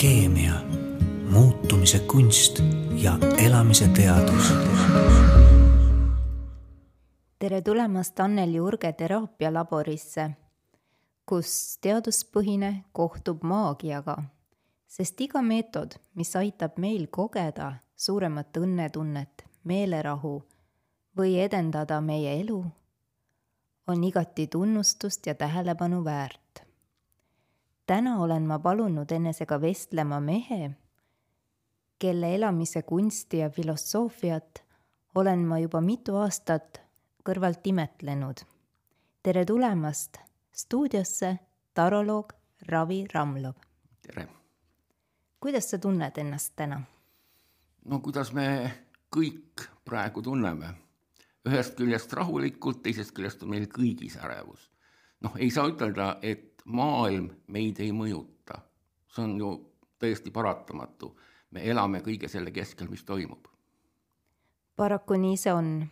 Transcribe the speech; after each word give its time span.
keemia, 0.00 0.52
muutumise 1.30 1.98
kunst 1.98 2.60
ja 3.02 3.18
elamise 3.46 3.88
teadus. 3.88 4.52
tere 7.38 7.62
tulemast 7.62 8.20
Anneli 8.20 8.60
Urge 8.60 8.92
teraapialaborisse, 8.92 10.30
kus 11.26 11.78
teaduspõhine 11.82 12.84
kohtub 12.92 13.42
maagiaga, 13.42 14.16
sest 14.86 15.20
iga 15.20 15.42
meetod, 15.42 15.98
mis 16.14 16.36
aitab 16.36 16.78
meil 16.78 17.06
kogeda 17.10 17.72
suuremat 17.96 18.56
õnnetunnet, 18.56 19.46
meelerahu 19.64 20.42
või 21.18 21.40
edendada 21.42 22.00
meie 22.00 22.40
elu, 22.40 22.64
on 23.88 24.04
igati 24.04 24.46
tunnustust 24.46 25.26
ja 25.26 25.34
tähelepanu 25.34 26.04
väärt. 26.04 26.47
Täna 27.88 28.18
olen 28.20 28.44
ma 28.46 28.58
palunud 28.58 29.10
enesega 29.12 29.56
vestlema 29.60 30.20
mehe, 30.20 30.70
kelle 31.98 32.34
elamise 32.34 32.82
kunsti 32.82 33.38
ja 33.38 33.50
filosoofiat 33.50 34.64
olen 35.14 35.46
ma 35.48 35.58
juba 35.58 35.80
mitu 35.80 36.16
aastat 36.20 36.82
kõrvalt 37.24 37.64
imetlenud. 37.64 38.44
tere 39.22 39.44
tulemast 39.44 40.18
stuudiosse, 40.52 41.38
taroloog 41.74 42.32
Ravi 42.68 43.06
Ramlov. 43.14 43.54
tere! 44.02 44.28
kuidas 45.40 45.70
sa 45.70 45.78
tunned 45.78 46.18
ennast 46.18 46.52
täna? 46.56 46.82
no 47.84 48.00
kuidas 48.00 48.32
me 48.32 48.72
kõik 49.16 49.64
praegu 49.84 50.22
tunneme 50.22 50.74
ühest 51.48 51.74
küljest 51.80 52.12
rahulikult, 52.12 52.82
teisest 52.82 53.16
küljest 53.16 53.42
on 53.42 53.50
meil 53.56 53.64
kõigis 53.72 54.20
ärevus. 54.20 54.70
noh, 55.20 55.36
ei 55.36 55.50
saa 55.50 55.66
ütelda, 55.72 56.18
et 56.22 56.47
maailm 56.64 57.30
meid 57.46 57.80
ei 57.80 57.92
mõjuta. 57.92 58.60
see 59.08 59.24
on 59.24 59.38
ju 59.38 59.52
täiesti 59.98 60.30
paratamatu. 60.30 61.16
me 61.50 61.70
elame 61.70 62.00
kõige 62.04 62.28
selle 62.28 62.50
keskel, 62.50 62.88
mis 62.88 63.04
toimub. 63.04 63.46
paraku 64.76 65.14
nii 65.14 65.36
see 65.36 65.52
on. 65.52 65.86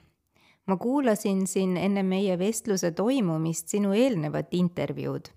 ma 0.66 0.76
kuulasin 0.76 1.46
siin 1.46 1.76
enne 1.76 2.02
meie 2.02 2.38
vestluse 2.38 2.90
toimumist 2.90 3.68
sinu 3.68 3.92
eelnevat 3.92 4.54
intervjuud, 4.54 5.28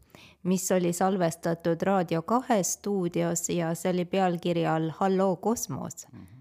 mis 0.44 0.72
oli 0.72 0.94
salvestatud 0.94 1.82
Raadio 1.82 2.22
kahe 2.22 2.64
stuudios 2.64 3.50
ja 3.50 3.76
see 3.76 3.92
oli 3.92 4.06
pealkirja 4.06 4.76
all 4.76 4.90
Halloo 4.90 5.36
kosmos 5.36 6.08
mm. 6.12 6.20
-hmm. 6.20 6.40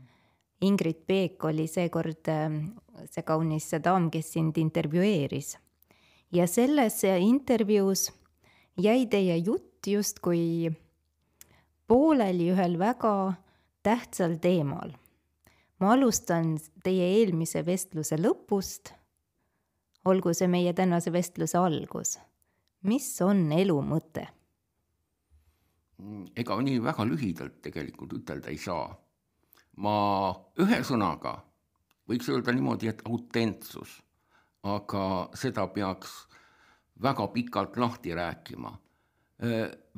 Ingrid 0.60 1.04
Peek 1.06 1.44
oli 1.44 1.66
seekord 1.66 2.28
see 3.06 3.22
kaunis 3.22 3.70
daam, 3.84 4.10
kes 4.10 4.32
sind 4.32 4.56
intervjueeris. 4.58 5.56
ja 6.32 6.46
selles 6.46 7.02
intervjuus 7.04 8.12
jäi 8.78 9.06
teie 9.06 9.36
jutt 9.36 9.86
justkui 9.86 10.70
pooleli 11.88 12.50
ühel 12.52 12.78
väga 12.78 13.34
tähtsal 13.82 14.36
teemal. 14.42 14.92
ma 15.80 15.92
alustan 15.92 16.58
teie 16.84 17.06
eelmise 17.18 17.66
vestluse 17.66 18.16
lõpust. 18.16 18.92
olgu 20.04 20.34
see 20.34 20.48
meie 20.48 20.72
tänase 20.72 21.12
vestluse 21.12 21.58
algus. 21.58 22.18
mis 22.82 23.22
on 23.22 23.52
elu 23.52 23.80
mõte? 23.82 24.28
ega 26.36 26.60
nii 26.62 26.82
väga 26.82 27.04
lühidalt 27.04 27.60
tegelikult 27.62 28.12
ütelda 28.12 28.48
ei 28.48 28.58
saa. 28.58 28.94
ma 29.76 29.96
ühe 30.58 30.82
sõnaga 30.82 31.40
võiks 32.08 32.28
öelda 32.30 32.52
niimoodi, 32.52 32.88
et 32.88 33.02
autentsus, 33.04 33.98
aga 34.62 35.28
seda 35.34 35.66
peaks 35.66 36.27
väga 37.02 37.26
pikalt 37.28 37.76
lahti 37.76 38.14
rääkima. 38.14 38.72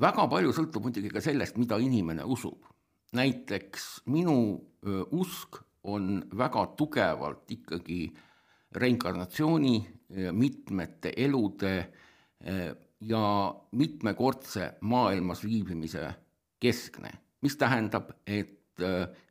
väga 0.01 0.27
palju 0.29 0.53
sõltub 0.53 0.85
muidugi 0.85 1.09
ka 1.09 1.21
sellest, 1.21 1.57
mida 1.57 1.79
inimene 1.79 2.25
usub. 2.25 2.65
näiteks 3.13 4.03
minu 4.07 4.61
usk 5.11 5.57
on 5.83 6.25
väga 6.37 6.67
tugevalt 6.77 7.51
ikkagi 7.51 8.13
reinkarnatsiooni, 8.73 9.89
mitmete 10.33 11.13
elude 11.17 11.93
ja 13.01 13.55
mitmekordse 13.73 14.73
maailmas 14.81 15.45
viibimise 15.45 16.15
keskne, 16.61 17.11
mis 17.41 17.57
tähendab, 17.57 18.13
et 18.27 18.85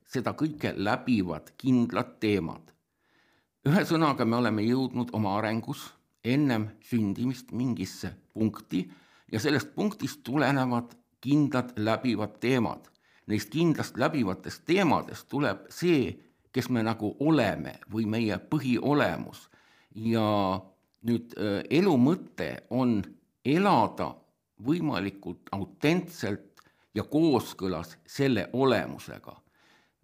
seda 0.05 0.33
kõike 0.33 0.73
läbivad 0.75 1.53
kindlad 1.57 2.17
teemad. 2.19 2.73
ühesõnaga, 3.67 4.25
me 4.25 4.35
oleme 4.35 4.61
jõudnud 4.61 5.09
oma 5.13 5.37
arengus 5.37 5.93
ennem 6.23 6.69
sündimist 6.83 7.51
mingisse 7.51 8.11
punkti 8.33 8.83
ja 9.31 9.39
sellest 9.39 9.73
punktist 9.75 10.23
tulenevad 10.23 10.95
kindlad 11.21 11.75
läbivad 11.77 12.39
teemad. 12.39 12.87
Neist 13.27 13.51
kindlast 13.53 13.97
läbivatest 13.97 14.63
teemadest 14.65 15.27
tuleb 15.29 15.67
see, 15.69 16.15
kes 16.51 16.69
me 16.69 16.83
nagu 16.83 17.13
oleme 17.19 17.77
või 17.91 18.07
meie 18.09 18.39
põhiolemus. 18.39 19.49
ja 19.95 20.61
nüüd 21.01 21.33
äh, 21.33 21.63
elu 21.69 21.95
mõte 21.97 22.49
on 22.69 23.01
elada 23.45 24.13
võimalikult 24.61 25.49
autentselt 25.51 26.61
ja 26.93 27.03
kooskõlas 27.03 27.97
selle 28.05 28.49
olemusega 28.53 29.33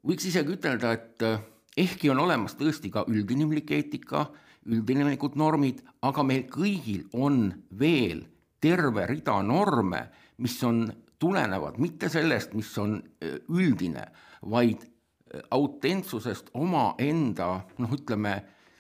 võiks 0.06 0.28
isegi 0.30 0.56
ütelda, 0.56 0.94
et 0.96 1.26
eh, 1.26 1.44
ehkki 1.86 2.12
on 2.14 2.22
olemas 2.26 2.56
tõesti 2.60 2.92
ka 2.94 3.06
üldinimlik 3.12 3.72
eetika, 3.76 4.28
üldinimlikud 4.66 5.36
normid, 5.38 5.82
aga 6.06 6.24
meil 6.26 6.46
kõigil 6.50 7.06
on 7.14 7.50
veel 7.80 8.24
terve 8.62 9.06
rida 9.10 9.38
norme, 9.46 10.06
mis 10.42 10.58
on, 10.66 10.86
tulenevad 11.22 11.78
mitte 11.80 12.10
sellest, 12.12 12.56
mis 12.58 12.72
on 12.82 12.98
eh, 13.22 13.38
üldine, 13.54 14.08
vaid 14.52 14.84
eh, 14.84 15.42
autentsusest 15.56 16.52
omaenda, 16.58 17.50
noh, 17.82 17.96
ütleme, 17.96 18.36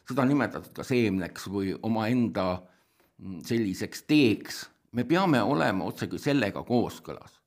seda 0.05 0.25
nimetatud 0.27 0.73
ka 0.75 0.85
seemneks 0.85 1.47
või 1.53 1.73
omaenda 1.85 2.47
mm, 2.57 3.41
selliseks 3.45 4.05
teeks, 4.09 4.61
me 4.95 5.05
peame 5.07 5.41
olema 5.43 5.85
otsekui 5.85 6.19
sellega 6.21 6.63
kooskõlas. 6.65 7.41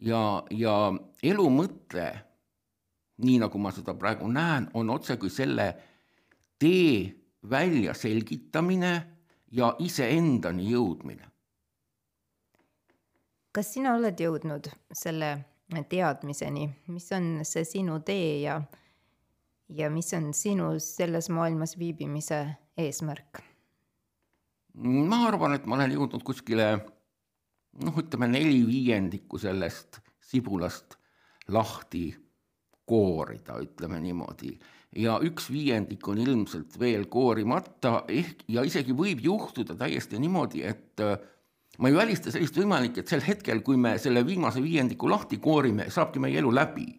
ja, 0.00 0.42
ja 0.50 0.92
elu 1.22 1.50
mõte 1.50 2.08
nii 3.24 3.38
nagu 3.44 3.58
ma 3.62 3.70
seda 3.74 3.94
praegu 3.94 4.28
näen, 4.30 4.68
on 4.74 4.90
otsekui 4.90 5.30
selle 5.30 5.68
tee 6.58 7.23
väljaselgitamine 7.50 8.92
ja 9.52 9.74
iseendani 9.78 10.70
jõudmine. 10.70 11.30
kas 13.54 13.68
sina 13.74 13.92
oled 13.94 14.18
jõudnud 14.18 14.66
selle 14.90 15.28
teadmiseni, 15.88 16.64
mis 16.90 17.06
on 17.14 17.44
see 17.46 17.64
sinu 17.64 18.00
tee 18.02 18.40
ja, 18.42 18.56
ja 19.68 19.90
mis 19.90 20.10
on 20.14 20.32
sinu 20.34 20.72
selles 20.82 21.30
maailmas 21.30 21.78
viibimise 21.78 22.40
eesmärk? 22.76 23.42
ma 24.74 25.20
arvan, 25.28 25.54
et 25.54 25.66
ma 25.66 25.78
olen 25.78 25.94
jõudnud 25.94 26.26
kuskile 26.26 26.66
noh, 27.84 27.98
ütleme 28.02 28.28
neli 28.30 28.64
viiendikku 28.66 29.38
sellest 29.38 30.00
sibulast 30.24 30.96
lahti 31.54 32.08
koorida, 32.86 33.58
ütleme 33.62 34.00
niimoodi. 34.00 34.54
Ja 34.96 35.16
üks 35.24 35.48
viiendik 35.50 36.06
on 36.08 36.20
ilmselt 36.22 36.78
veel 36.78 37.06
koorimata, 37.10 38.04
ehk 38.08 38.44
ja 38.50 38.64
isegi 38.66 38.94
võib 38.96 39.22
juhtuda 39.24 39.76
täiesti 39.78 40.20
niimoodi, 40.22 40.62
et 40.66 41.02
äh, 41.02 41.16
ma 41.78 41.90
ei 41.90 41.96
välista 41.96 42.32
sellist 42.34 42.56
võimalik, 42.58 43.00
et 43.00 43.10
sel 43.10 43.24
hetkel, 43.24 43.62
kui 43.66 43.78
me 43.80 43.96
selle 44.02 44.24
viimase 44.26 44.62
viiendiku 44.62 45.10
lahti 45.10 45.40
koorime, 45.42 45.88
saabki 45.90 46.22
meie 46.22 46.38
elu 46.42 46.54
läbi. 46.54 46.92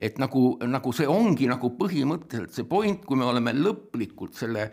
et 0.00 0.18
nagu, 0.22 0.52
nagu 0.62 0.92
see 0.94 1.08
ongi 1.10 1.48
nagu 1.50 1.72
põhimõtteliselt 1.74 2.54
see 2.54 2.66
point, 2.70 3.00
kui 3.02 3.18
me 3.18 3.24
oleme 3.26 3.50
lõplikult 3.50 4.36
selle 4.38 4.68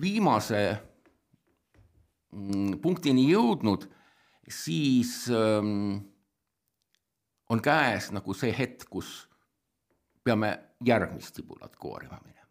viimase 0.00 0.60
mm, 2.32 2.78
punktini 2.80 3.26
jõudnud, 3.28 3.84
siis 4.48 5.26
ähm, 5.28 5.98
on 7.52 7.60
käes 7.60 8.08
nagu 8.16 8.32
see 8.32 8.54
hetk, 8.56 8.88
kus 8.88 9.26
peame 10.24 10.54
järgmist 10.86 11.40
sibulat 11.40 11.76
koorima 11.76 12.18
minema. 12.22 12.42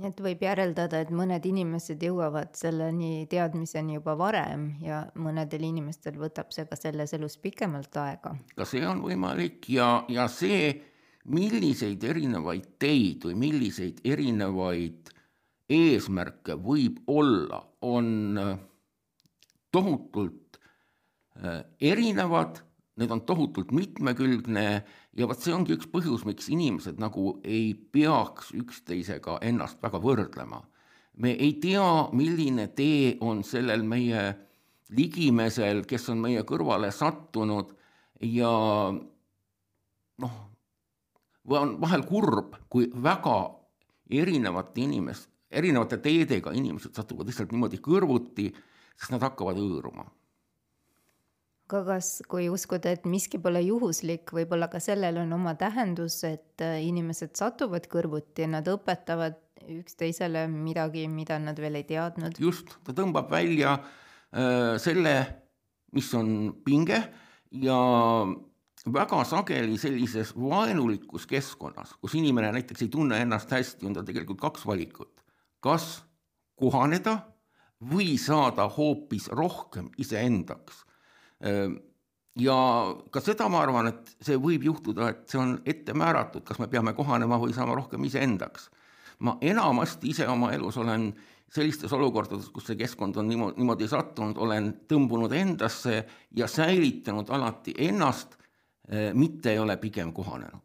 nii 0.00 0.08
et 0.08 0.20
võib 0.24 0.42
järeldada, 0.44 1.00
et 1.02 1.10
mõned 1.12 1.44
inimesed 1.44 2.02
jõuavad 2.02 2.54
selleni 2.56 3.26
teadmiseni 3.30 3.98
juba 3.98 4.14
varem 4.16 4.70
ja 4.80 5.02
mõnedel 5.18 5.66
inimestel 5.68 6.16
võtab 6.20 6.54
see 6.54 6.64
ka 6.70 6.78
selles 6.78 7.12
elus 7.16 7.36
pikemalt 7.42 7.96
aega. 8.00 8.36
ka 8.56 8.68
see 8.68 8.86
on 8.86 9.02
võimalik 9.04 9.68
ja, 9.74 10.04
ja 10.08 10.28
see, 10.28 10.72
milliseid 11.24 12.04
erinevaid 12.04 12.76
teid 12.80 13.26
või 13.28 13.36
milliseid 13.44 14.00
erinevaid 14.04 15.12
eesmärke 15.70 16.56
võib 16.58 17.02
olla, 17.06 17.60
on 17.82 18.40
tohutult 19.70 20.58
äh, 21.36 21.62
erinevad 21.92 22.64
need 23.00 23.12
on 23.14 23.22
tohutult 23.24 23.72
mitmekülgne 23.72 24.66
ja 25.16 25.26
vot 25.26 25.40
see 25.42 25.54
ongi 25.54 25.74
üks 25.76 25.88
põhjus, 25.90 26.24
miks 26.28 26.48
inimesed 26.52 27.00
nagu 27.02 27.38
ei 27.44 27.72
peaks 27.74 28.52
üksteisega 28.56 29.38
ennast 29.46 29.82
väga 29.82 30.00
võrdlema. 30.02 30.62
me 31.20 31.32
ei 31.34 31.52
tea, 31.60 32.08
milline 32.12 32.68
tee 32.68 33.16
on 33.20 33.42
sellel 33.44 33.82
meie 33.82 34.22
ligimesel, 34.96 35.84
kes 35.84 36.08
on 36.08 36.22
meie 36.22 36.42
kõrvale 36.46 36.90
sattunud 36.94 37.74
ja 38.20 38.52
noh, 40.22 40.38
on 41.50 41.74
vahel 41.80 42.06
kurb, 42.06 42.56
kui 42.68 42.88
väga 42.94 43.36
erinevate 44.10 44.80
inimest, 44.80 45.28
erinevate 45.50 45.98
teedega 45.98 46.54
inimesed 46.54 46.94
satuvad 46.94 47.26
lihtsalt 47.28 47.52
niimoodi 47.52 47.82
kõrvuti, 47.82 48.48
sest 48.96 49.12
nad 49.14 49.22
hakkavad 49.26 49.58
hõõruma 49.58 50.06
aga 51.70 51.94
kas, 51.94 52.08
kui 52.30 52.48
uskuda, 52.50 52.94
et 52.96 53.06
miski 53.08 53.38
pole 53.42 53.62
juhuslik, 53.62 54.32
võib-olla 54.34 54.66
ka 54.72 54.80
sellel 54.82 55.20
on 55.22 55.32
oma 55.36 55.54
tähendus, 55.58 56.20
et 56.26 56.64
äh, 56.64 56.80
inimesed 56.82 57.36
satuvad 57.38 57.86
kõrvuti, 57.90 58.48
nad 58.50 58.66
õpetavad 58.70 59.38
üksteisele 59.70 60.46
midagi, 60.50 61.06
mida 61.08 61.38
nad 61.38 61.58
veel 61.60 61.78
ei 61.78 61.86
teadnud. 61.86 62.40
just, 62.42 62.74
ta 62.86 62.94
tõmbab 62.96 63.30
välja 63.30 63.76
äh, 63.78 64.76
selle, 64.82 65.14
mis 65.94 66.10
on 66.18 66.52
pinge 66.64 66.98
ja 67.62 67.78
väga 68.90 69.24
sageli 69.28 69.78
sellises 69.78 70.34
vaenulikus 70.34 71.26
keskkonnas, 71.30 71.94
kus 72.00 72.14
inimene 72.18 72.52
näiteks 72.56 72.86
ei 72.86 72.92
tunne 72.92 73.20
ennast 73.22 73.50
hästi, 73.52 73.86
on 73.86 73.98
tal 73.98 74.06
tegelikult 74.08 74.40
kaks 74.40 74.66
valikut. 74.66 75.12
kas 75.60 76.00
kohaneda 76.56 77.18
või 77.92 78.16
saada 78.20 78.66
hoopis 78.68 79.28
rohkem 79.28 79.90
iseendaks 80.00 80.84
ja 82.40 82.56
ka 83.10 83.22
seda 83.24 83.48
ma 83.48 83.62
arvan, 83.64 83.90
et 83.90 84.14
see 84.22 84.38
võib 84.40 84.64
juhtuda, 84.68 85.10
et 85.10 85.24
see 85.30 85.40
on 85.40 85.56
ette 85.68 85.94
määratud, 85.96 86.44
kas 86.46 86.60
me 86.60 86.68
peame 86.70 86.94
kohanema 86.96 87.38
või 87.40 87.54
saama 87.56 87.76
rohkem 87.78 88.04
iseendaks. 88.04 88.70
ma 89.20 89.36
enamasti 89.40 90.08
ise 90.08 90.24
oma 90.28 90.48
elus 90.52 90.78
olen 90.80 91.10
sellistes 91.52 91.92
olukordades, 91.92 92.48
kus 92.48 92.70
see 92.70 92.78
keskkond 92.80 93.16
on 93.20 93.28
niimoodi, 93.28 93.58
niimoodi 93.60 93.88
sattunud, 93.88 94.38
olen 94.38 94.70
tõmbunud 94.88 95.32
endasse 95.36 96.04
ja 96.36 96.46
säilitanud 96.48 97.28
alati 97.28 97.74
ennast, 97.78 98.38
eh, 98.88 99.12
mitte 99.14 99.52
ei 99.52 99.58
ole 99.58 99.76
pigem 99.76 100.12
kohanenud. 100.12 100.62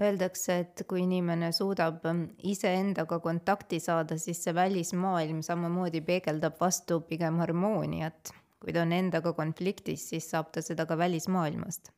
Öeldakse, 0.00 0.58
et 0.58 0.82
kui 0.88 1.02
inimene 1.04 1.52
suudab 1.52 2.06
mm, 2.08 2.40
iseendaga 2.48 3.18
kontakti 3.20 3.80
saada, 3.80 4.16
siis 4.18 4.40
see 4.42 4.54
välismaailm 4.54 5.42
samamoodi 5.44 6.00
peegeldab 6.00 6.56
vastu 6.60 7.02
pigem 7.04 7.38
harmooniat 7.38 8.32
kui 8.60 8.74
ta 8.76 8.84
on 8.84 8.92
endaga 8.92 9.32
konfliktis, 9.36 10.08
siis 10.12 10.28
saab 10.30 10.50
ta 10.52 10.62
seda 10.62 10.86
ka 10.86 10.98
välismaailmast. 10.98 11.90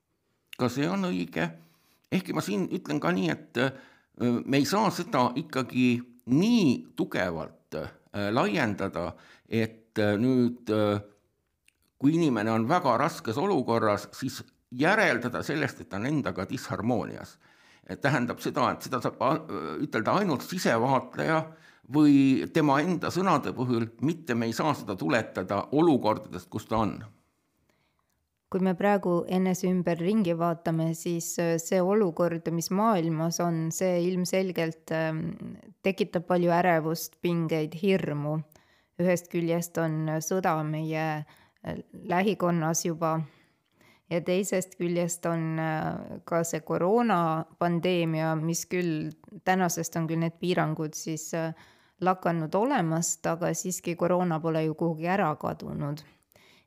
ka 0.58 0.68
see 0.68 0.88
on 0.88 1.08
õige, 1.08 1.48
ehkki 2.12 2.34
ma 2.36 2.44
siin 2.44 2.68
ütlen 2.70 3.00
ka 3.00 3.10
nii, 3.12 3.30
et 3.30 3.58
me 4.20 4.60
ei 4.60 4.66
saa 4.68 4.90
seda 4.94 5.30
ikkagi 5.36 5.96
nii 6.30 6.94
tugevalt 6.96 7.78
laiendada, 8.12 9.12
et 9.48 9.98
nüüd 10.20 10.70
kui 12.02 12.14
inimene 12.18 12.52
on 12.52 12.66
väga 12.68 12.96
raskes 13.00 13.38
olukorras, 13.38 14.08
siis 14.16 14.42
järeldada 14.74 15.42
sellest, 15.46 15.80
et 15.80 15.90
ta 15.90 16.00
on 16.00 16.06
endaga 16.10 16.46
disharmoonias. 16.48 17.38
tähendab 18.00 18.38
seda, 18.40 18.70
et 18.70 18.84
seda 18.86 19.00
saab 19.02 19.50
ütelda 19.82 20.14
ainult 20.20 20.44
sisevaatleja 20.46 21.40
või 21.94 22.44
tema 22.54 22.80
enda 22.80 23.10
sõnade 23.10 23.52
puhul, 23.56 23.88
mitte 24.02 24.34
me 24.34 24.46
ei 24.46 24.54
saa 24.56 24.74
seda 24.74 24.96
tuletada 24.96 25.64
olukordadest, 25.72 26.48
kus 26.50 26.68
ta 26.70 26.78
on 26.84 27.00
kui 28.52 28.60
me 28.60 28.74
praegu 28.76 29.22
enese 29.32 29.64
ümber 29.70 29.96
ringi 29.96 30.34
vaatame, 30.36 30.90
siis 30.96 31.30
äh, 31.40 31.54
see 31.62 31.80
olukord, 31.80 32.50
mis 32.52 32.68
maailmas 32.74 33.40
on, 33.40 33.70
see 33.72 34.02
ilmselgelt 34.10 34.92
ähm, 34.92 35.22
tekitab 35.84 36.26
palju 36.28 36.52
ärevust, 36.52 37.16
pingeid, 37.24 37.78
hirmu. 37.80 38.42
ühest 39.00 39.30
küljest 39.32 39.78
on 39.80 40.18
sõda 40.20 40.52
meie 40.68 41.06
äh, 41.24 41.78
lähikonnas 42.12 42.84
juba 42.84 43.22
ja 44.12 44.20
teisest 44.20 44.76
küljest 44.76 45.26
on 45.26 45.58
äh, 45.62 46.20
ka 46.28 46.42
see 46.44 46.60
koroonapandeemia, 46.66 48.34
mis 48.40 48.66
küll, 48.70 49.12
tänasest 49.48 49.96
on 49.96 50.08
küll 50.10 50.20
need 50.22 50.36
piirangud 50.40 50.96
siis 50.98 51.30
lakanud 52.02 52.54
olemast, 52.54 53.26
aga 53.26 53.52
siiski 53.54 53.94
koroona 53.96 54.40
pole 54.42 54.64
ju 54.66 54.74
kuhugi 54.74 55.08
ära 55.08 55.30
kadunud. 55.40 56.02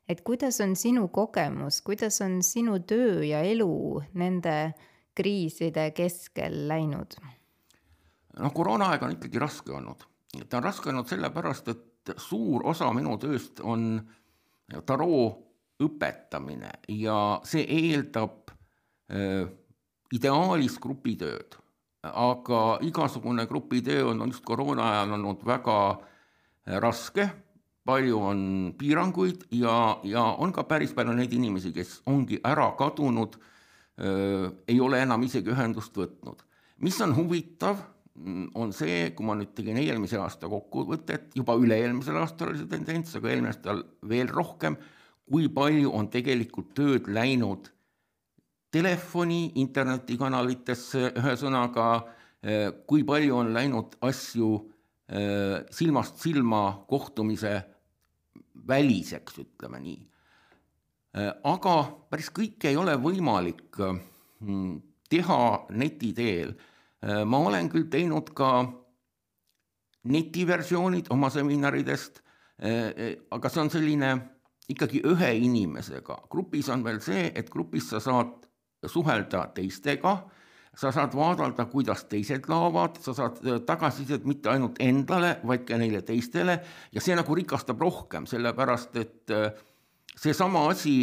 et 0.08 0.20
kuidas 0.22 0.60
on 0.60 0.76
sinu 0.76 1.08
kogemus, 1.08 1.80
kuidas 1.82 2.20
on 2.22 2.42
sinu 2.42 2.78
töö 2.78 3.24
ja 3.26 3.40
elu 3.42 4.02
nende 4.14 4.74
kriiside 5.14 5.90
keskel 5.90 6.68
läinud? 6.68 7.16
noh, 8.38 8.52
koroonaaeg 8.52 9.02
on 9.02 9.16
ikkagi 9.16 9.38
raske 9.38 9.72
olnud. 9.72 10.06
ta 10.48 10.56
on 10.56 10.64
raske 10.64 10.90
olnud 10.90 11.08
sellepärast, 11.08 11.68
et 11.68 12.14
suur 12.16 12.66
osa 12.66 12.92
minu 12.92 13.18
tööst 13.18 13.60
on 13.60 14.00
taroo 14.86 15.45
õpetamine 15.82 16.70
ja 16.88 17.40
see 17.44 17.66
eeldab 17.68 18.52
äh, 19.12 19.46
ideaalis 20.14 20.78
grupitööd 20.80 21.58
aga 22.14 22.78
igasugune 22.82 23.46
grupitöö 23.46 24.06
on, 24.10 24.20
on 24.20 24.28
just 24.28 24.44
koroona 24.44 24.90
ajal 24.90 25.16
olnud 25.18 25.42
väga 25.46 25.78
äh, 25.90 26.78
raske, 26.82 27.28
palju 27.86 28.20
on 28.20 28.40
piiranguid 28.78 29.46
ja, 29.54 29.98
ja 30.04 30.24
on 30.38 30.52
ka 30.52 30.66
päris 30.66 30.94
palju 30.94 31.14
neid 31.16 31.32
inimesi, 31.32 31.72
kes 31.74 32.00
ongi 32.10 32.40
ära 32.44 32.70
kadunud, 32.78 33.36
äh, 33.98 34.48
ei 34.68 34.80
ole 34.80 35.02
enam 35.02 35.22
isegi 35.26 35.52
ühendust 35.54 35.96
võtnud. 35.96 36.42
mis 36.78 37.00
on 37.00 37.14
huvitav, 37.16 37.78
mm, 38.14 38.50
on 38.54 38.72
see, 38.76 39.10
kui 39.16 39.26
ma 39.26 39.36
nüüd 39.38 39.54
tegin 39.56 39.78
eelmise 39.80 40.18
aasta 40.20 40.48
kokkuvõtet, 40.48 41.30
juba 41.34 41.56
üle-eelmisel 41.56 42.18
aastal 42.20 42.52
oli 42.52 42.60
see 42.62 42.70
tendents, 42.70 43.16
aga 43.16 43.32
eelmisel 43.32 43.54
aastal 43.54 43.84
veel 44.08 44.28
rohkem, 44.28 44.76
kui 45.26 45.48
palju 45.52 45.90
on 45.94 46.08
tegelikult 46.12 46.74
tööd 46.76 47.08
läinud 47.10 47.70
telefoni, 48.76 49.52
internetikanalitesse, 49.62 51.12
ühesõnaga, 51.20 51.86
eh, 52.42 52.68
kui 52.86 53.04
palju 53.06 53.38
on 53.40 53.52
läinud 53.54 53.96
asju 54.04 54.50
eh, 55.08 55.62
silmast 55.70 56.20
silma 56.22 56.62
kohtumise 56.88 57.54
väliseks, 58.68 59.38
ütleme 59.44 59.80
nii. 59.80 60.00
Eh, 61.16 61.32
aga 61.44 61.76
päris 62.10 62.30
kõike 62.34 62.72
ei 62.72 62.76
ole 62.76 62.96
võimalik 63.00 63.80
mm, 63.80 64.74
teha 65.08 65.42
neti 65.70 66.12
teel. 66.12 66.56
ma 67.06 67.38
olen 67.38 67.68
küll 67.70 67.84
teinud 67.92 68.30
ka 68.34 68.64
netiversioonid 70.10 71.06
oma 71.12 71.28
seminaridest, 71.30 72.18
aga 73.30 73.50
see 73.52 73.60
on 73.62 73.70
selline 73.70 74.08
ikkagi 74.68 75.02
ühe 75.06 75.30
inimesega, 75.46 76.22
grupis 76.30 76.68
on 76.74 76.82
veel 76.84 76.98
see, 77.04 77.30
et 77.34 77.50
grupis 77.50 77.90
sa 77.92 78.00
saad 78.02 78.46
suhelda 78.86 79.46
teistega, 79.54 80.16
sa 80.76 80.90
saad 80.92 81.14
vaadata, 81.16 81.64
kuidas 81.70 82.04
teised 82.10 82.48
laovad, 82.52 82.98
sa 83.00 83.14
saad 83.16 83.38
äh, 83.46 83.60
tagasisidet 83.66 84.26
mitte 84.28 84.50
ainult 84.52 84.80
endale, 84.82 85.36
vaid 85.46 85.64
ka 85.68 85.78
neile 85.80 86.02
teistele 86.04 86.58
ja 86.92 87.02
see 87.02 87.16
nagu 87.16 87.36
rikastab 87.38 87.80
rohkem, 87.80 88.26
sellepärast 88.28 88.98
et 89.00 89.32
äh, 89.32 89.48
seesama 90.16 90.66
asi 90.70 90.98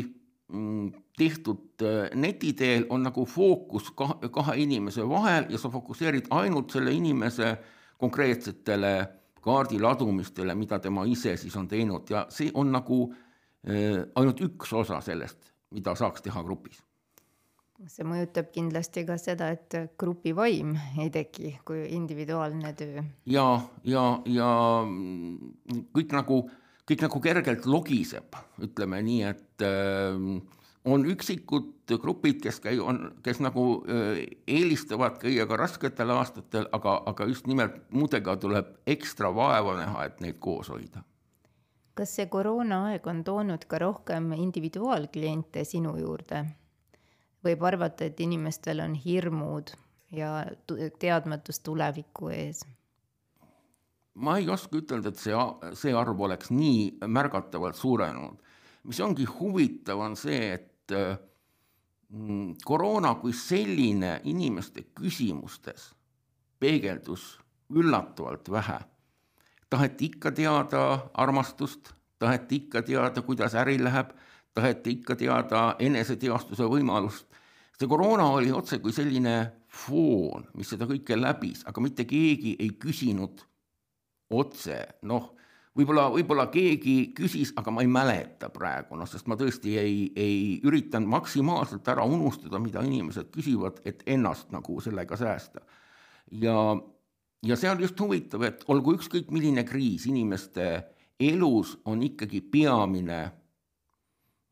mm, 0.51 0.91
tehtud 1.17 1.81
äh, 1.81 2.13
neti 2.15 2.53
teel 2.57 2.85
on 2.93 3.07
nagu 3.07 3.25
fookus 3.25 3.89
kahe, 3.97 4.29
kahe 4.29 4.59
inimese 4.61 5.07
vahel 5.09 5.49
ja 5.49 5.61
sa 5.61 5.73
fokusseerid 5.73 6.29
ainult 6.35 6.75
selle 6.75 6.93
inimese 6.93 7.55
konkreetsetele 7.97 8.93
kaardiladumistele, 9.43 10.55
mida 10.55 10.79
tema 10.79 11.03
ise 11.09 11.35
siis 11.37 11.55
on 11.59 11.67
teinud. 11.67 12.09
Ja 12.09 12.25
see 12.31 12.51
on 12.53 12.71
nagu 12.71 13.07
ainult 13.63 14.41
üks 14.43 14.73
osa 14.75 14.99
sellest, 15.01 15.53
mida 15.71 15.95
saaks 15.95 16.25
teha 16.25 16.41
grupis 16.43 16.81
see 17.91 18.05
mõjutab 18.07 18.51
kindlasti 18.53 19.03
ka 19.07 19.17
seda, 19.19 19.49
et 19.55 19.75
grupivaim 19.99 20.73
ei 21.01 21.11
teki, 21.13 21.57
kui 21.67 21.85
individuaalne 21.95 22.73
töö. 22.79 23.03
ja, 23.29 23.47
ja, 23.83 24.03
ja 24.29 24.49
kõik 25.95 26.15
nagu, 26.15 26.41
kõik 26.89 27.05
nagu 27.07 27.23
kergelt 27.23 27.67
logiseb, 27.67 28.37
ütleme 28.63 29.01
nii, 29.03 29.21
et 29.33 29.65
äh, 29.67 30.27
on 30.83 31.07
üksikud 31.09 31.95
grupid, 32.03 32.39
kes 32.43 32.61
käi-, 32.63 32.79
on, 32.79 33.05
kes 33.25 33.41
nagu 33.43 33.65
äh, 33.83 34.21
eelistavad 34.47 35.19
käia 35.21 35.47
ka 35.49 35.59
rasketel 35.59 36.13
aastatel, 36.15 36.69
aga, 36.75 36.99
aga 37.11 37.27
just 37.31 37.49
nimelt 37.51 37.81
muudega 37.91 38.37
tuleb 38.39 38.77
ekstra 38.87 39.33
vaeva 39.35 39.79
näha, 39.81 40.07
et 40.07 40.23
neid 40.23 40.39
koos 40.43 40.71
hoida 40.71 41.03
kas 41.93 42.15
see 42.17 42.25
koroonaaeg 42.25 43.07
on 43.07 43.23
toonud 43.23 43.65
ka 43.69 43.79
rohkem 43.79 44.31
individuaalkliente 44.37 45.63
sinu 45.67 45.97
juurde? 45.97 46.45
võib 47.43 47.63
arvata, 47.67 48.05
et 48.07 48.19
inimestel 48.23 48.79
on 48.79 48.93
hirmud 48.95 49.73
ja 50.15 50.45
teadmatus 50.99 51.59
tuleviku 51.59 52.29
ees? 52.31 52.63
ma 54.15 54.37
ei 54.37 54.49
oska 54.49 54.77
ütelda, 54.77 55.09
et 55.09 55.19
see, 55.19 55.37
see 55.79 55.93
arv 55.97 56.21
oleks 56.21 56.51
nii 56.53 57.05
märgatavalt 57.09 57.75
suurenenud. 57.75 58.37
mis 58.83 58.99
ongi 58.99 59.25
huvitav, 59.25 59.99
on 59.99 60.15
see, 60.19 60.53
et 60.53 60.95
mm, 62.09 62.55
koroona 62.65 63.15
kui 63.21 63.33
selline 63.33 64.19
inimeste 64.29 64.89
küsimustes 64.93 65.91
peegeldus 66.59 67.39
üllatavalt 67.73 68.51
vähe. 68.51 68.79
Taheti 69.73 70.11
ikka 70.11 70.31
teada 70.31 70.83
armastust, 71.13 71.93
taheti 72.21 72.63
ikka 72.63 72.83
teada, 72.85 73.21
kuidas 73.25 73.55
äri 73.57 73.79
läheb 73.81 74.13
taheti 74.53 74.99
ikka 74.99 75.15
teada 75.17 75.63
eneseteostuse 75.81 76.67
võimalust, 76.69 77.25
see 77.73 77.89
koroona 77.89 78.27
oli 78.35 78.51
otsekui 78.53 78.93
selline 78.93 79.37
foon, 79.73 80.45
mis 80.53 80.69
seda 80.69 80.85
kõike 80.89 81.17
läbis, 81.17 81.63
aga 81.65 81.81
mitte 81.81 82.05
keegi 82.05 82.53
ei 82.61 82.75
küsinud 82.77 83.41
otse, 84.33 84.77
noh, 85.09 85.31
võib-olla, 85.73 86.05
võib-olla 86.13 86.45
keegi 86.53 86.97
küsis, 87.17 87.55
aga 87.57 87.73
ma 87.73 87.81
ei 87.81 87.89
mäleta 87.89 88.51
praegu, 88.53 88.97
noh, 88.99 89.09
sest 89.09 89.25
ma 89.29 89.37
tõesti 89.39 89.73
ei, 89.81 89.97
ei 90.13 90.59
üritanud 90.65 91.09
maksimaalselt 91.17 91.89
ära 91.89 92.05
unustada, 92.05 92.61
mida 92.61 92.85
inimesed 92.85 93.33
küsivad, 93.33 93.81
et 93.89 94.05
ennast 94.05 94.53
nagu 94.53 94.77
sellega 94.85 95.17
säästa. 95.17 95.65
ja, 96.31 96.55
ja 97.43 97.57
see 97.59 97.69
on 97.69 97.81
just 97.83 97.99
huvitav, 97.99 98.43
et 98.47 98.63
olgu 98.71 98.95
ükskõik 98.97 99.31
milline 99.33 99.65
kriis 99.67 100.07
inimeste 100.09 100.67
elus 101.19 101.75
on 101.85 102.03
ikkagi 102.03 102.41
peamine 102.41 103.21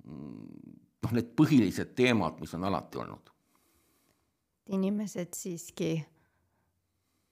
noh, 0.05 1.11
need 1.11 1.33
põhilised 1.37 1.93
teemad, 1.97 2.39
mis 2.41 2.53
on 2.57 2.67
alati 2.69 3.01
olnud. 3.01 3.29
inimesed 4.71 5.33
siiski 5.35 6.05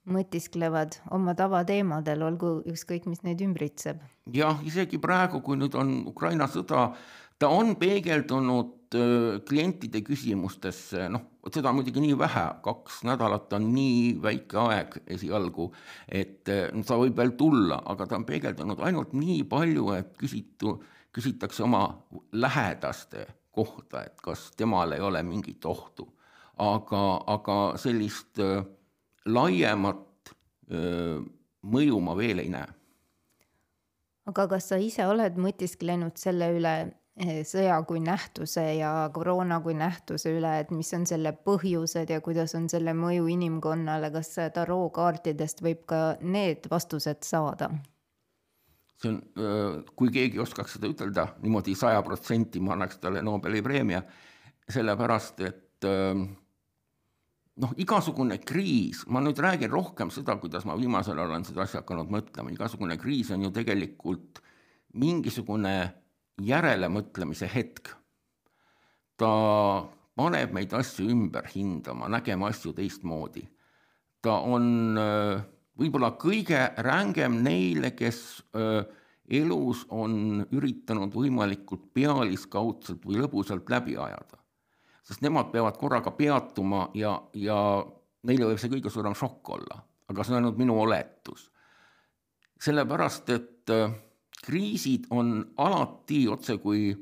mõtisklevad 0.09 0.97
oma 1.15 1.35
tavateemadel, 1.37 2.23
olgu 2.25 2.51
ükskõik, 2.67 3.05
mis 3.07 3.21
neid 3.23 3.41
ümbritseb. 3.45 4.01
jah, 4.33 4.59
isegi 4.65 4.99
praegu, 4.99 5.41
kui 5.41 5.57
nüüd 5.59 5.75
on 5.75 6.07
Ukraina 6.07 6.47
sõda, 6.47 6.89
ta 7.39 7.49
on 7.49 7.75
peegeldunud 7.79 8.78
klientide 9.45 10.01
küsimustesse, 10.01 11.03
noh, 11.13 11.25
vot 11.43 11.53
seda 11.53 11.69
on 11.69 11.77
muidugi 11.77 12.01
nii 12.01 12.15
vähe, 12.17 12.45
kaks 12.65 13.03
nädalat 13.05 13.53
on 13.53 13.67
nii 13.73 14.15
väike 14.23 14.57
aeg 14.63 14.95
esialgu, 15.15 15.67
et 16.07 16.49
no 16.73 16.81
ta 16.87 16.97
võib 16.97 17.17
veel 17.21 17.35
tulla, 17.37 17.81
aga 17.91 18.07
ta 18.09 18.17
on 18.17 18.25
peegeldunud 18.25 18.81
ainult 18.87 19.13
nii 19.13 19.43
palju, 19.49 19.91
et 19.93 20.15
küsitu, 20.17 20.79
küsitakse 21.13 21.63
oma 21.67 21.83
lähedaste 22.33 23.27
kohta, 23.53 24.03
et 24.07 24.21
kas 24.25 24.49
temal 24.57 24.95
ei 24.95 25.03
ole 25.05 25.23
mingit 25.23 25.65
ohtu. 25.65 26.07
aga, 26.59 27.01
aga 27.27 27.55
sellist 27.79 28.41
laiemat 29.25 30.33
öö, 30.71 31.21
mõju 31.63 31.99
ma 32.03 32.15
veel 32.17 32.43
ei 32.43 32.49
näe. 32.51 32.67
aga 34.29 34.47
kas 34.47 34.69
sa 34.69 34.77
ise 34.77 35.07
oled 35.07 35.37
mõtisklenud 35.41 36.19
selle 36.19 36.51
üle, 36.57 36.73
sõja 37.19 37.77
kui 37.87 37.99
nähtuse 37.99 38.63
ja 38.77 39.09
koroona 39.13 39.59
kui 39.63 39.73
nähtuse 39.77 40.31
üle, 40.37 40.53
et 40.61 40.71
mis 40.71 40.91
on 40.95 41.05
selle 41.09 41.33
põhjused 41.33 42.09
ja 42.13 42.21
kuidas 42.23 42.55
on 42.55 42.69
selle 42.71 42.93
mõju 42.95 43.27
inimkonnale, 43.33 44.11
kas 44.13 44.35
tarookaartidest 44.55 45.63
võib 45.65 45.85
ka 45.89 46.03
need 46.21 46.69
vastused 46.71 47.23
saada? 47.27 47.71
see 48.99 49.13
on, 49.13 49.19
kui 49.95 50.11
keegi 50.11 50.41
oskaks 50.43 50.73
seda 50.75 50.89
ütelda 50.91 51.23
niimoodi 51.39 51.71
saja 51.79 52.01
protsenti, 52.03 52.59
ma 52.59 52.73
annaks 52.75 52.99
talle 52.99 53.21
Nobeli 53.23 53.61
preemia, 53.63 54.01
sellepärast 54.67 55.39
et 55.47 55.87
noh, 57.59 57.75
igasugune 57.79 58.39
kriis, 58.43 59.05
ma 59.07 59.21
nüüd 59.23 59.39
räägin 59.39 59.71
rohkem 59.71 60.11
seda, 60.13 60.35
kuidas 60.41 60.67
ma 60.67 60.75
viimasel 60.79 61.17
ajal 61.17 61.31
olen 61.31 61.47
seda 61.47 61.63
asja 61.63 61.83
hakanud 61.83 62.11
mõtlema, 62.11 62.51
igasugune 62.51 62.99
kriis 62.99 63.31
on 63.35 63.47
ju 63.47 63.53
tegelikult 63.55 64.43
mingisugune 64.99 65.75
järelemõtlemise 66.41 67.49
hetk. 67.53 67.95
ta 69.19 69.29
paneb 70.15 70.53
meid 70.55 70.73
asju 70.73 71.09
ümber 71.11 71.47
hindama, 71.51 72.07
nägema 72.07 72.49
asju 72.49 72.73
teistmoodi. 72.73 73.47
ta 74.21 74.39
on 74.39 74.95
võib-olla 75.79 76.11
kõige 76.19 76.73
rängem 76.77 77.41
neile, 77.43 77.91
kes 77.91 78.43
öö, 78.55 78.83
elus 79.29 79.85
on 79.89 80.45
üritanud 80.51 81.13
võimalikult 81.13 81.93
pealiskaudselt 81.93 83.05
või 83.05 83.21
lõbusalt 83.21 83.69
läbi 83.69 83.95
ajada 83.97 84.39
sest 85.09 85.23
nemad 85.25 85.49
peavad 85.53 85.77
korraga 85.81 86.13
peatuma 86.13 86.89
ja, 86.97 87.15
ja 87.33 87.57
neile 88.29 88.51
võib 88.51 88.59
see 88.61 88.69
kõige 88.75 88.91
suurem 88.93 89.15
šokk 89.17 89.55
olla, 89.55 89.79
aga 90.11 90.25
see 90.25 90.35
on 90.35 90.43
ainult 90.43 90.59
minu 90.61 90.75
oletus. 90.83 91.47
sellepärast, 92.59 93.29
et 93.33 93.73
äh, 93.73 93.95
kriisid 94.45 95.09
on 95.11 95.41
alati 95.57 96.27
otsekui 96.27 96.93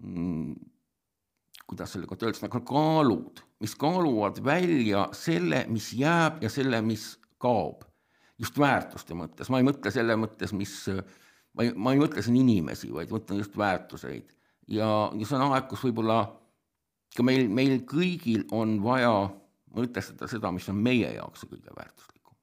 mm, 0.00 0.54
kuidas 1.66 1.92
selle 1.92 2.06
kohta 2.06 2.26
öeldakse, 2.26 2.46
nagu 2.46 2.60
kaalud, 2.66 3.42
mis 3.60 3.74
kaaluvad 3.78 4.38
välja 4.44 5.08
selle, 5.12 5.64
mis 5.68 5.92
jääb 5.98 6.42
ja 6.42 6.50
selle, 6.50 6.82
mis 6.82 7.16
kaob. 7.42 7.82
just 8.38 8.58
väärtuste 8.58 9.16
mõttes, 9.16 9.48
ma 9.48 9.58
ei 9.58 9.64
mõtle 9.64 9.90
selle 9.90 10.12
mõttes, 10.20 10.52
mis, 10.52 10.72
ma 11.56 11.64
ei, 11.64 11.70
ma 11.72 11.94
ei 11.94 12.00
mõtle 12.02 12.20
siin 12.22 12.36
inimesi, 12.36 12.90
vaid 12.92 13.12
mõtlen 13.12 13.40
just 13.40 13.56
väärtuseid. 13.56 14.34
ja, 14.68 14.88
ja 15.14 15.26
see 15.26 15.38
on 15.38 15.46
aeg, 15.52 15.68
kus 15.70 15.84
võib-olla 15.88 16.20
ka 17.16 17.24
meil, 17.24 17.48
meil 17.48 17.80
kõigil 17.88 18.44
on 18.52 18.76
vaja 18.84 19.14
mõtestada 19.76 20.28
seda, 20.28 20.52
mis 20.52 20.68
on 20.68 20.76
meie 20.76 21.14
jaoks 21.16 21.46
kõige 21.48 21.72
väärtuslikum. 21.76 22.36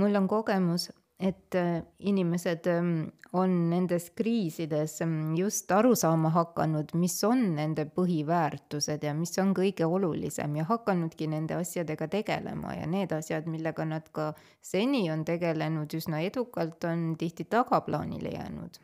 mul 0.00 0.16
on 0.16 0.28
kogemus, 0.28 0.90
et 1.20 1.54
äh, 1.54 1.82
inimesed 1.98 2.66
ähm, 2.66 3.10
on 3.32 3.52
nendes 3.70 4.10
kriisides 4.16 5.00
ähm, 5.04 5.34
just 5.36 5.70
aru 5.72 5.92
saama 5.96 6.30
hakanud, 6.34 6.94
mis 6.98 7.18
on 7.28 7.42
nende 7.58 7.84
põhiväärtused 7.94 9.04
ja 9.04 9.12
mis 9.14 9.36
on 9.42 9.52
kõige 9.56 9.86
olulisem 9.86 10.56
ja 10.56 10.64
hakanudki 10.68 11.28
nende 11.30 11.58
asjadega 11.60 12.08
tegelema 12.10 12.74
ja 12.78 12.88
need 12.90 13.12
asjad, 13.12 13.46
millega 13.52 13.84
nad 13.84 14.08
ka 14.16 14.30
seni 14.64 15.04
on 15.12 15.26
tegelenud 15.28 15.92
üsna 16.00 16.24
edukalt, 16.24 16.84
on 16.88 17.14
tihti 17.20 17.44
tagaplaanile 17.44 18.34
jäänud. 18.38 18.80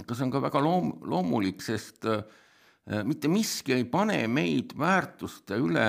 aga 0.00 0.14
see 0.14 0.24
on 0.26 0.32
ka 0.32 0.42
väga 0.42 0.64
loom-, 0.64 0.96
loomulik, 1.04 1.62
sest 1.62 2.08
äh, 2.08 2.24
mitte 3.04 3.28
miski 3.28 3.76
ei 3.76 3.84
pane 3.84 4.24
meid 4.26 4.72
väärtuste 4.78 5.60
üle 5.60 5.88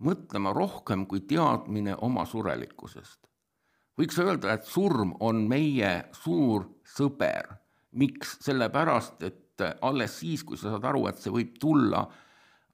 mõtlema 0.00 0.54
rohkem 0.56 1.04
kui 1.06 1.20
teadmine 1.28 1.94
oma 2.00 2.24
surelikkusest. 2.24 3.29
Võiks 3.98 4.18
öelda, 4.22 4.54
et 4.54 4.66
surm 4.68 5.14
on 5.20 5.46
meie 5.48 5.94
suur 6.12 6.68
sõber. 6.96 7.56
miks? 7.92 8.36
sellepärast, 8.44 9.22
et 9.22 9.62
alles 9.82 10.18
siis, 10.20 10.44
kui 10.44 10.56
sa 10.56 10.70
saad 10.70 10.84
aru, 10.84 11.06
et 11.08 11.18
see 11.18 11.32
võib 11.32 11.56
tulla, 11.60 12.04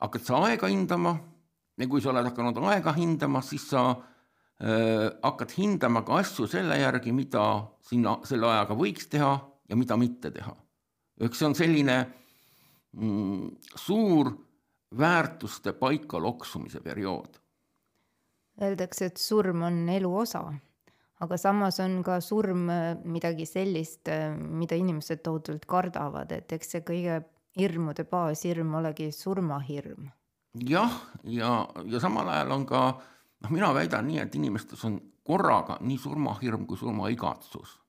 hakkad 0.03 0.23
sa 0.23 0.43
aega 0.47 0.69
hindama 0.69 1.17
ja 1.77 1.89
kui 1.89 2.03
sa 2.03 2.13
oled 2.13 2.29
hakanud 2.31 2.61
aega 2.71 2.93
hindama, 2.97 3.43
siis 3.45 3.65
sa 3.71 3.89
äh, 3.91 5.09
hakkad 5.23 5.57
hindama 5.57 6.03
ka 6.07 6.21
asju 6.23 6.49
selle 6.51 6.79
järgi, 6.81 7.13
mida 7.17 7.47
sinna 7.87 8.19
selle 8.29 8.51
ajaga 8.53 8.77
võiks 8.79 9.09
teha 9.13 9.33
ja 9.69 9.77
mida 9.77 9.97
mitte 9.97 10.31
teha. 10.31 10.55
eks 11.21 11.39
see 11.39 11.49
on 11.49 11.57
selline 11.57 11.97
mm, 12.93 13.49
suur 13.75 14.33
väärtuste 14.97 15.73
paika 15.73 16.21
loksumise 16.23 16.81
periood. 16.81 17.41
Öeldakse, 18.63 19.11
et 19.11 19.21
surm 19.21 19.67
on 19.69 19.89
elu 19.93 20.13
osa, 20.17 20.47
aga 21.21 21.39
samas 21.41 21.81
on 21.81 22.03
ka 22.05 22.21
surm 22.21 22.69
äh, 22.71 22.85
midagi 23.05 23.47
sellist, 23.49 24.09
äh, 24.09 24.35
mida 24.37 24.77
inimesed 24.77 25.23
tohutult 25.25 25.67
kardavad, 25.67 26.33
et 26.33 26.53
eks 26.53 26.77
see 26.77 26.85
kõige 26.87 27.23
hirmude 27.57 28.05
baashirm 28.05 28.75
olegi 28.81 29.11
surmahirm. 29.13 30.11
jah, 30.61 31.01
ja, 31.25 31.51
ja, 31.75 31.83
ja 31.85 32.01
samal 32.01 32.29
ajal 32.29 32.53
on 32.59 32.67
ka, 32.67 32.87
noh, 33.45 33.51
mina 33.51 33.73
väidan 33.75 34.09
nii, 34.09 34.23
et 34.25 34.35
inimestes 34.35 34.85
on 34.85 35.01
korraga 35.27 35.79
nii 35.81 35.99
surmahirm 35.99 36.67
kui 36.67 36.79
surmaigatsus. 36.79 37.81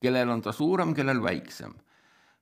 kellel 0.00 0.28
on 0.28 0.42
ta 0.42 0.52
suurem, 0.52 0.94
kellel 0.94 1.22
väiksem 1.22 1.74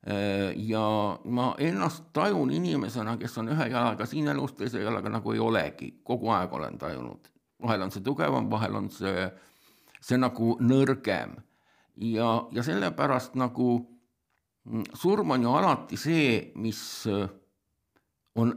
Äh, 0.06 0.52
ja 0.56 1.18
ma 1.24 1.54
ennast 1.58 2.08
tajun 2.12 2.50
inimesena, 2.50 3.14
kes 3.16 3.38
on 3.38 3.52
ühe 3.54 3.68
jalaga 3.70 4.06
siin 4.10 4.32
elus, 4.32 4.56
teise 4.58 4.80
jalaga 4.82 5.12
nagu 5.14 5.30
ei 5.30 5.38
olegi, 5.38 5.92
kogu 6.02 6.32
aeg 6.34 6.52
olen 6.58 6.78
tajunud. 6.78 7.28
vahel 7.62 7.82
on 7.82 7.92
see 7.94 8.02
tugevam, 8.02 8.48
vahel 8.50 8.74
on 8.74 8.88
see, 8.90 9.28
see 10.02 10.18
nagu 10.18 10.56
nõrgem. 10.60 11.36
ja, 11.96 12.28
ja 12.52 12.62
sellepärast 12.64 13.36
nagu 13.38 13.68
mm, 14.64 14.94
surm 14.98 15.34
on 15.36 15.44
ju 15.44 15.52
alati 15.58 15.98
see, 16.00 16.52
mis 16.54 16.80
äh, 17.06 17.28
on 18.34 18.54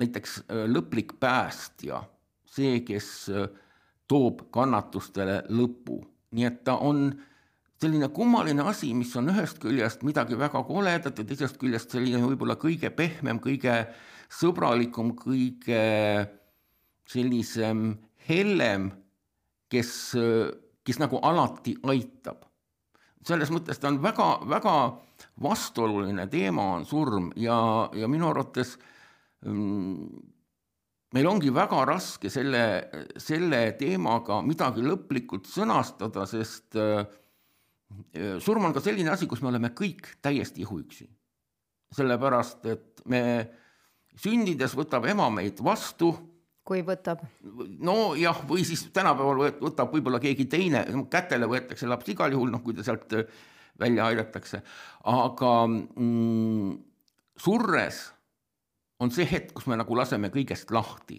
näiteks 0.00 0.40
äh, 0.48 0.64
lõplik 0.70 1.18
päästja, 1.20 2.02
see, 2.48 2.80
kes 2.86 3.28
toob 4.08 4.48
kannatustele 4.52 5.42
lõpu, 5.48 6.00
nii 6.34 6.48
et 6.48 6.64
ta 6.66 6.76
on 6.82 7.08
selline 7.84 8.08
kummaline 8.14 8.64
asi, 8.64 8.92
mis 8.96 9.12
on 9.18 9.28
ühest 9.32 9.60
küljest 9.62 10.04
midagi 10.06 10.38
väga 10.38 10.62
koledat 10.66 11.18
ja 11.18 11.26
teisest 11.26 11.58
küljest 11.60 11.94
selline 11.94 12.22
võib-olla 12.24 12.56
kõige 12.60 12.90
pehmem, 12.94 13.40
kõige 13.42 13.76
sõbralikum, 14.32 15.12
kõige 15.18 15.82
sellisem 17.10 17.86
hellem, 18.28 18.88
kes, 19.72 19.92
kes 20.84 21.00
nagu 21.00 21.20
alati 21.22 21.76
aitab. 21.90 22.44
selles 23.24 23.48
mõttes 23.48 23.78
ta 23.80 23.88
on 23.88 24.02
väga-väga 24.04 24.76
vastuoluline 25.40 26.26
teema, 26.28 26.74
on 26.76 26.84
surm 26.84 27.30
ja, 27.40 27.88
ja 27.96 28.08
minu 28.08 28.28
arvates 28.28 28.74
mm, 29.46 30.08
meil 31.14 31.28
ongi 31.30 31.52
väga 31.54 31.84
raske 31.88 32.30
selle, 32.30 32.64
selle 33.16 33.62
teemaga 33.80 34.42
midagi 34.44 34.84
lõplikult 34.84 35.48
sõnastada, 35.48 36.26
sest 36.28 36.76
äh, 36.76 37.06
surm 38.42 38.68
on 38.68 38.74
ka 38.74 38.82
selline 38.84 39.14
asi, 39.14 39.28
kus 39.30 39.42
me 39.42 39.52
oleme 39.52 39.72
kõik 39.76 40.16
täiesti 40.22 40.64
ihuüksi. 40.66 41.08
sellepärast, 41.94 42.64
et 42.66 43.02
me 43.06 43.20
sündides 44.18 44.74
võtab 44.74 45.06
ema 45.06 45.28
meid 45.30 45.60
vastu 45.62 46.10
kui 46.64 46.82
võtab? 46.84 47.22
nojah, 47.84 48.40
või 48.48 48.64
siis 48.66 48.86
tänapäeval 48.94 49.58
võtab 49.60 49.92
võib-olla 49.92 50.20
keegi 50.22 50.46
teine, 50.50 50.84
kätele 51.12 51.48
võetakse 51.50 51.88
laps 51.88 52.08
igal 52.12 52.32
juhul, 52.32 52.52
noh, 52.54 52.62
kui 52.64 52.76
ta 52.76 52.84
sealt 52.86 53.12
äh, 53.18 53.28
välja 53.80 54.08
aidatakse, 54.08 54.62
aga 55.10 55.52
mm, 55.68 56.72
surres 57.40 58.06
on 59.02 59.12
see 59.12 59.26
hetk, 59.28 59.52
kus 59.58 59.68
me 59.68 59.78
nagu 59.78 59.96
laseme 59.98 60.30
kõigest 60.32 60.70
lahti 60.74 61.18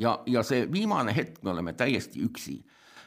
ja, 0.00 0.16
ja 0.30 0.44
see 0.46 0.64
viimane 0.72 1.14
hetk 1.16 1.42
me 1.44 1.52
oleme 1.52 1.74
täiesti 1.76 2.22
üksi. 2.24 2.60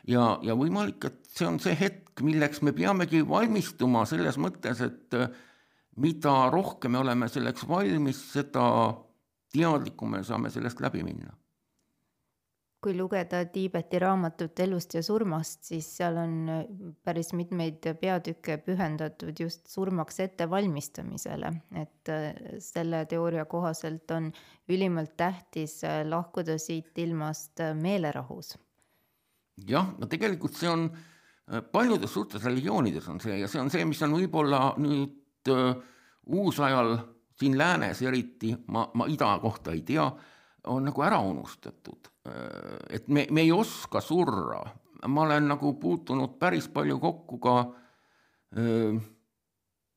ja, 0.08 0.38
ja 0.46 0.56
võimalik, 0.58 1.10
et 1.10 1.34
see 1.34 1.48
on 1.48 1.60
see 1.64 1.76
hetk, 1.80 2.22
milleks 2.26 2.62
me 2.62 2.74
peamegi 2.76 3.24
valmistuma 3.28 4.06
selles 4.10 4.38
mõttes, 4.38 4.84
et 4.86 5.18
äh, 5.18 5.30
mida 5.98 6.36
rohkem 6.54 6.94
me 6.94 7.02
oleme 7.04 7.28
selleks 7.32 7.68
valmis, 7.68 8.22
seda 8.34 8.66
teadlikum 9.54 10.18
me 10.18 10.24
saame 10.24 10.52
sellest 10.54 10.82
läbi 10.84 11.02
minna 11.04 11.34
kui 12.82 12.96
lugeda 12.96 13.42
Tiibeti 13.52 14.00
raamatut 14.00 14.60
Elust 14.64 14.94
ja 14.96 15.02
surmast, 15.04 15.66
siis 15.68 15.88
seal 15.98 16.18
on 16.22 16.36
äh, 16.52 16.62
päris 17.04 17.34
mitmeid 17.36 17.84
peatükke 18.00 18.60
pühendatud 18.64 19.36
just 19.40 19.68
surmaks 19.68 20.22
ettevalmistamisele, 20.24 21.52
et 21.82 22.12
äh, 22.14 22.30
selle 22.64 23.04
teooria 23.12 23.44
kohaselt 23.52 24.12
on 24.16 24.32
ülimalt 24.72 25.18
tähtis 25.20 25.82
äh, 25.84 26.02
lahkuda 26.08 26.58
siit 26.58 26.98
ilmast 27.04 27.60
meelerahus. 27.76 28.56
jah, 29.68 29.92
no 30.00 30.08
tegelikult 30.08 30.56
see 30.56 30.70
on 30.72 30.90
paljudes 31.74 32.14
suurtes 32.14 32.44
religioonides 32.46 33.08
on 33.12 33.20
see 33.20 33.42
ja 33.42 33.48
see 33.52 33.60
on 33.60 33.72
see, 33.74 33.84
mis 33.86 34.00
on 34.06 34.14
võib-olla 34.16 34.62
nüüd 34.80 35.50
uusajal 36.30 36.94
siin 37.40 37.58
läänes 37.58 38.04
eriti, 38.06 38.54
ma, 38.72 38.86
ma 38.94 39.08
ida 39.12 39.34
kohta 39.42 39.74
ei 39.76 39.82
tea 39.88 40.06
on 40.68 40.84
nagu 40.90 41.04
ära 41.06 41.20
unustatud. 41.20 42.10
et 42.90 43.08
me, 43.08 43.26
me 43.32 43.42
ei 43.42 43.52
oska 43.52 44.02
surra, 44.02 44.60
ma 45.08 45.22
olen 45.22 45.48
nagu 45.48 45.74
puutunud 45.80 46.36
päris 46.40 46.68
palju 46.70 47.00
kokku 47.00 47.40
ka 47.42 47.56
öö, 48.58 49.00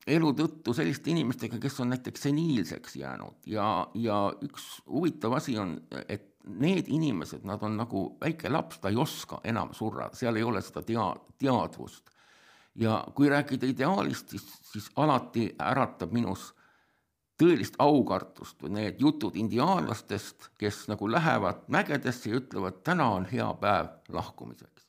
elu 0.07 0.31
tõttu 0.39 0.75
selliste 0.75 1.11
inimestega, 1.13 1.59
kes 1.63 1.81
on 1.83 1.93
näiteks 1.93 2.25
seniilseks 2.27 2.97
jäänud 2.97 3.47
ja, 3.47 3.67
ja 3.95 4.19
üks 4.43 4.81
huvitav 4.89 5.37
asi 5.39 5.59
on, 5.59 5.77
et 6.09 6.33
need 6.43 6.89
inimesed, 6.91 7.45
nad 7.47 7.63
on 7.63 7.77
nagu 7.79 8.07
väike 8.21 8.51
laps, 8.51 8.81
ta 8.83 8.91
ei 8.91 8.99
oska 8.99 9.41
enam 9.47 9.71
surra, 9.77 10.09
seal 10.17 10.39
ei 10.39 10.47
ole 10.47 10.63
seda 10.65 10.83
tea-, 10.87 11.21
teadvust. 11.39 12.11
ja 12.75 13.05
kui 13.15 13.29
rääkida 13.29 13.67
ideaalist, 13.69 14.31
siis, 14.31 14.47
siis 14.73 14.91
alati 14.97 15.51
äratab 15.61 16.13
minus 16.13 16.53
tõelist 17.43 17.79
aukartust 17.83 18.61
või 18.63 18.77
need 18.77 19.01
jutud 19.03 19.37
indiaanlastest, 19.39 20.53
kes 20.61 20.85
nagu 20.91 21.09
lähevad 21.11 21.65
mägedesse 21.73 22.31
ja 22.31 22.39
ütlevad, 22.39 22.83
täna 22.87 23.09
on 23.17 23.27
hea 23.31 23.49
päev 23.61 23.91
lahkumiseks. 24.15 24.87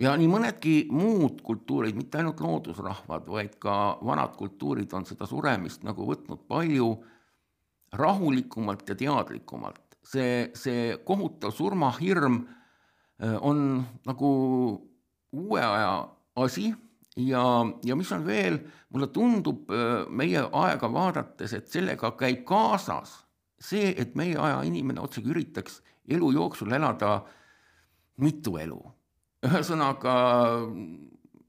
ja 0.00 0.14
nii 0.16 0.28
mõnedki 0.28 0.74
muud 0.92 1.40
kultuurid, 1.44 1.96
mitte 1.96 2.20
ainult 2.20 2.40
loodusrahvad, 2.40 3.26
vaid 3.28 3.56
ka 3.60 3.98
vanad 4.04 4.36
kultuurid 4.36 4.92
on 4.92 5.06
seda 5.08 5.26
suremist 5.26 5.84
nagu 5.84 6.06
võtnud 6.06 6.46
palju 6.48 6.92
rahulikumalt 7.92 8.88
ja 8.88 8.94
teadlikumalt. 8.94 9.96
see, 10.02 10.50
see 10.54 10.96
kohutav 11.04 11.52
surmahirm 11.52 12.40
äh, 13.22 13.36
on 13.40 13.84
nagu 14.06 14.30
uue 15.32 15.60
aja 15.60 16.08
asi 16.36 16.72
ja, 17.16 17.44
ja 17.84 17.96
mis 17.96 18.12
on 18.12 18.26
veel, 18.26 18.60
mulle 18.94 19.10
tundub 19.14 19.70
äh, 19.74 20.06
meie 20.08 20.44
aega 20.52 20.92
vaadates, 20.92 21.54
et 21.56 21.68
sellega 21.68 22.12
käib 22.18 22.44
kaasas 22.48 23.18
see, 23.60 23.92
et 23.96 24.14
meie 24.16 24.38
aja 24.40 24.62
inimene 24.66 25.02
otsekui 25.02 25.34
üritaks 25.34 25.80
elu 26.10 26.32
jooksul 26.32 26.72
elada 26.72 27.20
mitu 28.20 28.56
elu. 28.60 28.80
ühesõnaga, 29.46 30.14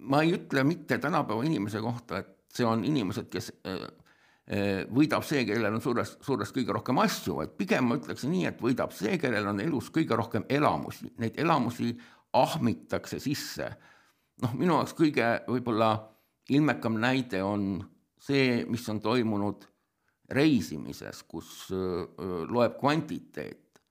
ma 0.08 0.22
ei 0.24 0.36
ütle 0.38 0.64
mitte 0.64 0.98
tänapäeva 0.98 1.44
inimese 1.44 1.82
kohta, 1.84 2.22
et 2.22 2.56
see 2.56 2.68
on 2.68 2.86
inimesed, 2.88 3.28
kes 3.32 3.52
äh, 3.68 3.84
äh, 4.48 4.84
võidab 4.92 5.26
see, 5.28 5.44
kellel 5.48 5.76
on 5.76 5.84
suures, 5.84 6.16
suures 6.24 6.54
kõige 6.56 6.76
rohkem 6.76 7.02
asju, 7.04 7.38
vaid 7.42 7.56
pigem 7.60 7.90
ma 7.90 8.00
ütleksin 8.00 8.32
nii, 8.32 8.48
et 8.52 8.64
võidab 8.64 8.96
see, 8.96 9.18
kellel 9.22 9.52
on 9.52 9.60
elus 9.64 9.92
kõige 9.94 10.18
rohkem 10.18 10.48
elamusi, 10.50 11.12
neid 11.20 11.40
elamusi 11.40 11.94
ahmitakse 12.32 13.20
sisse 13.20 13.68
noh, 14.42 14.54
minu 14.58 14.76
jaoks 14.78 14.96
kõige 14.98 15.28
võib-olla 15.48 15.92
ilmekam 16.52 16.98
näide 17.02 17.44
on 17.46 17.76
see, 18.22 18.64
mis 18.70 18.88
on 18.92 19.02
toimunud 19.02 19.66
reisimises, 20.32 21.24
kus 21.28 21.70
loeb 21.72 22.78
kvantiteet. 22.80 23.82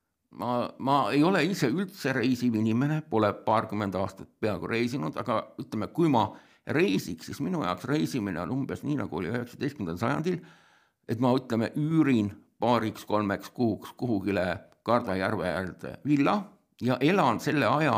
ma, 0.40 0.70
ma 0.78 0.96
ei 1.10 1.22
ole 1.26 1.42
ise 1.44 1.68
üldse 1.68 2.12
reisiv 2.14 2.54
inimene, 2.54 3.00
pole 3.02 3.32
paarkümmend 3.46 3.96
aastat 3.98 4.28
peaaegu 4.40 4.68
reisinud, 4.70 5.16
aga 5.18 5.40
ütleme, 5.58 5.90
kui 5.90 6.08
ma 6.08 6.28
reisiks, 6.70 7.26
siis 7.26 7.40
minu 7.42 7.64
jaoks 7.64 7.88
reisimine 7.90 8.40
on 8.44 8.54
umbes 8.54 8.84
nii, 8.86 9.00
nagu 9.00 9.18
oli 9.18 9.32
üheksateistkümnendal 9.32 9.98
sajandil, 9.98 10.38
et 11.10 11.20
ma 11.20 11.32
ütleme, 11.34 11.72
üürin 11.76 12.30
paariks-kolmeks 12.62 13.50
kuuks 13.56 13.94
kuhugile 13.98 14.46
Karda 14.82 15.16
järve 15.16 15.44
äärde 15.44 15.98
villa 16.08 16.38
ja 16.80 16.96
elan 17.04 17.40
selle 17.40 17.66
aja 17.66 17.96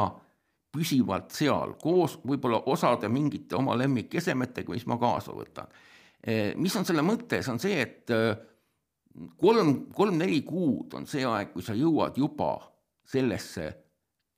püsivalt 0.72 1.35
seal 1.37 1.74
koos 1.80 2.16
võib-olla 2.24 2.62
osade 2.72 3.08
mingite 3.12 3.56
oma 3.58 3.76
lemmikesemetega, 3.76 4.72
mis 4.72 4.87
ma 4.88 4.96
kaasa 5.00 5.35
võtan. 5.37 5.68
Eh, 6.22 6.54
mis 6.56 6.74
on 6.78 6.87
selle 6.88 7.04
mõte, 7.04 7.42
see 7.42 7.52
on 7.52 7.61
see, 7.61 7.78
et 7.82 8.11
eh, 8.14 8.32
kolm, 9.37 9.74
kolm-neli 9.92 10.40
kuud 10.46 10.94
on 10.96 11.06
see 11.11 11.24
aeg, 11.28 11.52
kui 11.52 11.64
sa 11.66 11.76
jõuad 11.76 12.16
juba 12.16 12.54
sellesse 13.12 13.68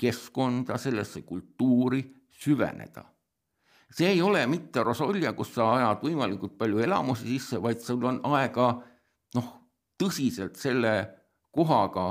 keskkonda, 0.00 0.78
sellesse 0.80 1.22
kultuuri 1.22 2.02
süveneda. 2.30 3.04
see 3.94 4.08
ei 4.10 4.22
ole 4.22 4.46
mitte 4.50 4.82
Rosolja, 4.82 5.32
kus 5.38 5.52
sa 5.54 5.68
ajad 5.76 6.00
võimalikult 6.02 6.56
palju 6.58 6.80
elamusi 6.82 7.28
sisse, 7.28 7.60
vaid 7.62 7.78
sul 7.78 8.02
on 8.02 8.18
aega 8.34 8.72
noh, 9.36 9.52
tõsiselt 10.00 10.58
selle 10.58 10.94
kohaga 11.54 12.08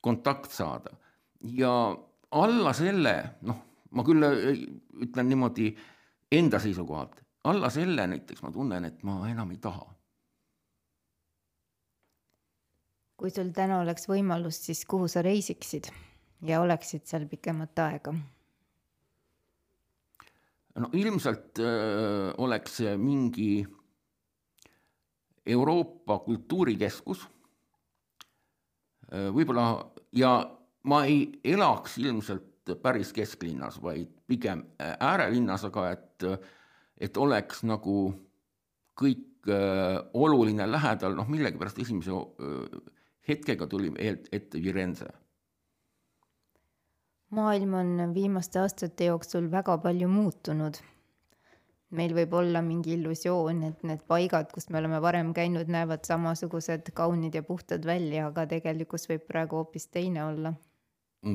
kontakt 0.00 0.52
saada 0.54 0.94
ja 1.42 1.72
alla 2.32 2.72
selle, 2.76 3.14
noh, 3.48 3.58
ma 3.92 4.04
küll 4.06 4.24
äh, 4.26 4.62
ütlen 5.04 5.28
niimoodi 5.28 5.70
enda 6.32 6.60
seisukohalt, 6.62 7.18
alla 7.48 7.70
selle 7.72 8.06
näiteks 8.08 8.44
ma 8.44 8.52
tunnen, 8.54 8.86
et 8.88 9.02
ma 9.06 9.22
enam 9.30 9.50
ei 9.54 9.60
taha. 9.62 9.88
kui 13.22 13.30
sul 13.30 13.52
täna 13.54 13.76
oleks 13.84 14.08
võimalus, 14.10 14.56
siis 14.64 14.80
kuhu 14.90 15.06
sa 15.06 15.20
reisiksid 15.22 15.86
ja 16.42 16.58
oleksid 16.58 17.04
seal 17.06 17.28
pikemat 17.30 17.78
aega? 17.78 18.14
no 20.82 20.88
ilmselt 20.98 21.60
öö, 21.62 21.68
äh, 21.68 22.34
oleks 22.42 22.80
see 22.80 22.96
mingi 22.98 23.62
Euroopa 25.46 26.18
kultuurikeskus, 26.24 27.22
äh, 29.12 29.28
võib-olla 29.34 29.66
ja 30.18 30.32
ma 30.82 31.04
ei 31.04 31.26
elaks 31.44 31.98
ilmselt 31.98 32.74
päris 32.82 33.12
kesklinnas, 33.12 33.82
vaid 33.82 34.10
pigem 34.26 34.64
äärelinnas, 34.78 35.64
aga 35.68 35.88
et, 35.96 36.26
et 37.00 37.16
oleks 37.16 37.62
nagu 37.66 37.96
kõik 38.98 39.50
äh, 39.50 39.98
oluline 40.14 40.66
lähedal, 40.70 41.16
noh 41.18 41.28
millegipärast 41.30 41.80
esimese 41.82 42.14
äh, 42.14 42.78
hetkega 43.28 43.66
tuli 43.66 43.92
ette 44.02 44.60
Firenze. 44.60 45.10
maailm 47.32 47.74
on 47.74 48.14
viimaste 48.14 48.58
aastate 48.60 49.04
jooksul 49.04 49.50
väga 49.50 49.78
palju 49.78 50.08
muutunud. 50.08 50.74
meil 51.90 52.14
võib 52.16 52.32
olla 52.32 52.62
mingi 52.62 52.94
illusioon, 52.94 53.62
et 53.62 53.82
need 53.82 54.02
paigad, 54.08 54.52
kus 54.52 54.70
me 54.70 54.78
oleme 54.78 55.00
varem 55.02 55.34
käinud, 55.34 55.68
näevad 55.68 56.04
samasugused 56.08 56.92
kaunid 56.94 57.34
ja 57.34 57.42
puhtad 57.42 57.84
välja, 57.84 58.26
aga 58.26 58.46
tegelikkus 58.46 59.08
võib 59.08 59.26
praegu 59.26 59.56
hoopis 59.56 59.88
teine 59.88 60.24
olla 60.24 60.54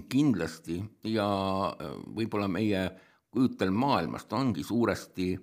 kindlasti 0.10 0.82
ja 1.08 1.28
äh, 1.72 1.92
võib-olla 2.16 2.48
meie 2.52 2.88
kujutelm 3.32 3.76
maailmast 3.80 4.34
ongi 4.34 4.64
suuresti 4.64 5.36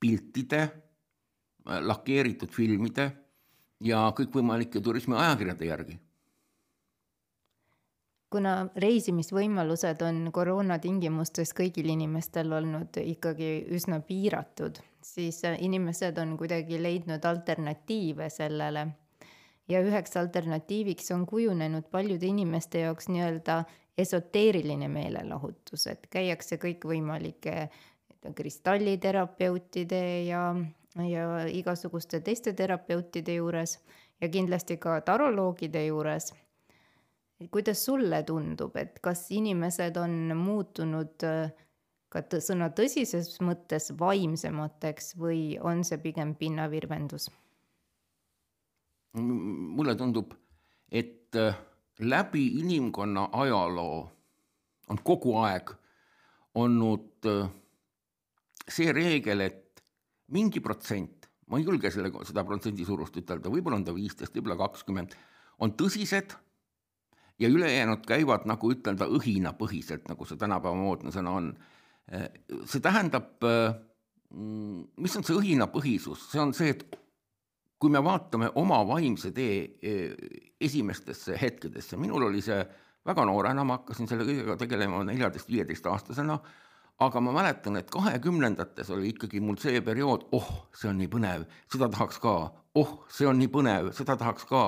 piltide, 0.00 0.60
äh, 0.62 1.80
lakeeritud 1.82 2.52
filmide 2.54 3.10
ja 3.84 4.08
kõikvõimalike 4.16 4.80
turismiajakirjade 4.80 5.66
järgi. 5.66 5.98
kuna 8.28 8.68
reisimisvõimalused 8.76 10.02
on 10.04 10.16
koroona 10.36 10.76
tingimustes 10.78 11.54
kõigil 11.56 11.86
inimestel 11.88 12.52
olnud 12.52 12.98
ikkagi 13.00 13.64
üsna 13.72 14.02
piiratud, 14.04 14.78
siis 15.02 15.44
äh, 15.48 15.56
inimesed 15.64 16.18
on 16.18 16.36
kuidagi 16.36 16.82
leidnud 16.82 17.24
alternatiive 17.24 18.28
sellele 18.30 18.86
ja 19.68 19.80
üheks 19.84 20.16
alternatiiviks 20.16 21.10
on 21.10 21.26
kujunenud 21.26 21.88
paljude 21.90 22.26
inimeste 22.26 22.84
jaoks 22.84 23.08
nii-öelda 23.08 23.64
esoteeriline 23.98 24.88
meelelahutus, 24.88 25.86
et 25.90 26.06
käiakse 26.10 26.58
kõikvõimalike 26.62 27.68
kristalliterapeutide 28.34 30.02
ja, 30.26 30.42
ja 31.06 31.24
igasuguste 31.50 32.20
teiste 32.24 32.52
terapeutide 32.58 33.38
juures 33.38 33.78
ja 34.20 34.28
kindlasti 34.28 34.78
ka 34.82 35.00
taroloogide 35.06 35.86
juures. 35.86 36.32
kuidas 37.50 37.84
sulle 37.84 38.22
tundub, 38.22 38.76
et 38.76 38.98
kas 39.02 39.30
inimesed 39.30 39.96
on 39.96 40.36
muutunud 40.36 41.26
ka 42.08 42.22
sõna 42.42 42.70
tõsises 42.74 43.36
mõttes 43.44 43.92
vaimsemateks 43.98 45.14
või 45.20 45.58
on 45.60 45.84
see 45.84 45.98
pigem 45.98 46.34
pinnavirvendus? 46.34 47.30
mulle 49.18 49.94
tundub, 49.98 50.34
et 50.92 51.34
äh, 51.34 51.56
läbi 51.98 52.46
inimkonna 52.60 53.28
ajaloo 53.32 54.10
on 54.88 55.00
kogu 55.04 55.36
aeg 55.42 55.72
olnud 56.54 57.26
äh, 57.28 57.48
see 58.68 58.92
reegel, 58.92 59.42
et 59.44 59.82
mingi 60.34 60.60
protsent, 60.64 61.28
ma 61.48 61.58
ei 61.58 61.66
julge 61.66 61.90
selle, 61.92 62.10
seda 62.28 62.44
protsendi 62.44 62.86
suurust 62.86 63.16
ütelda, 63.20 63.50
võib-olla 63.52 63.80
on 63.80 63.86
ta 63.86 63.94
viisteist, 63.96 64.34
võib-olla 64.36 64.58
kakskümmend, 64.60 65.16
on 65.64 65.74
tõsised 65.78 66.34
ja 67.38 67.50
ülejäänud 67.50 68.04
käivad 68.06 68.46
nagu 68.50 68.72
ütelda 68.72 69.08
õhinapõhiselt, 69.14 70.08
nagu 70.10 70.26
see 70.28 70.40
tänapäeva 70.40 70.76
moodne 70.78 71.12
sõna 71.14 71.34
on. 71.38 71.52
See 72.08 72.80
tähendab, 72.80 73.36
äh, 73.44 73.76
mis 74.32 75.16
on 75.18 75.26
see 75.26 75.36
õhinapõhisus, 75.36 76.30
see 76.32 76.40
on 76.42 76.54
see, 76.56 76.72
et 76.72 76.98
kui 77.78 77.90
me 77.94 78.02
vaatame 78.04 78.50
oma 78.58 78.80
vaimse 78.86 79.30
tee 79.34 79.58
äh, 79.64 80.14
esimestesse 80.60 81.38
hetkedesse, 81.40 81.98
minul 82.00 82.28
oli 82.28 82.42
see 82.44 82.58
väga 83.08 83.24
noorena, 83.28 83.64
ma 83.64 83.78
hakkasin 83.78 84.08
selle 84.10 84.26
kõigega 84.28 84.58
tegelema 84.60 85.00
neljateist-viieteistaastasena, 85.08 86.38
aga 87.06 87.20
ma 87.22 87.32
mäletan, 87.36 87.78
et 87.78 87.90
kahekümnendates 87.94 88.90
oli 88.94 89.12
ikkagi 89.14 89.40
mul 89.40 89.56
see 89.62 89.80
periood, 89.86 90.26
oh, 90.36 90.48
see 90.74 90.90
on 90.90 90.98
nii 90.98 91.10
põnev, 91.12 91.46
seda 91.72 91.88
tahaks 91.92 92.18
ka, 92.22 92.34
oh, 92.78 92.90
see 93.12 93.26
on 93.28 93.38
nii 93.40 93.50
põnev, 93.52 93.90
seda 93.96 94.16
tahaks 94.18 94.46
ka. 94.48 94.62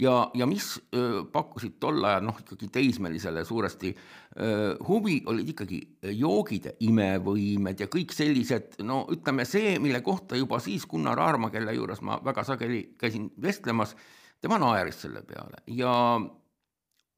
ja, 0.00 0.14
ja 0.34 0.46
mis 0.48 0.72
öö, 0.96 1.22
pakkusid 1.32 1.78
tol 1.82 2.04
ajal 2.04 2.24
noh, 2.26 2.38
ikkagi 2.42 2.68
teismelisele 2.72 3.44
suuresti 3.44 3.92
öö, 3.92 4.74
huvi, 4.88 5.20
olid 5.30 5.52
ikkagi 5.54 5.80
joogid 6.18 6.70
ja 6.70 6.74
imevõimed 6.86 7.84
ja 7.84 7.88
kõik 7.92 8.14
sellised, 8.16 8.80
no 8.86 9.02
ütleme 9.12 9.46
see, 9.48 9.78
mille 9.82 10.02
kohta 10.06 10.38
juba 10.38 10.60
siis 10.62 10.86
Gunnar 10.90 11.20
Aarma, 11.20 11.50
kelle 11.54 11.74
juures 11.76 12.02
ma 12.06 12.20
väga 12.24 12.44
sageli 12.48 12.82
käisin 13.00 13.30
vestlemas, 13.42 13.96
tema 14.40 14.60
naeris 14.60 15.02
selle 15.04 15.24
peale 15.26 15.64
ja 15.76 15.92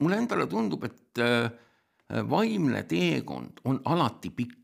mulle 0.02 0.18
endale 0.18 0.48
tundub, 0.50 0.88
et 0.88 1.22
öö, 1.22 1.46
vaimne 2.28 2.82
teekond 2.88 3.62
on 3.64 3.80
alati 3.84 4.30
pikk. 4.30 4.58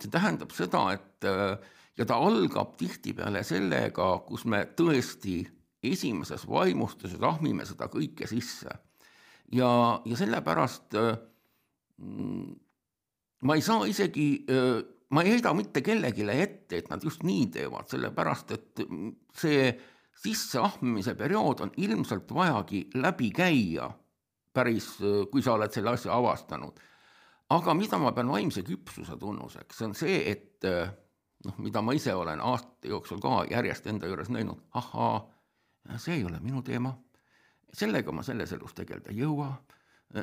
see 0.00 0.08
tähendab 0.08 0.50
seda, 0.56 0.86
et 0.96 1.26
ja 1.98 2.06
ta 2.06 2.18
algab 2.20 2.76
tihtipeale 2.80 3.42
sellega, 3.46 4.12
kus 4.26 4.44
me 4.44 4.64
tõesti 4.76 5.42
esimeses 5.82 6.46
vaimustuses 6.48 7.20
ahmime 7.24 7.64
seda 7.68 7.88
kõike 7.92 8.28
sisse. 8.28 8.70
ja, 9.52 9.70
ja 10.04 10.16
sellepärast 10.16 10.96
mm, 11.98 12.50
ma 13.42 13.56
ei 13.56 13.62
saa 13.64 13.86
isegi, 13.88 14.44
ma 15.10 15.24
ei 15.24 15.32
heida 15.34 15.54
mitte 15.56 15.82
kellelegi 15.82 16.26
ette, 16.30 16.76
et 16.76 16.90
nad 16.90 17.02
just 17.04 17.24
nii 17.26 17.46
teevad, 17.54 17.88
sellepärast 17.90 18.52
et 18.56 18.84
see 19.36 19.72
sisseahmimise 20.20 21.14
periood 21.16 21.64
on 21.64 21.72
ilmselt 21.80 22.32
vajagi 22.34 22.90
läbi 23.00 23.30
käia 23.32 23.88
päris, 24.52 24.96
kui 25.30 25.42
sa 25.42 25.54
oled 25.56 25.72
selle 25.72 25.94
asja 25.94 26.12
avastanud. 26.14 26.80
aga 27.50 27.74
mida 27.74 27.98
ma 27.98 28.12
pean 28.14 28.28
vaimse 28.30 28.62
küpsuse 28.62 29.16
tunnuseks, 29.18 29.78
see 29.78 29.86
on 29.88 29.94
see, 29.98 30.18
et 30.30 30.66
noh, 31.44 31.58
mida 31.58 31.82
ma 31.82 31.94
ise 31.96 32.14
olen 32.14 32.40
aastate 32.40 32.88
jooksul 32.92 33.20
ka 33.22 33.44
järjest 33.50 33.86
enda 33.86 34.08
juures 34.10 34.30
näinud, 34.32 34.60
ahaa, 34.76 35.20
see 35.96 36.18
ei 36.18 36.24
ole 36.24 36.40
minu 36.40 36.62
teema, 36.62 36.94
sellega 37.72 38.12
ma 38.12 38.24
selles 38.26 38.52
elus 38.52 38.74
tegeleda 38.76 39.12
ei 39.12 39.22
jõua, 39.22 39.52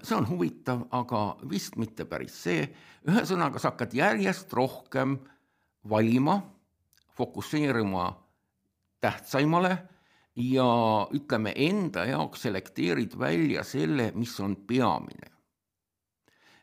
see 0.02 0.16
on 0.18 0.28
huvitav, 0.30 0.86
aga 0.92 1.24
vist 1.50 1.78
mitte 1.80 2.06
päris 2.06 2.36
see, 2.44 2.68
ühesõnaga 3.08 3.60
sa 3.60 3.72
hakkad 3.72 3.96
järjest 3.98 4.54
rohkem 4.54 5.18
valima, 5.90 6.42
fokusseerima 7.18 8.10
tähtsaimale 9.02 9.78
ja 10.38 10.68
ütleme, 11.16 11.54
enda 11.56 12.06
jaoks 12.06 12.46
selekteerid 12.46 13.18
välja 13.20 13.64
selle, 13.66 14.12
mis 14.16 14.40
on 14.40 14.56
peamine. 14.68 15.32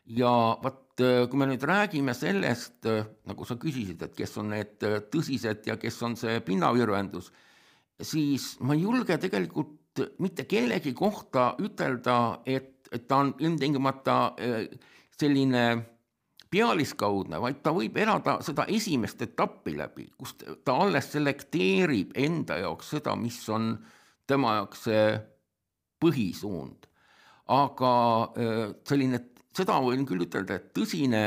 ja 0.05 0.57
vot, 0.63 0.84
kui 1.01 1.39
me 1.39 1.47
nüüd 1.49 1.63
räägime 1.67 2.13
sellest, 2.15 2.85
nagu 3.27 3.47
sa 3.47 3.57
küsisid, 3.59 4.03
et 4.05 4.13
kes 4.15 4.37
on 4.39 4.53
need 4.53 4.85
tõsised 5.11 5.67
ja 5.67 5.75
kes 5.81 5.97
on 6.07 6.15
see 6.19 6.39
pinnavirvendus, 6.45 7.31
siis 7.99 8.53
ma 8.63 8.77
ei 8.77 8.85
julge 8.85 9.17
tegelikult 9.19 10.05
mitte 10.19 10.45
kellegi 10.47 10.93
kohta 10.95 11.53
ütelda, 11.63 12.39
et, 12.45 12.87
et 12.91 13.07
ta 13.07 13.21
on 13.23 13.33
ilmtingimata 13.39 14.17
selline 15.19 15.65
pealiskaudne, 16.51 17.39
vaid 17.41 17.61
ta 17.63 17.73
võib 17.75 17.97
elada 17.99 18.37
seda 18.45 18.67
esimest 18.71 19.21
etappi 19.25 19.75
läbi, 19.77 20.07
kus 20.17 20.35
ta 20.37 20.77
alles 20.85 21.09
selekteerib 21.15 22.15
enda 22.15 22.59
jaoks 22.61 22.93
seda, 22.95 23.15
mis 23.19 23.39
on 23.51 23.73
tema 24.27 24.59
jaoks 24.61 24.85
see 24.87 25.07
põhisuund. 26.03 26.87
aga 27.45 27.89
selline, 28.89 29.19
seda 29.55 29.79
võin 29.83 30.05
küll 30.07 30.25
ütelda, 30.25 30.59
et 30.59 30.73
tõsine 30.75 31.25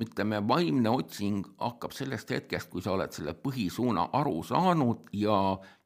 ütleme, 0.00 0.40
vaimne 0.48 0.90
otsing 0.90 1.46
hakkab 1.60 1.94
sellest 1.94 2.30
hetkest, 2.30 2.70
kui 2.72 2.82
sa 2.82 2.94
oled 2.94 3.12
selle 3.14 3.34
põhisuuna 3.34 4.08
aru 4.16 4.40
saanud 4.46 5.10
ja, 5.16 5.36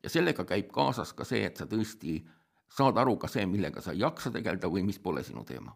ja 0.05 0.13
sellega 0.13 0.45
käib 0.49 0.71
kaasas 0.75 1.15
ka 1.17 1.27
see, 1.29 1.45
et 1.49 1.57
sa 1.61 1.67
tõesti 1.71 2.21
saad 2.75 2.99
aru 3.01 3.17
ka 3.21 3.31
see, 3.31 3.47
millega 3.49 3.83
sa 3.83 3.95
ei 3.95 4.05
jaksa 4.05 4.33
tegeleda 4.35 4.71
või 4.71 4.85
mis 4.87 5.01
pole 5.03 5.25
sinu 5.25 5.45
teema. 5.49 5.75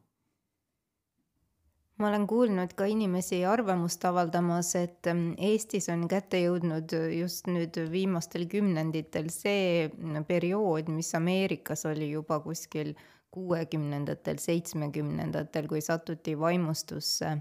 Ma 1.99 2.13
olen 2.13 2.29
kuulnud 2.31 2.77
ka 2.79 2.87
inimesi 2.87 3.41
arvamust 3.43 4.05
avaldamas, 4.07 4.69
et 4.79 5.09
mm, 5.11 5.33
Eestis 5.49 5.89
on 5.91 6.05
kätte 6.11 6.39
jõudnud 6.39 6.95
just 7.11 7.49
nüüd 7.51 7.75
viimastel 7.91 8.47
kümnenditel 8.51 9.33
see 9.35 9.89
periood, 10.29 10.93
mis 10.95 11.11
Ameerikas 11.19 11.83
oli 11.91 12.13
juba 12.13 12.39
kuskil 12.45 12.95
kuuekümnendatel, 13.31 14.39
seitsmekümnendatel, 14.41 15.69
kui 15.69 15.83
satuti 15.85 16.39
vaimustusse 16.39 17.37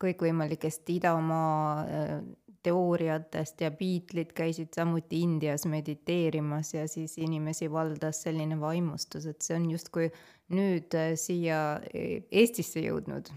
kõikvõimalikest 0.00 0.88
idamaa 0.92 1.80
äh, 1.80 2.14
teooriatest 2.62 3.60
ja 3.64 3.70
Beatlesid 3.72 4.34
käisid 4.36 4.76
samuti 4.76 5.22
Indias 5.24 5.64
mediteerimas 5.68 6.74
ja 6.74 6.86
siis 6.88 7.16
inimesi 7.18 7.70
valdas 7.72 8.22
selline 8.26 8.60
vaimustus, 8.60 9.26
et 9.26 9.40
see 9.42 9.56
on 9.56 9.70
justkui 9.72 10.10
nüüd 10.52 10.96
äh, 10.96 11.14
siia 11.20 11.60
äh, 11.78 12.20
Eestisse 12.30 12.84
jõudnud 12.84 13.32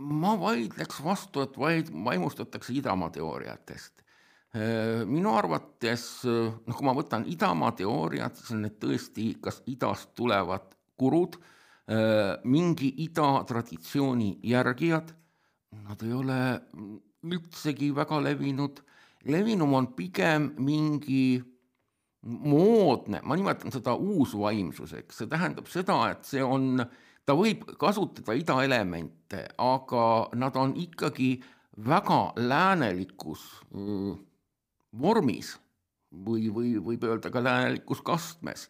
ma 0.00 0.34
vaidleks 0.40 1.02
vastu, 1.04 1.44
et 1.44 1.58
vaid 1.58 1.90
vaimustatakse 1.92 2.72
idamaa 2.72 3.10
teooriatest. 3.14 4.04
Äh, 4.50 5.04
minu 5.06 5.34
arvates, 5.38 6.24
äh, 6.26 6.50
noh, 6.50 6.76
kui 6.76 6.86
ma 6.86 6.94
võtan 6.96 7.26
idamaa 7.30 7.70
teooriad, 7.78 8.34
siis 8.34 8.54
on 8.56 8.64
need 8.66 8.78
tõesti 8.82 9.28
kas 9.42 9.62
idast 9.70 10.14
tulevad 10.18 10.74
gurud, 11.00 11.38
mingi 12.46 12.86
ida 13.02 13.40
traditsiooni 13.48 14.28
järgijad, 14.46 15.08
nad 15.88 16.02
ei 16.06 16.12
ole 16.14 16.36
üldsegi 17.26 17.88
väga 17.96 18.20
levinud, 18.22 18.78
levinum 19.26 19.74
on 19.74 19.88
pigem 19.96 20.52
mingi 20.62 21.40
moodne, 22.22 23.24
ma 23.26 23.34
nimetan 23.34 23.74
seda 23.74 23.96
uusvaimsuseks, 23.98 25.18
see 25.18 25.32
tähendab 25.32 25.66
seda, 25.72 25.98
et 26.12 26.30
see 26.30 26.44
on 26.46 26.84
äh, 26.84 26.94
ta 27.30 27.36
võib 27.38 27.62
kasutada 27.78 28.34
idaelemente, 28.34 29.44
aga 29.62 30.04
nad 30.38 30.56
on 30.58 30.74
ikkagi 30.78 31.36
väga 31.86 32.32
läänelikus 32.36 33.44
vormis 34.98 35.54
või, 36.10 36.48
või 36.54 36.74
võib 36.82 37.04
öelda 37.06 37.30
ka 37.30 37.42
läänelikus 37.42 38.02
kastmes. 38.02 38.68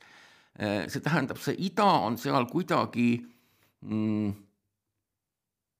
see 0.60 1.00
tähendab, 1.00 1.38
see 1.38 1.54
ida 1.58 1.86
on 2.04 2.18
seal 2.18 2.46
kuidagi 2.50 3.22
mm, 3.80 4.32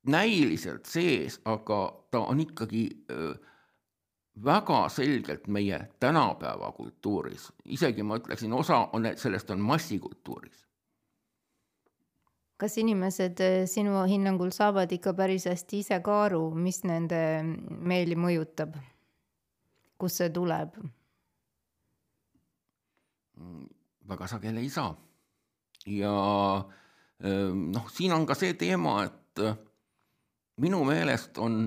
näiliselt 0.08 0.86
sees, 0.86 1.40
aga 1.44 1.80
ta 2.10 2.22
on 2.32 2.40
ikkagi 2.40 2.86
öö, 3.10 3.34
väga 4.44 4.88
selgelt 4.88 5.48
meie 5.48 5.80
tänapäeva 6.00 6.72
kultuuris, 6.72 7.50
isegi 7.64 8.02
ma 8.02 8.16
ütleksin, 8.16 8.52
osa 8.52 8.86
on, 8.92 9.10
sellest 9.16 9.50
on 9.50 9.60
massikultuuris 9.60 10.64
kas 12.60 12.76
inimesed 12.80 13.40
eh, 13.40 13.62
sinu 13.68 14.02
hinnangul 14.08 14.52
saavad 14.52 14.92
ikka 14.92 15.14
päris 15.16 15.46
hästi 15.48 15.80
ise 15.80 16.00
ka 16.04 16.24
aru, 16.26 16.42
mis 16.52 16.82
nende 16.84 17.20
meeli 17.68 18.18
mõjutab? 18.20 18.76
Kust 20.00 20.20
see 20.20 20.32
tuleb? 20.34 20.80
väga 24.10 24.26
sageli 24.26 24.64
ei 24.66 24.70
saa. 24.70 24.90
ja 25.86 26.14
ehm, 27.24 27.70
noh, 27.72 27.86
siin 27.92 28.12
on 28.12 28.26
ka 28.26 28.34
see 28.34 28.54
teema, 28.58 29.04
et 29.06 29.44
eh, 29.44 29.54
minu 30.60 30.82
meelest 30.84 31.38
on 31.38 31.62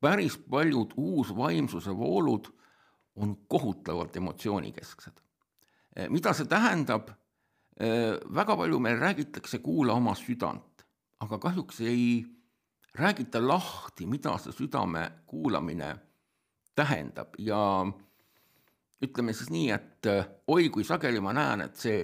päris 0.00 0.36
paljud 0.38 0.92
uusvaimsuse 0.96 1.96
voolud 1.96 2.52
on 3.16 3.36
kohutavalt 3.48 4.16
emotsioonikesksed. 4.16 5.22
mida 6.08 6.32
see 6.32 6.46
tähendab? 6.46 7.10
väga 8.34 8.56
palju 8.56 8.78
meil 8.80 8.96
räägitakse 9.00 9.58
kuula 9.58 9.92
oma 9.92 10.14
südant, 10.16 10.84
aga 11.20 11.38
kahjuks 11.38 11.80
ei 11.80 12.24
räägita 12.94 13.40
lahti, 13.48 14.06
mida 14.06 14.38
see 14.38 14.52
südame 14.52 15.10
kuulamine 15.26 15.90
tähendab 16.76 17.36
ja 17.38 17.58
ütleme 19.02 19.34
siis 19.36 19.50
nii, 19.52 19.70
et 19.74 20.08
oi 20.48 20.68
kui 20.72 20.84
sageli 20.84 21.20
ma 21.20 21.34
näen, 21.36 21.66
et 21.66 21.76
see, 21.76 21.98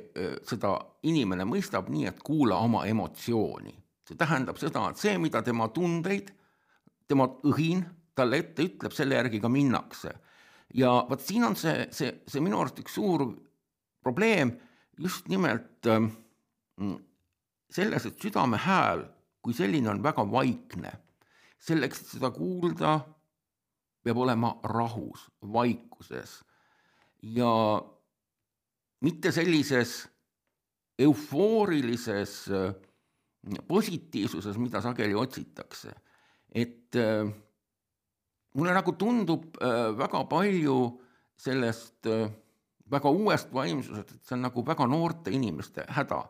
seda 0.49 0.75
inimene 1.09 1.47
mõistab 1.49 1.89
nii, 1.93 2.07
et 2.11 2.21
kuula 2.25 2.59
oma 2.61 2.85
emotsiooni. 2.89 3.75
see 4.09 4.19
tähendab 4.19 4.59
seda, 4.61 4.89
et 4.91 5.01
see, 5.01 5.15
mida 5.19 5.43
tema 5.43 5.69
tundeid, 5.73 6.33
tema 7.09 7.29
õhin 7.49 7.85
talle 8.15 8.43
ette 8.43 8.67
ütleb, 8.67 8.93
selle 8.93 9.17
järgi 9.17 9.41
ka 9.41 9.49
minnakse. 9.49 10.13
ja 10.75 10.93
vot 11.09 11.21
siin 11.21 11.45
on 11.45 11.57
see, 11.57 11.89
see, 11.91 12.21
see 12.27 12.41
minu 12.41 12.61
arust 12.61 12.81
üks 12.81 12.95
suur 12.97 13.25
probleem 14.03 14.53
just 14.99 15.29
nimelt 15.29 15.87
ähm, 15.89 16.13
selles, 17.71 18.07
et 18.07 18.21
südame 18.21 18.61
hääl 18.61 19.07
kui 19.43 19.55
selline 19.57 19.91
on 19.91 20.03
väga 20.03 20.25
vaikne. 20.31 20.93
selleks, 21.63 22.01
et 22.03 22.09
seda 22.17 22.33
kuulda, 22.35 22.97
peab 24.03 24.19
olema 24.19 24.55
rahus, 24.65 25.29
vaikuses 25.53 26.41
ja 27.23 27.53
mitte 29.01 29.33
sellises 29.33 30.09
eufoorilises 30.99 32.35
äh, 32.51 32.75
positiivsuses, 33.69 34.59
mida 34.59 34.81
sageli 34.81 35.15
otsitakse. 35.15 35.95
et 36.55 36.97
äh, 36.97 37.33
mulle 38.55 38.75
nagu 38.75 38.93
tundub 38.93 39.57
äh, 39.57 39.97
väga 39.99 40.25
palju 40.25 41.01
sellest 41.37 42.07
väga 42.91 43.11
uuest 43.11 43.53
vaimsusest, 43.53 44.11
et 44.13 44.29
see 44.29 44.37
on 44.37 44.45
nagu 44.45 44.63
väga 44.67 44.87
noorte 44.87 45.33
inimeste 45.33 45.87
häda 45.89 46.21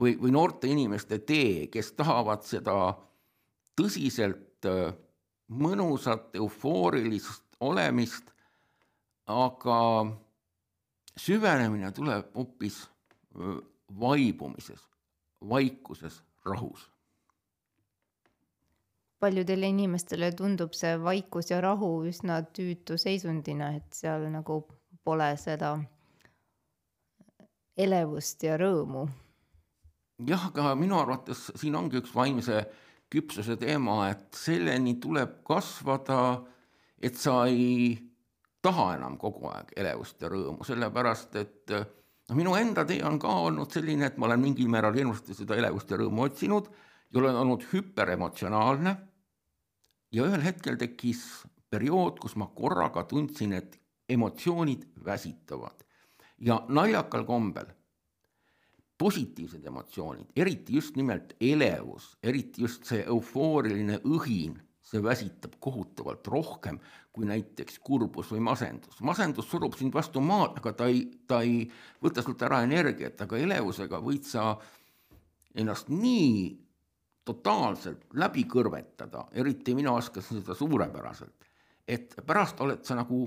või, 0.00 0.16
või 0.16 0.32
noorte 0.32 0.66
inimeste 0.66 1.18
tee, 1.18 1.68
kes 1.68 1.92
tahavad 1.92 2.42
seda 2.48 2.96
tõsiselt 3.76 4.66
mõnusat 5.50 6.36
eufoorilist 6.38 7.58
olemist, 7.60 8.30
aga 9.26 9.80
süvenemine 11.18 11.90
tuleb 11.92 12.30
hoopis 12.34 12.84
vaibumises, 14.00 14.86
vaikuses, 15.50 16.22
rahus 16.46 16.88
paljudele 19.20 19.68
inimestele 19.68 20.32
tundub 20.32 20.72
see 20.76 20.94
vaikus 21.04 21.50
ja 21.50 21.60
rahu 21.60 21.90
üsna 22.08 22.40
tüütu 22.56 22.96
seisundina, 22.98 23.74
et 23.76 23.92
seal 23.92 24.24
nagu 24.32 24.62
pole 25.04 25.28
seda 25.40 25.74
elevust 27.76 28.42
ja 28.44 28.56
rõõmu. 28.60 29.08
jah, 30.26 30.46
aga 30.52 30.74
minu 30.76 30.98
arvates 31.00 31.50
siin 31.56 31.76
ongi 31.76 32.00
üks 32.00 32.14
vaimse 32.14 32.64
küpsuse 33.10 33.56
teema, 33.58 34.04
et 34.10 34.36
selleni 34.38 34.96
tuleb 35.02 35.40
kasvada, 35.46 36.40
et 37.02 37.16
sa 37.18 37.42
ei 37.50 37.96
taha 38.62 38.94
enam 38.98 39.16
kogu 39.18 39.48
aeg 39.50 39.72
elevust 39.80 40.20
ja 40.22 40.30
rõõmu, 40.30 40.64
sellepärast 40.66 41.36
et 41.40 41.72
noh, 41.74 42.36
minu 42.38 42.54
enda 42.58 42.84
tee 42.86 43.00
on 43.06 43.18
ka 43.20 43.32
olnud 43.48 43.72
selline, 43.72 44.10
et 44.10 44.18
ma 44.20 44.28
olen 44.28 44.42
mingil 44.44 44.70
määral 44.70 44.96
hirmsasti 44.96 45.36
seda 45.42 45.58
elevust 45.58 45.90
ja 45.90 45.98
rõõmu 46.00 46.28
otsinud 46.28 46.70
ja 47.10 47.22
olen 47.22 47.40
olnud 47.42 47.66
hüperemotsionaalne 47.72 48.94
ja 50.14 50.26
ühel 50.26 50.44
hetkel 50.44 50.78
tekkis 50.78 51.24
periood, 51.70 52.18
kus 52.22 52.36
ma 52.36 52.50
korraga 52.54 53.04
tundsin, 53.08 53.54
et 53.54 53.76
emotsioonid 54.10 54.88
väsitavad. 55.04 55.84
Ja 56.42 56.60
naljakal 56.68 57.24
kombel 57.28 57.68
positiivsed 59.00 59.64
emotsioonid, 59.66 60.32
eriti 60.36 60.76
just 60.76 60.96
nimelt 61.00 61.32
elevus, 61.40 62.12
eriti 62.22 62.66
just 62.66 62.84
see 62.88 63.00
eufooriline 63.08 63.96
õhin, 64.04 64.58
see 64.84 65.00
väsitab 65.02 65.54
kohutavalt 65.62 66.26
rohkem 66.28 66.80
kui 67.14 67.26
näiteks 67.26 67.78
kurbus 67.84 68.30
või 68.34 68.42
masendus. 68.44 69.00
masendus 69.00 69.48
surub 69.50 69.74
sind 69.78 69.94
vastu 69.94 70.20
maad, 70.20 70.58
aga 70.60 70.72
ta 70.76 70.88
ei, 70.90 71.04
ta 71.26 71.40
ei 71.46 71.64
võta 72.02 72.22
sult 72.22 72.42
ära 72.46 72.60
energiat, 72.66 73.20
aga 73.24 73.38
elevusega 73.38 74.02
võid 74.04 74.28
sa 74.28 74.52
ennast 75.58 75.88
nii 75.90 76.58
totaalselt 77.24 78.04
läbi 78.20 78.44
kõrvetada, 78.50 79.26
eriti 79.32 79.74
mina 79.74 79.94
oskasin 79.96 80.40
seda 80.40 80.54
suurepäraselt, 80.58 81.48
et 81.88 82.14
pärast 82.26 82.60
oled 82.60 82.84
sa 82.86 82.98
nagu 82.98 83.24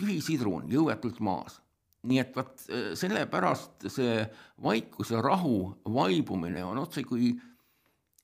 tühi 0.00 0.20
sidrun 0.24 0.66
jõuetult 0.70 1.20
maas. 1.20 1.60
Nii 2.04 2.20
et 2.22 2.36
vot 2.36 2.68
äh, 2.68 2.92
sellepärast 2.98 3.88
see 3.92 4.20
vaikus 4.62 5.10
ja 5.14 5.22
rahu 5.24 5.74
vaibumine 5.94 6.64
on 6.64 6.78
otsekui 6.84 7.34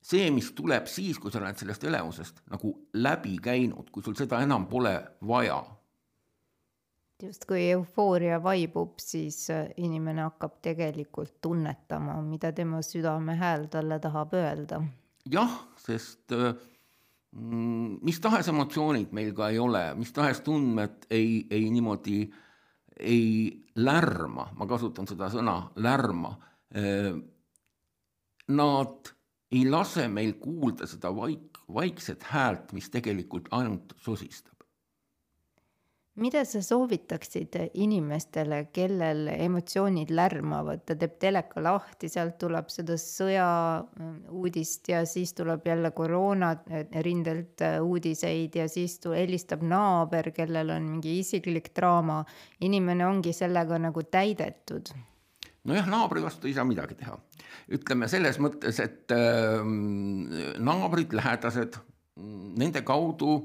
see, 0.00 0.30
mis 0.32 0.52
tuleb 0.56 0.88
siis, 0.88 1.18
kui 1.20 1.32
sa 1.32 1.40
oled 1.42 1.58
sellest 1.60 1.84
elevusest 1.84 2.40
nagu 2.52 2.72
läbi 2.94 3.36
käinud, 3.42 3.90
kui 3.92 4.04
sul 4.04 4.16
seda 4.18 4.40
enam 4.44 4.66
pole 4.70 4.96
vaja 5.28 5.60
just 7.22 7.44
kui 7.48 7.66
eufooria 7.70 8.38
vaibub, 8.42 8.98
siis 9.02 9.42
äh, 9.52 9.68
inimene 9.80 10.24
hakkab 10.24 10.58
tegelikult 10.64 11.36
tunnetama, 11.44 12.20
mida 12.24 12.52
tema 12.56 12.82
südame 12.84 13.36
hääl 13.40 13.68
talle 13.72 14.00
tahab 14.00 14.34
öelda. 14.38 14.82
jah, 15.30 15.56
sest 15.80 16.32
äh, 16.32 16.54
mm, 17.32 17.98
mis 18.06 18.20
tahes 18.20 18.48
emotsioonid 18.48 19.12
meil 19.16 19.34
ka 19.36 19.50
ei 19.52 19.58
ole, 19.60 19.84
mis 20.00 20.12
tahes 20.16 20.40
tundmed 20.46 21.06
ei, 21.10 21.46
ei 21.50 21.68
niimoodi 21.70 22.22
ei 23.00 23.64
lärma, 23.76 24.50
ma 24.56 24.66
kasutan 24.68 25.08
seda 25.08 25.30
sõna, 25.32 25.56
lärma. 25.76 26.34
Äh, 26.76 27.14
nad 28.50 29.12
ei 29.50 29.64
lase 29.70 30.06
meil 30.08 30.36
kuulda 30.42 30.86
seda 30.90 31.10
vaik-, 31.14 31.62
vaikset 31.74 32.22
häält, 32.30 32.72
mis 32.76 32.90
tegelikult 32.90 33.50
ainult 33.56 33.94
sosistab 33.98 34.59
mida 36.20 36.42
sa 36.44 36.60
soovitaksid 36.64 37.56
inimestele, 37.80 38.60
kellel 38.74 39.28
emotsioonid 39.32 40.12
lärmavad, 40.14 40.82
ta 40.86 40.96
teeb 40.98 41.16
teleka 41.22 41.62
lahti, 41.64 42.10
sealt 42.12 42.36
tuleb 42.40 42.68
seda 42.72 42.96
sõja 43.00 43.48
äh, 43.80 44.08
uudist 44.36 44.88
ja 44.92 45.02
siis 45.08 45.32
tuleb 45.38 45.66
jälle 45.66 45.92
koroona 45.96 46.52
rindelt 47.04 47.64
uudiseid 47.80 48.56
ja 48.60 48.68
siis 48.68 48.98
helistab 49.04 49.64
naaber, 49.66 50.30
kellel 50.36 50.74
on 50.76 50.88
mingi 50.96 51.18
isiklik 51.20 51.72
draama. 51.76 52.24
inimene 52.60 53.06
ongi 53.06 53.32
sellega 53.32 53.78
nagu 53.78 54.02
täidetud. 54.02 54.92
nojah, 55.64 55.86
naabri 55.88 56.22
vastu 56.22 56.48
ei 56.48 56.54
saa 56.54 56.64
midagi 56.64 56.94
teha. 56.94 57.18
ütleme 57.70 58.08
selles 58.08 58.38
mõttes, 58.38 58.80
et 58.82 59.12
äh, 59.12 59.64
naabrid, 60.58 61.12
lähedased, 61.12 61.80
nende 62.60 62.82
kaudu 62.82 63.40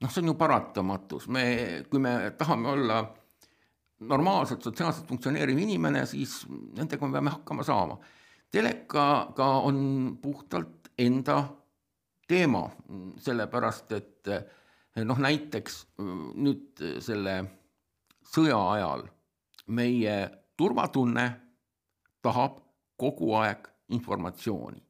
noh, 0.00 0.10
see 0.10 0.22
on 0.22 0.30
ju 0.30 0.34
paratamatus, 0.38 1.28
me, 1.28 1.44
kui 1.90 2.00
me 2.02 2.14
tahame 2.38 2.68
olla 2.74 3.00
normaalselt 4.08 4.62
sotsiaalselt 4.62 5.08
funktsioneeriv 5.08 5.58
inimene, 5.58 6.04
siis 6.06 6.44
nendega 6.48 7.06
me 7.06 7.18
peame 7.18 7.34
hakkama 7.34 7.66
saama. 7.66 7.98
telekaga 8.50 9.46
on 9.68 10.18
puhtalt 10.22 10.88
enda 10.98 11.42
teema, 12.28 12.68
sellepärast 13.20 13.92
et 13.92 14.30
noh, 15.04 15.18
näiteks 15.18 15.82
nüüd 16.34 16.84
selle 17.04 17.34
sõja 18.24 18.58
ajal 18.72 19.04
meie 19.68 20.16
turvatunne 20.56 21.26
tahab 22.22 22.62
kogu 22.98 23.34
aeg 23.38 23.68
informatsiooni, 23.94 24.80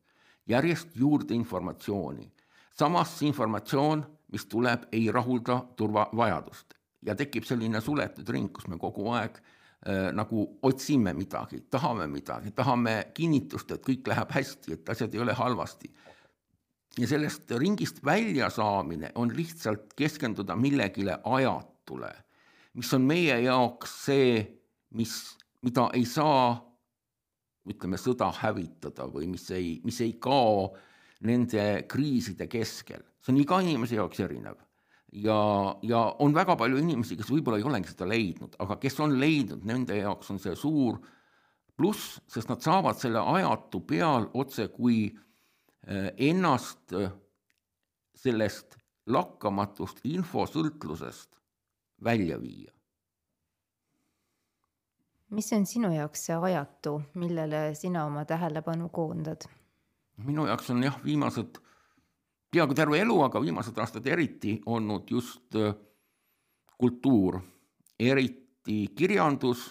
järjest 0.46 0.94
juurde 0.96 1.34
informatsiooni. 1.34 2.30
samas 2.78 3.18
see 3.18 3.28
informatsioon 3.28 4.04
mis 4.32 4.44
tuleb, 4.46 4.88
ei 4.92 5.08
rahulda 5.12 5.60
turvavajadust 5.76 6.74
ja 7.06 7.14
tekib 7.18 7.46
selline 7.46 7.80
suletud 7.80 8.28
ring, 8.34 8.50
kus 8.52 8.66
me 8.68 8.78
kogu 8.80 9.06
aeg 9.14 9.38
äh, 9.38 10.10
nagu 10.16 10.44
otsime 10.66 11.14
midagi, 11.16 11.62
tahame 11.70 12.08
midagi, 12.10 12.52
tahame 12.56 12.98
kinnitust, 13.14 13.72
et 13.74 13.84
kõik 13.86 14.10
läheb 14.10 14.34
hästi, 14.34 14.78
et 14.78 14.94
asjad 14.94 15.14
ei 15.14 15.24
ole 15.24 15.36
halvasti. 15.38 15.92
ja 16.98 17.06
sellest 17.06 17.50
ringist 17.50 18.04
välja 18.04 18.50
saamine 18.50 19.12
on 19.14 19.30
lihtsalt 19.36 19.92
keskenduda 19.96 20.56
millegile 20.56 21.18
ajatule, 21.24 22.10
mis 22.74 22.94
on 22.94 23.02
meie 23.06 23.40
jaoks 23.44 23.92
see, 24.04 24.40
mis, 24.90 25.14
mida 25.62 25.90
ei 25.94 26.04
saa 26.04 26.56
ütleme, 27.68 27.98
sõda 28.00 28.30
hävitada 28.40 29.06
või 29.12 29.28
mis 29.28 29.50
ei, 29.50 29.78
mis 29.84 30.00
ei 30.00 30.14
kao 30.20 30.72
nende 31.28 31.84
kriiside 31.90 32.46
keskel, 32.50 33.02
see 33.22 33.34
on 33.34 33.42
iga 33.42 33.60
inimese 33.64 33.98
jaoks 33.98 34.20
erinev. 34.20 34.56
ja, 35.12 35.38
ja 35.82 36.02
on 36.18 36.34
väga 36.34 36.56
palju 36.56 36.78
inimesi, 36.78 37.16
kes 37.16 37.30
võib-olla 37.32 37.58
ei 37.58 37.68
olegi 37.68 37.92
seda 37.92 38.08
leidnud, 38.08 38.56
aga 38.58 38.76
kes 38.76 39.00
on 39.00 39.16
leidnud, 39.20 39.64
nende 39.64 39.96
jaoks 39.96 40.30
on 40.30 40.38
see 40.42 40.56
suur 40.56 40.98
pluss, 41.78 42.18
sest 42.28 42.50
nad 42.50 42.60
saavad 42.62 42.98
selle 42.98 43.22
ajatu 43.36 43.80
peal 43.86 44.28
otse 44.34 44.68
kui 44.74 45.06
eh, 45.08 46.10
ennast 46.28 46.92
eh, 46.92 47.12
sellest 48.18 48.76
lakkamatust 49.08 50.02
infosõltlusest 50.04 51.38
välja 52.04 52.40
viia. 52.40 52.72
mis 55.30 55.52
on 55.52 55.66
sinu 55.68 55.90
jaoks 55.92 56.22
see 56.26 56.36
ajatu, 56.50 57.02
millele 57.20 57.74
sina 57.74 58.06
oma 58.06 58.24
tähelepanu 58.24 58.88
koondad? 58.88 59.46
minu 60.24 60.46
jaoks 60.46 60.70
on 60.70 60.82
jah, 60.82 60.98
viimased, 61.04 61.60
peaaegu 62.50 62.74
terve 62.74 63.00
elu, 63.02 63.20
aga 63.26 63.40
viimased 63.42 63.78
aastad 63.78 64.06
eriti 64.06 64.58
olnud 64.66 65.10
just 65.10 65.56
äh, 65.56 65.74
kultuur, 66.78 67.40
eriti 67.98 68.86
kirjandus, 68.96 69.66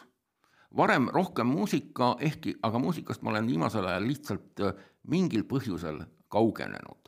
varem 0.77 1.09
rohkem 1.13 1.47
muusika, 1.47 2.15
ehkki, 2.19 2.57
aga 2.63 2.79
muusikast 2.79 3.23
ma 3.23 3.33
olen 3.33 3.47
viimasel 3.47 3.87
ajal 3.87 4.07
lihtsalt 4.07 4.63
äh, 4.63 4.73
mingil 5.07 5.47
põhjusel 5.49 6.03
kaugenenud. 6.29 7.03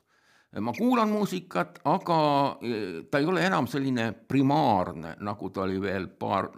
ma 0.60 0.72
kuulan 0.74 1.08
muusikat, 1.08 1.78
aga 1.84 2.18
äh, 2.58 3.04
ta 3.10 3.18
ei 3.18 3.26
ole 3.26 3.44
enam 3.46 3.68
selline 3.70 4.12
primaarne, 4.12 5.14
nagu 5.20 5.50
ta 5.50 5.62
oli 5.62 5.78
veel 5.80 6.08
paar, 6.08 6.50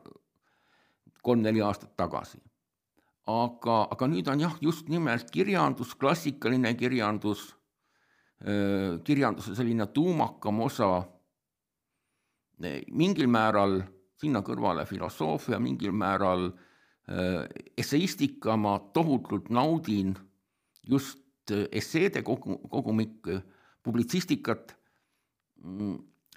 kolm-neli 1.23 1.61
aastat 1.61 1.97
tagasi. 1.97 2.39
aga, 3.27 3.83
aga 3.91 4.07
nüüd 4.09 4.29
on 4.29 4.41
jah, 4.41 4.55
just 4.61 4.89
nimelt 4.89 5.31
kirjandus, 5.31 5.95
klassikaline 5.95 6.75
kirjandus, 6.75 7.53
kirjanduse 9.05 9.55
selline 9.55 9.87
tuumakam 9.95 10.61
osa, 10.65 10.91
mingil 12.91 13.29
määral 13.31 13.81
sinna 14.19 14.43
kõrvale 14.47 14.87
filosoofia, 14.87 15.61
mingil 15.63 15.95
määral 15.95 16.49
esseistika, 17.79 18.57
ma 18.57 18.77
tohutult 18.95 19.51
naudin 19.51 20.15
just 20.89 21.21
esseede 21.51 22.23
kogu, 22.27 22.59
kogumikku, 22.71 23.41
publitsistikat, 23.83 24.77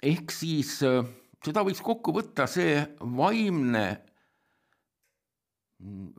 ehk 0.02 0.34
siis 0.34 0.78
seda 0.78 1.62
võiks 1.66 1.82
kokku 1.82 2.14
võtta, 2.14 2.48
see 2.50 2.82
vaimne 3.18 3.86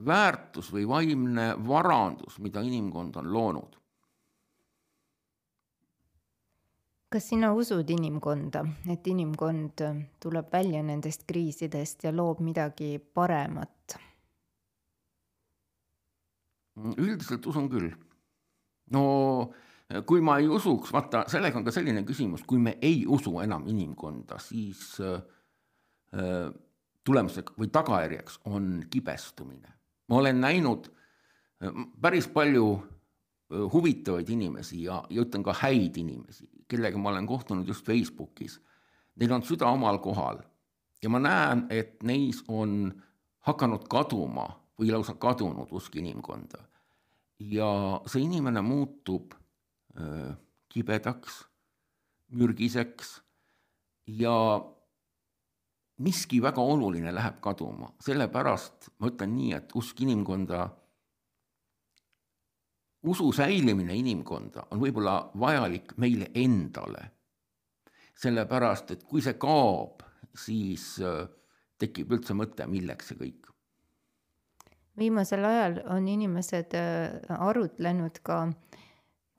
väärtus 0.08 0.70
või 0.72 0.86
vaimne 0.88 1.50
varandus, 1.68 2.38
mida 2.40 2.62
inimkond 2.64 3.18
on 3.20 3.32
loonud. 3.34 3.78
Kas 7.10 7.30
sina 7.30 7.54
usud 7.56 7.90
inimkonda, 7.90 8.66
et 8.92 9.08
inimkond 9.08 9.84
tuleb 10.20 10.52
välja 10.52 10.82
nendest 10.84 11.24
kriisidest 11.28 12.04
ja 12.04 12.12
loob 12.16 12.44
midagi 12.44 12.98
paremat? 13.00 13.98
üldiselt 16.78 17.46
usun 17.50 17.70
küll. 17.70 17.90
no 18.94 19.04
kui 20.06 20.22
ma 20.22 20.38
ei 20.42 20.50
usuks, 20.52 20.92
vaata, 20.92 21.24
sellega 21.32 21.60
on 21.60 21.66
ka 21.66 21.72
selline 21.72 22.04
küsimus, 22.08 22.44
kui 22.48 22.60
me 22.60 22.76
ei 22.84 23.06
usu 23.08 23.38
enam 23.40 23.64
inimkonda, 23.72 24.40
siis 24.44 24.98
äh, 25.02 26.52
tulemuseks 27.08 27.56
või 27.60 27.72
tagajärjeks 27.72 28.42
on 28.52 28.84
kibestumine. 28.92 29.74
ma 30.08 30.20
olen 30.20 30.42
näinud 30.42 30.92
äh, 30.92 31.72
päris 32.02 32.28
palju 32.28 32.68
äh, 32.76 33.64
huvitavaid 33.74 34.30
inimesi 34.30 34.84
ja, 34.84 35.04
ja 35.10 35.24
ütlen 35.24 35.44
ka 35.44 35.56
häid 35.64 35.98
inimesi, 35.98 36.50
kellega 36.68 36.98
ma 36.98 37.10
olen 37.10 37.28
kohtunud 37.28 37.68
just 37.68 37.86
Facebookis. 37.86 38.60
Neil 39.16 39.34
on 39.34 39.44
süda 39.44 39.70
omal 39.74 40.00
kohal 40.04 40.42
ja 41.04 41.10
ma 41.10 41.20
näen, 41.20 41.66
et 41.70 42.04
neis 42.04 42.44
on 42.48 42.90
hakanud 43.48 43.88
kaduma 43.90 44.48
või 44.78 44.92
lausa 44.92 45.16
kadunud 45.20 45.72
usk 45.72 45.96
inimkonda. 45.96 46.64
ja 47.40 48.02
see 48.10 48.24
inimene 48.26 48.64
muutub 48.66 49.36
äh, 49.94 50.34
kibedaks, 50.74 51.44
mürgiseks 52.34 53.12
ja 54.08 54.34
miski 56.02 56.42
väga 56.42 56.62
oluline 56.62 57.14
läheb 57.14 57.38
kaduma, 57.42 57.92
sellepärast 58.02 58.90
ma 58.98 59.12
ütlen 59.12 59.36
nii, 59.36 59.54
et 59.54 59.76
usk 59.78 60.02
inimkonda, 60.02 60.68
usu 63.04 63.32
säilimine 63.32 63.96
inimkonda 63.96 64.68
on 64.72 64.82
võib-olla 64.82 65.20
vajalik 65.40 65.94
meile 65.98 66.32
endale. 66.36 67.12
sellepärast, 68.18 68.92
et 68.92 69.04
kui 69.06 69.22
see 69.22 69.36
kaob, 69.38 70.02
siis 70.34 70.96
äh, 71.06 71.28
tekib 71.78 72.16
üldse 72.18 72.34
mõte, 72.34 72.66
milleks 72.66 73.12
see 73.12 73.20
kõik. 73.20 73.52
viimasel 74.98 75.46
ajal 75.46 75.82
on 75.94 76.08
inimesed 76.08 76.74
äh, 76.74 77.20
arutlenud 77.30 78.18
ka 78.24 78.48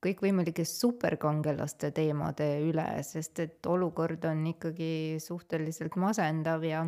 kõikvõimalike 0.04 0.62
superkangelaste 0.64 1.90
teemade 1.90 2.46
üle, 2.62 2.86
sest 3.02 3.40
et 3.42 3.66
olukord 3.66 4.24
on 4.30 4.46
ikkagi 4.46 5.18
suhteliselt 5.18 5.96
masendav 5.98 6.62
ja 6.64 6.84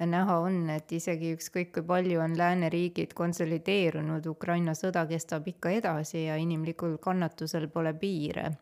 näha 0.00 0.38
on, 0.40 0.70
et 0.72 0.92
isegi 0.92 1.34
ükskõik 1.36 1.72
kui 1.76 1.86
palju 1.86 2.20
on 2.24 2.36
lääneriigid 2.38 3.12
konsolideerunud, 3.16 4.26
Ukraina 4.26 4.74
sõda 4.78 5.04
kestab 5.10 5.48
ikka 5.52 5.74
edasi 5.78 6.26
ja 6.26 6.38
inimlikul 6.40 6.96
kannatusel 7.02 7.68
pole 7.68 7.94
piire. 7.94 8.52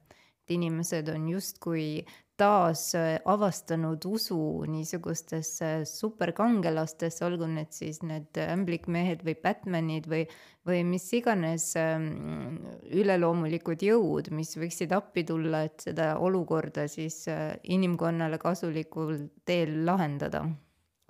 et 0.40 0.50
inimesed 0.50 1.08
on 1.08 1.28
justkui 1.28 2.04
taas 2.40 2.94
äh, 2.94 3.18
avastanud 3.24 4.04
usu 4.04 4.64
niisugustesse 4.66 5.84
superkangelastesse, 5.84 7.24
olgu 7.26 7.46
need 7.50 7.74
siis 7.76 8.00
need 8.06 8.40
ämblikmehed 8.40 9.24
või 9.26 9.36
Batmanid 9.42 10.08
või, 10.08 10.24
või 10.66 10.80
mis 10.88 11.04
iganes 11.12 11.68
ähm, 11.76 12.56
üleloomulikud 12.88 13.84
jõud, 13.84 14.32
mis 14.32 14.56
võiksid 14.56 14.96
appi 14.96 15.26
tulla, 15.28 15.66
et 15.68 15.84
seda 15.90 16.14
olukorda 16.18 16.88
siis 16.88 17.22
äh, 17.28 17.52
inimkonnale 17.76 18.40
kasulikul 18.40 19.28
teel 19.44 19.82
lahendada. 19.84 20.46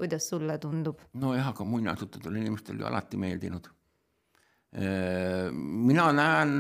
Kuidas 0.01 0.31
sulle 0.33 0.57
tundub? 0.63 1.03
nojah, 1.21 1.53
aga 1.53 1.67
muinasjutud 1.69 2.27
on 2.31 2.41
inimestele 2.41 2.81
ju 2.81 2.89
alati 2.89 3.21
meeldinud. 3.21 3.69
Mina 5.53 6.07
näen, 6.15 6.57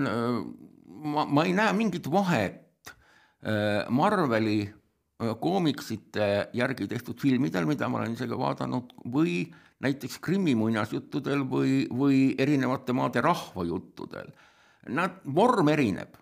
ma, 1.15 1.25
ma 1.25 1.47
ei 1.47 1.55
näe 1.55 1.73
mingit 1.79 2.09
vahet 2.11 2.95
Marveli 3.89 4.59
koomiksite 5.41 6.27
järgi 6.57 6.89
tehtud 6.89 7.21
filmidel, 7.21 7.69
mida 7.69 7.89
ma 7.89 8.01
olen 8.01 8.17
ise 8.17 8.29
ka 8.29 8.39
vaadanud, 8.41 8.95
või 9.13 9.45
näiteks 9.85 10.19
Krimmi 10.25 10.55
muinasjuttudel 10.59 11.45
või, 11.49 11.85
või 11.89 12.23
erinevate 12.41 12.97
maade 12.97 13.23
rahvajuttudel. 13.25 14.33
Nad, 14.97 15.21
vorm 15.25 15.69
erineb. 15.73 16.17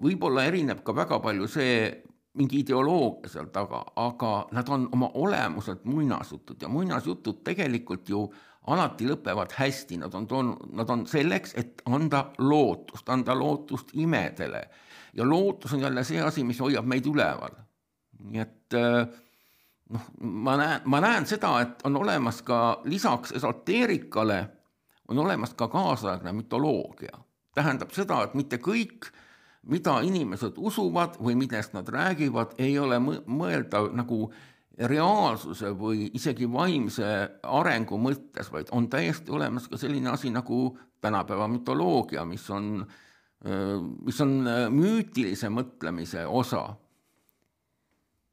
Võib-olla 0.00 0.44
erineb 0.48 0.82
ka 0.84 0.94
väga 0.96 1.20
palju 1.24 1.48
see, 1.48 1.90
mingi 2.34 2.60
ideoloogia 2.62 3.30
seal 3.32 3.48
taga, 3.54 3.82
aga 3.96 4.32
nad 4.54 4.68
on 4.68 4.88
oma 4.92 5.10
olemuselt 5.14 5.84
muinasjutud 5.84 6.62
ja 6.62 6.68
muinasjutud 6.68 7.40
tegelikult 7.44 8.08
ju 8.08 8.22
alati 8.70 9.08
lõpevad 9.08 9.56
hästi, 9.56 9.98
nad 9.98 10.14
on 10.14 10.26
toonud, 10.30 10.68
nad 10.76 10.90
on 10.90 11.06
selleks, 11.08 11.56
et 11.58 11.82
anda 11.90 12.28
lootust, 12.38 13.08
anda 13.08 13.34
lootust 13.34 13.94
imedele 13.94 14.62
ja 15.14 15.26
lootus 15.28 15.72
on 15.74 15.80
jälle 15.80 16.04
see 16.04 16.20
asi, 16.22 16.44
mis 16.44 16.60
hoiab 16.60 16.86
meid 16.86 17.06
üleval. 17.06 17.56
nii 18.20 18.40
et 18.40 18.76
äh, 18.76 19.08
noh, 19.88 20.06
ma 20.20 20.56
näen, 20.56 20.80
ma 20.84 21.00
näen 21.00 21.26
seda, 21.26 21.54
et 21.64 21.82
on 21.84 21.96
olemas 21.96 22.42
ka 22.42 22.80
lisaks 22.84 23.32
esoteerikale, 23.32 24.44
on 25.08 25.18
olemas 25.18 25.54
ka 25.54 25.68
kaasaegne 25.68 26.32
mütoloogia. 26.32 27.18
tähendab 27.54 27.90
seda, 27.90 28.22
et 28.22 28.34
mitte 28.34 28.60
kõik, 28.62 29.10
mida 29.68 30.00
inimesed 30.06 30.56
usuvad 30.56 31.18
või 31.20 31.36
millest 31.36 31.74
nad 31.76 31.88
räägivad, 31.88 32.56
ei 32.58 32.78
ole 32.78 32.98
mõeldav 33.00 33.90
nagu 33.96 34.30
reaalsuse 34.80 35.74
või 35.76 36.08
isegi 36.16 36.48
vaimse 36.48 37.06
arengu 37.42 37.98
mõttes, 38.00 38.48
vaid 38.52 38.70
on 38.72 38.88
täiesti 38.88 39.32
olemas 39.34 39.68
ka 39.68 39.76
selline 39.76 40.10
asi 40.10 40.30
nagu 40.32 40.78
tänapäeva 41.00 41.48
mütoloogia, 41.48 42.24
mis 42.24 42.46
on 42.50 42.80
äh, 42.80 43.00
mis 44.04 44.20
on 44.20 44.38
müütilise 44.70 45.48
mõtlemise 45.52 46.26
osa. 46.26 46.76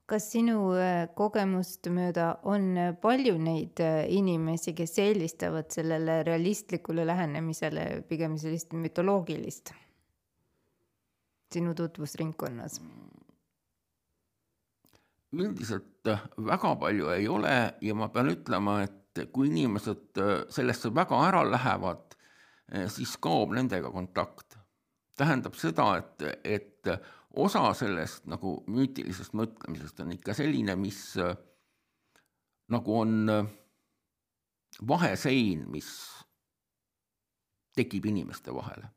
kas 0.07 0.29
sinu 0.31 0.69
kogemust 1.15 1.89
mööda 1.91 2.37
on 2.47 2.77
palju 3.01 3.33
neid 3.43 3.81
inimesi, 4.07 4.71
kes 4.73 4.99
eelistavad 5.03 5.67
sellele 5.71 6.21
realistlikule 6.23 7.03
lähenemisele 7.07 8.05
pigem 8.07 8.37
sellist 8.37 8.71
mütoloogilist 8.71 9.73
sinu 11.53 11.73
tutvusringkonnas? 11.77 12.81
üldiselt 15.37 16.07
väga 16.47 16.75
palju 16.79 17.09
ei 17.13 17.27
ole 17.27 17.57
ja 17.81 17.95
ma 17.95 18.07
pean 18.09 18.31
ütlema, 18.31 18.79
et 18.85 19.27
kui 19.33 19.49
inimesed 19.51 20.21
sellesse 20.53 20.89
väga 20.95 21.19
ära 21.27 21.43
lähevad, 21.45 22.15
siis 22.93 23.17
kaob 23.21 23.53
nendega 23.57 23.91
kontakt 23.91 24.57
tähendab 25.17 25.55
seda, 25.57 25.87
et, 25.99 26.23
et 26.43 26.89
osa 27.37 27.71
sellest 27.77 28.27
nagu 28.29 28.59
müütilisest 28.71 29.35
mõtlemisest 29.37 30.03
on 30.03 30.13
ikka 30.15 30.35
selline, 30.37 30.77
mis 30.79 31.01
nagu 32.71 32.99
on 32.99 33.31
vahesein, 34.87 35.65
mis 35.71 35.89
tekib 37.77 38.05
inimeste 38.09 38.53
vahele. 38.53 38.89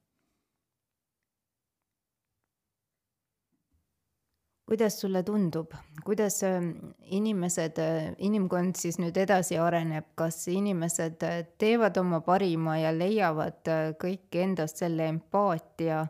Kuidas 4.70 5.00
sulle 5.00 5.22
tundub, 5.22 5.72
kuidas 6.04 6.42
ähm, 6.46 6.70
inimesed, 7.02 7.78
äh, 7.82 8.12
inimkond 8.22 8.78
siis 8.78 9.00
nüüd 9.02 9.16
edasi 9.18 9.58
areneb, 9.58 10.12
kas 10.14 10.44
inimesed 10.52 11.26
äh, 11.26 11.40
teevad 11.58 11.98
oma 11.98 12.20
parima 12.22 12.76
ja 12.78 12.92
leiavad 12.94 13.66
äh, 13.66 13.88
kõik 13.98 14.38
endast 14.38 14.84
selle 14.84 15.08
empaatia 15.10 16.04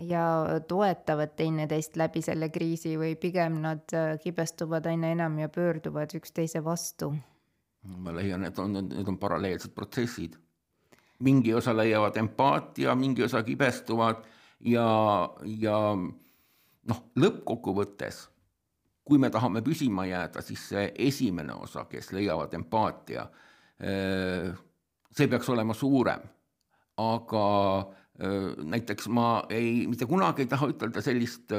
ja 0.00 0.24
toetavad 0.68 1.36
teineteist 1.36 2.00
läbi 2.00 2.24
selle 2.24 2.48
kriisi 2.52 2.96
või 2.96 3.14
pigem 3.20 3.60
nad 3.60 3.92
kibestuvad 4.24 4.88
aina 4.88 5.12
enam 5.12 5.36
ja 5.40 5.52
pöörduvad 5.52 6.16
üksteise 6.16 6.64
vastu? 6.64 7.12
ma 7.84 8.16
leian, 8.16 8.48
et 8.48 8.58
on, 8.58 8.80
need 8.80 9.08
on 9.08 9.20
paralleelsed 9.20 9.76
protsessid. 9.76 10.40
mingi 11.20 11.54
osa 11.54 11.76
leiavad 11.76 12.16
empaatia, 12.16 12.94
mingi 12.94 13.28
osa 13.28 13.42
kibestuvad 13.42 14.24
ja, 14.60 14.88
ja 15.44 15.80
noh, 16.90 17.02
lõppkokkuvõttes, 17.20 18.22
kui 19.06 19.20
me 19.22 19.30
tahame 19.30 19.62
püsima 19.62 20.06
jääda, 20.08 20.42
siis 20.42 20.68
see 20.72 20.86
esimene 21.08 21.54
osa, 21.54 21.86
kes 21.90 22.10
leiavad 22.16 22.54
empaatia, 22.58 23.26
see 23.78 25.28
peaks 25.30 25.50
olema 25.54 25.74
suurem. 25.74 26.24
aga 26.96 27.46
näiteks 28.64 29.08
ma 29.12 29.44
ei, 29.52 29.84
mitte 29.86 30.06
kunagi 30.08 30.46
ei 30.46 30.48
taha 30.48 30.70
ütelda 30.72 31.02
sellist 31.04 31.52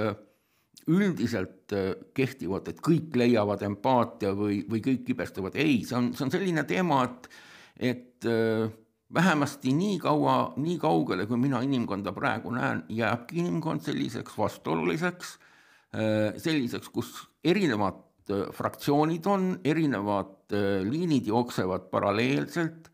üldiselt 0.88 1.76
kehtivat, 2.18 2.72
et 2.72 2.82
kõik 2.82 3.16
leiavad 3.20 3.62
empaatia 3.68 4.32
või, 4.34 4.64
või 4.70 4.82
kõik 4.82 5.04
kibestuvad, 5.06 5.56
ei, 5.62 5.84
see 5.86 5.98
on, 6.00 6.10
see 6.18 6.26
on 6.26 6.34
selline 6.34 6.64
teema, 6.66 7.04
et, 7.06 7.30
et 7.94 8.28
vähemasti 9.14 9.74
nii 9.74 10.00
kaua, 10.00 10.54
nii 10.56 10.78
kaugele, 10.80 11.26
kui 11.26 11.38
mina 11.38 11.62
inimkonda 11.62 12.12
praegu 12.14 12.52
näen, 12.52 12.84
jääbki 12.90 13.40
inimkond 13.40 13.82
selliseks 13.82 14.38
vastuoluliseks, 14.38 15.40
äh, 15.96 16.36
selliseks, 16.38 16.90
kus 16.90 17.14
erinevad 17.44 18.04
äh, 18.32 18.48
fraktsioonid 18.54 19.26
on, 19.26 19.50
erinevad 19.64 20.54
äh, 20.54 20.84
liinid 20.90 21.28
jooksevad 21.28 21.90
paralleelselt 21.92 22.92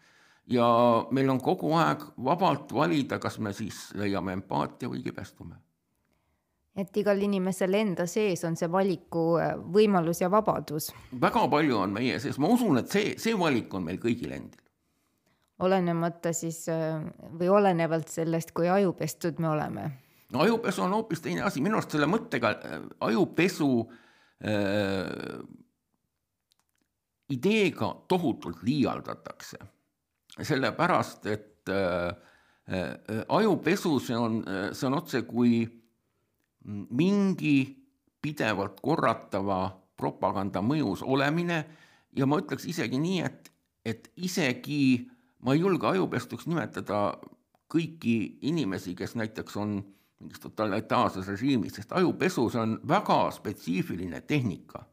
ja 0.47 0.68
meil 1.11 1.30
on 1.30 1.41
kogu 1.41 1.74
aeg 1.80 2.05
vabalt 2.24 2.74
valida, 2.74 3.20
kas 3.20 3.39
me 3.39 3.53
siis 3.53 3.89
leiame 3.97 4.38
empaatia 4.38 4.89
või 4.89 5.03
kibestume. 5.03 5.55
et 6.76 6.97
igal 6.97 7.22
inimesel 7.22 7.74
enda 7.74 8.05
sees 8.09 8.43
on 8.43 8.55
see 8.57 8.72
valiku 8.72 9.38
võimalus 9.74 10.22
ja 10.22 10.30
vabadus. 10.32 10.91
väga 11.22 11.47
palju 11.47 11.78
on 11.78 11.93
meie 11.93 12.20
sees, 12.20 12.38
ma 12.38 12.47
usun, 12.47 12.78
et 12.78 12.89
see, 12.89 13.16
see 13.18 13.39
valik 13.39 13.74
on 13.74 13.84
meil 13.89 13.97
kõigil 13.97 14.32
endil 14.32 14.62
olenemata 15.64 16.34
siis 16.34 16.66
või 17.39 17.49
olenevalt 17.49 18.07
sellest, 18.11 18.51
kui 18.51 18.70
ajupestud 18.70 19.39
me 19.39 19.49
oleme? 19.49 19.91
no 20.34 20.41
ajupesu 20.41 20.82
on 20.82 20.95
hoopis 20.97 21.22
teine 21.22 21.45
asi, 21.45 21.61
minu 21.61 21.78
arust 21.78 21.93
selle 21.93 22.09
mõttega 22.09 22.53
äh, 22.55 22.88
ajupesu 23.07 23.70
äh, 24.45 25.11
ideega 27.34 27.93
tohutult 28.07 28.64
liialdatakse. 28.64 29.57
sellepärast, 30.41 31.26
et 31.26 31.70
äh, 31.70 32.07
äh, 32.74 33.26
ajupesu, 33.30 33.99
see 33.99 34.18
on, 34.18 34.43
see 34.74 34.88
on 34.88 34.97
otse 34.97 35.22
kui 35.30 35.61
mingi 36.66 37.57
pidevalt 38.22 38.80
korratava 38.82 39.68
propaganda 39.97 40.61
mõjus 40.66 41.03
olemine 41.05 41.59
ja 42.18 42.26
ma 42.26 42.39
ütleks 42.41 42.66
isegi 42.66 42.97
nii, 42.97 43.20
et, 43.22 43.51
et 43.86 44.09
isegi 44.16 45.11
ma 45.44 45.54
ei 45.54 45.60
julge 45.60 45.88
ajupestuks 45.88 46.48
nimetada 46.48 47.18
kõiki 47.74 48.39
inimesi, 48.50 48.96
kes 48.96 49.16
näiteks 49.20 49.58
on 49.58 49.78
mingis 50.24 50.39
totalitaarses 50.39 51.28
režiimis, 51.28 51.76
sest 51.76 51.91
ajupesu, 51.91 52.48
see 52.50 52.62
on 52.62 52.78
väga 52.88 53.20
spetsiifiline 53.36 54.22
tehnika. 54.22 54.86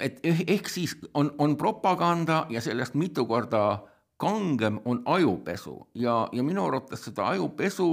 et 0.00 0.18
eh, 0.22 0.40
ehk 0.46 0.68
siis 0.68 0.92
on, 1.14 1.30
on 1.38 1.56
propaganda 1.56 2.46
ja 2.50 2.60
sellest 2.60 2.94
mitu 2.94 3.24
korda 3.26 3.82
kangem 4.16 4.80
on 4.84 5.02
ajupesu 5.04 5.88
ja, 5.94 6.28
ja 6.32 6.42
minu 6.42 6.66
arvates 6.66 7.04
seda 7.04 7.28
ajupesu 7.28 7.88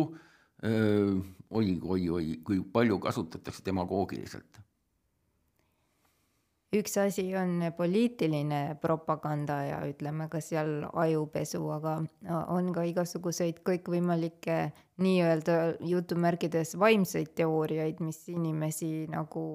oi, 1.50 1.80
oi, 1.82 2.10
oi, 2.10 2.26
kui 2.44 2.60
palju 2.74 3.00
kasutatakse 3.00 3.64
demagoogiliselt 3.66 4.62
üks 6.74 6.98
asi 6.98 7.26
on 7.38 7.62
poliitiline 7.78 8.78
propaganda 8.82 9.60
ja 9.68 9.82
ütleme 9.88 10.28
ka 10.30 10.42
seal 10.42 10.88
ajupesu, 10.94 11.62
aga 11.76 12.00
on 12.54 12.72
ka 12.76 12.86
igasuguseid 12.90 13.62
kõikvõimalikke 13.68 14.58
nii-öelda 15.04 15.58
jutumärkides 15.90 16.76
vaimseid 16.80 17.34
teooriaid, 17.38 18.02
mis 18.04 18.24
inimesi 18.34 19.08
nagu 19.12 19.46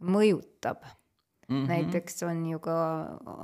mõjutab 0.00 0.82
mm. 0.84 1.56
-hmm. 1.56 1.68
näiteks 1.68 2.22
on 2.22 2.46
ju 2.46 2.58
ka, 2.58 2.78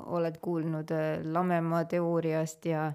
oled 0.07 0.41
kuulnud 0.41 0.91
äh, 0.91 1.25
lamemaa 1.25 1.85
teooriast 1.85 2.67
ja, 2.67 2.93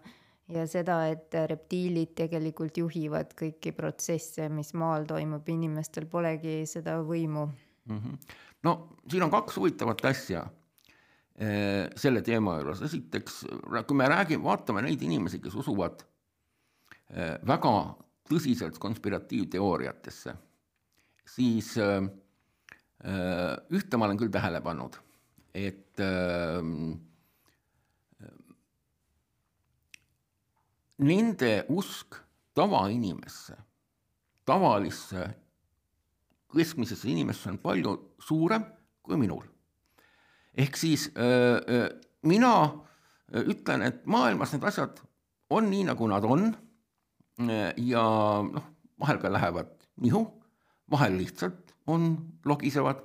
ja 0.47 0.67
seda, 0.67 1.07
et 1.07 1.33
reptiilid 1.47 2.15
tegelikult 2.15 2.77
juhivad 2.77 3.33
kõiki 3.37 3.71
protsesse, 3.71 4.49
mis 4.49 4.73
maal 4.73 5.05
toimub, 5.05 5.49
inimestel 5.49 6.05
polegi 6.05 6.65
seda 6.65 7.01
võimu 7.01 7.45
mm. 7.45 7.97
-hmm 7.97 8.39
no 8.63 8.73
siin 9.09 9.25
on 9.25 9.33
kaks 9.33 9.57
huvitavat 9.57 10.05
asja 10.11 10.43
eh, 11.35 11.89
selle 11.99 12.21
teema 12.25 12.57
juures, 12.59 12.83
esiteks 12.87 13.41
kui 13.87 13.97
me 13.97 14.09
räägime, 14.11 14.43
vaatame 14.45 14.85
neid 14.85 15.01
inimesi, 15.05 15.41
kes 15.43 15.57
usuvad 15.63 16.03
eh, 17.09 17.37
väga 17.47 17.75
tõsiselt 18.31 18.77
konspiratiivteooriatesse, 18.81 20.35
siis 21.35 21.73
eh, 21.81 22.01
ühte 23.73 23.97
ma 23.97 24.07
olen 24.07 24.19
küll 24.21 24.33
tähele 24.33 24.61
pannud, 24.61 24.99
et 25.57 25.97
nende 31.01 31.49
usk 31.73 32.19
tavainimesse, 32.53 33.57
tavalisse 34.45 35.25
keskmisesse 36.51 37.09
inimesse 37.09 37.49
on 37.49 37.59
palju 37.63 37.95
suurem 38.19 38.65
kui 39.01 39.17
minul. 39.17 39.43
ehk 40.57 40.77
siis 40.77 41.09
öö, 41.15 41.87
mina 42.27 42.53
ütlen, 43.31 43.81
et 43.81 44.05
maailmas 44.05 44.51
need 44.53 44.63
asjad 44.67 44.99
on 45.49 45.69
nii, 45.71 45.85
nagu 45.87 46.07
nad 46.07 46.25
on 46.27 46.51
ja 47.77 48.03
noh, 48.43 48.65
vahel 48.99 49.19
ka 49.21 49.31
lähevad 49.31 49.71
nihu, 50.03 50.25
vahel 50.91 51.17
lihtsalt 51.17 51.73
on, 51.87 52.15
logisevad, 52.45 53.01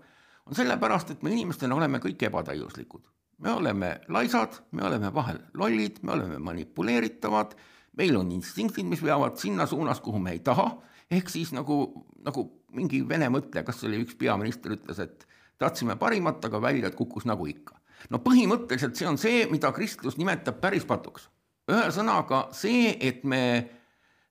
on 0.46 0.58
sellepärast, 0.58 1.14
et 1.14 1.22
me 1.22 1.32
inimestena 1.32 1.74
oleme 1.74 2.00
kõik 2.02 2.26
ebatäiuslikud. 2.28 3.02
me 3.38 3.52
oleme 3.52 4.00
laisad, 4.08 4.54
me 4.72 4.82
oleme 4.82 5.10
vahel 5.14 5.38
lollid, 5.54 5.98
me 6.02 6.12
oleme 6.12 6.38
manipuleeritavad, 6.38 7.52
meil 7.96 8.16
on 8.16 8.30
instinktid, 8.32 8.86
mis 8.86 9.02
veavad 9.02 9.36
sinna 9.36 9.66
suunas, 9.66 10.00
kuhu 10.00 10.18
me 10.18 10.32
ei 10.32 10.40
taha, 10.40 10.70
ehk 11.10 11.30
siis 11.30 11.52
nagu, 11.54 12.06
nagu 12.24 12.46
mingi 12.76 13.02
vene 13.08 13.28
mõtleja, 13.32 13.64
kas 13.66 13.84
oli 13.86 14.02
üks 14.04 14.16
peaminister, 14.18 14.74
ütles, 14.76 15.00
et 15.02 15.26
tahtsime 15.58 15.96
parimat, 16.00 16.44
aga 16.44 16.60
välja 16.62 16.90
kukkus 16.94 17.26
nagu 17.28 17.46
ikka. 17.48 17.78
no 18.10 18.20
põhimõtteliselt 18.22 18.98
see 18.98 19.08
on 19.08 19.18
see, 19.18 19.46
mida 19.50 19.72
kristlus 19.72 20.18
nimetab 20.18 20.60
päris 20.60 20.84
patuks. 20.84 21.28
ühesõnaga 21.70 22.48
see, 22.52 22.96
et 23.00 23.24
me 23.24 23.42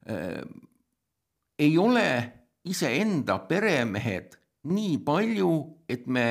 äh, 0.10 0.42
ei 1.60 1.78
ole 1.78 2.08
iseenda 2.66 3.40
peremehed 3.40 4.38
nii 4.66 4.98
palju, 5.06 5.52
et 5.90 6.08
me 6.08 6.28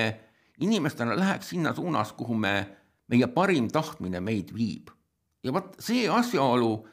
inimestena 0.60 1.16
läheks 1.16 1.52
sinna 1.54 1.74
suunas, 1.74 2.12
kuhu 2.12 2.34
me, 2.34 2.54
meie 3.08 3.26
parim 3.26 3.68
tahtmine 3.70 4.20
meid 4.20 4.54
viib. 4.54 4.90
ja 5.44 5.52
vot 5.52 5.76
see 5.78 6.08
asjaolu 6.08 6.86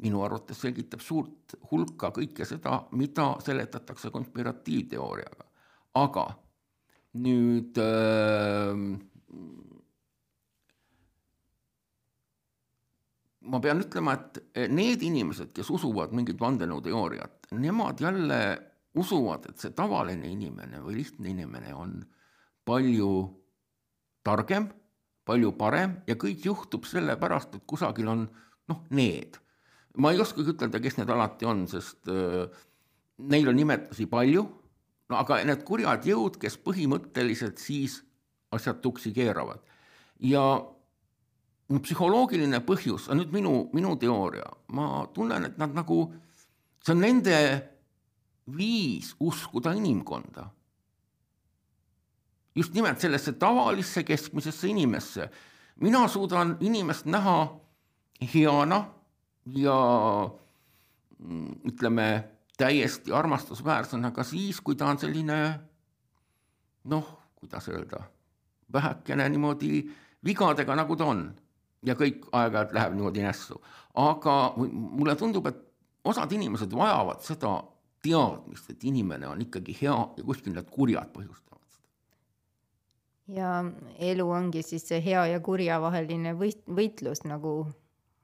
minu 0.00 0.22
arvates 0.24 0.60
selgitab 0.64 1.02
suurt 1.04 1.56
hulka 1.70 2.10
kõike 2.16 2.46
seda, 2.48 2.78
mida 2.96 3.34
seletatakse 3.44 4.10
konspiratiivteooriaga. 4.14 5.46
aga 6.00 6.26
nüüd 7.20 7.78
äh, 7.82 8.84
ma 13.40 13.60
pean 13.60 13.82
ütlema, 13.82 14.14
et 14.14 14.68
need 14.70 15.02
inimesed, 15.02 15.52
kes 15.56 15.70
usuvad 15.74 16.14
mingit 16.14 16.40
vandenõuteooriat, 16.40 17.50
nemad 17.58 18.00
jälle 18.00 18.40
usuvad, 19.00 19.50
et 19.50 19.62
see 19.62 19.74
tavaline 19.76 20.30
inimene 20.30 20.82
või 20.84 21.00
lihtne 21.00 21.30
inimene 21.32 21.74
on 21.74 21.98
palju 22.66 23.10
targem, 24.26 24.68
palju 25.26 25.52
parem 25.58 26.00
ja 26.06 26.16
kõik 26.20 26.46
juhtub 26.46 26.86
sellepärast, 26.88 27.56
et 27.56 27.66
kusagil 27.66 28.10
on 28.10 28.26
noh, 28.70 28.82
need 28.94 29.38
ma 29.98 30.12
ei 30.12 30.20
oskagi 30.22 30.54
ütelda, 30.54 30.80
kes 30.82 30.98
need 31.00 31.10
alati 31.10 31.48
on, 31.48 31.64
sest 31.70 32.10
äh, 32.10 32.46
neil 33.30 33.48
on 33.50 33.58
nimetusi 33.58 34.06
palju, 34.10 34.44
no 35.10 35.18
aga 35.18 35.40
need 35.46 35.64
kurjad 35.66 36.06
jõud, 36.06 36.38
kes 36.40 36.58
põhimõtteliselt 36.62 37.58
siis 37.62 38.00
asjad 38.54 38.80
tuksi 38.82 39.12
keeravad. 39.14 39.60
ja 40.20 40.42
no 41.70 41.80
psühholoogiline 41.80 42.60
põhjus 42.66 43.08
on 43.10 43.20
nüüd 43.22 43.32
minu, 43.34 43.54
minu 43.72 43.94
teooria, 43.96 44.46
ma 44.74 45.06
tunnen, 45.14 45.46
et 45.48 45.58
nad 45.58 45.74
nagu, 45.74 46.02
see 46.84 46.94
on 46.94 47.04
nende 47.04 47.36
viis 48.56 49.14
uskuda 49.20 49.74
inimkonda. 49.78 50.50
just 52.54 52.74
nimelt 52.74 53.00
sellesse 53.00 53.32
tavalisse 53.32 54.02
keskmisesse 54.04 54.68
inimesse. 54.68 55.30
mina 55.80 56.08
suudan 56.08 56.56
inimest 56.60 57.06
näha 57.06 57.60
heana 58.34 58.99
ja 59.46 59.76
mm, 61.18 61.54
ütleme, 61.72 62.24
täiesti 62.60 63.12
armastusväärsena 63.12 64.10
ka 64.10 64.24
siis, 64.24 64.60
kui 64.60 64.76
ta 64.76 64.90
on 64.92 64.98
selline 65.00 65.38
noh, 66.84 67.12
kuidas 67.40 67.68
öelda, 67.68 68.02
vähekene 68.72 69.28
niimoodi 69.28 69.84
vigadega, 70.24 70.76
nagu 70.76 70.96
ta 70.96 71.04
on. 71.04 71.30
ja 71.82 71.94
kõik 71.96 72.26
aeg-ajalt 72.36 72.74
läheb 72.76 72.92
niimoodi 72.92 73.22
nässu. 73.24 73.56
aga 73.94 74.52
mulle 74.56 75.16
tundub, 75.16 75.46
et 75.46 75.62
osad 76.04 76.32
inimesed 76.32 76.72
vajavad 76.76 77.22
seda 77.24 77.54
teadmist, 78.02 78.70
et 78.70 78.84
inimene 78.84 79.28
on 79.28 79.40
ikkagi 79.40 79.76
hea 79.80 79.96
ja 80.16 80.24
kuskil 80.24 80.52
need 80.52 80.68
kurjad 80.70 81.08
põhjustavad 81.14 81.72
seda. 81.72 81.88
ja 83.40 83.64
elu 84.10 84.30
ongi 84.30 84.62
siis 84.62 84.88
see 84.88 85.00
hea 85.04 85.26
ja 85.32 85.40
kurja 85.40 85.80
vaheline 85.80 86.34
võit-, 86.36 86.66
võitlus 86.68 87.24
nagu 87.24 87.54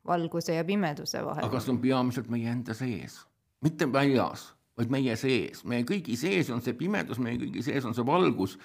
valguse 0.07 0.57
ja 0.57 0.65
pimeduse 0.65 1.23
vahel. 1.25 1.45
aga 1.47 1.61
see 1.63 1.75
on 1.75 1.81
peamiselt 1.83 2.29
meie 2.33 2.51
enda 2.53 2.75
sees, 2.75 3.21
mitte 3.65 3.89
väljas, 3.93 4.51
vaid 4.79 4.93
meie 4.93 5.17
sees, 5.17 5.65
meie 5.65 5.87
kõigi 5.89 6.19
sees 6.21 6.51
on 6.55 6.63
see 6.65 6.77
pimedus, 6.77 7.21
meie 7.23 7.41
kõigi 7.41 7.65
sees 7.67 7.85
on 7.89 7.97
see 7.97 8.07
valgus 8.07 8.59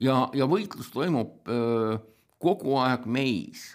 ja, 0.00 0.28
ja 0.34 0.48
võitlus 0.50 0.90
toimub 0.94 1.48
öö, 1.48 1.96
kogu 2.42 2.76
aeg 2.82 3.06
meis 3.06 3.72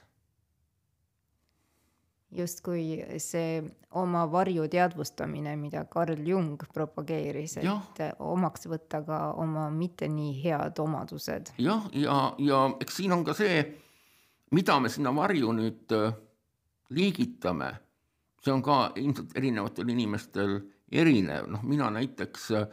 justkui 2.32 3.02
see 3.18 3.62
oma 3.98 4.26
varju 4.30 4.68
teadvustamine, 4.70 5.56
mida 5.58 5.84
Carl 5.90 6.28
Jung 6.28 6.62
propageeris, 6.74 7.58
et 7.58 7.66
ja. 7.66 7.80
omaks 8.22 8.68
võtta 8.70 9.02
ka 9.06 9.20
oma 9.42 9.70
mitte 9.74 10.08
nii 10.12 10.36
head 10.44 10.80
omadused. 10.80 11.54
jah, 11.58 11.88
ja, 11.94 12.02
ja, 12.02 12.20
ja 12.46 12.64
eks 12.82 13.00
siin 13.02 13.16
on 13.18 13.26
ka 13.26 13.34
see, 13.38 13.64
mida 14.54 14.78
me 14.80 14.94
sinna 14.94 15.14
varju 15.16 15.56
nüüd 15.58 15.96
äh, 15.98 16.14
liigitame, 16.96 17.70
see 18.44 18.54
on 18.54 18.64
ka 18.66 18.80
ilmselt 19.00 19.36
erinevatel 19.38 19.92
inimestel 19.94 20.56
erinev, 20.92 21.50
noh, 21.52 21.64
mina 21.68 21.90
näiteks 21.94 22.50
äh, 22.58 22.68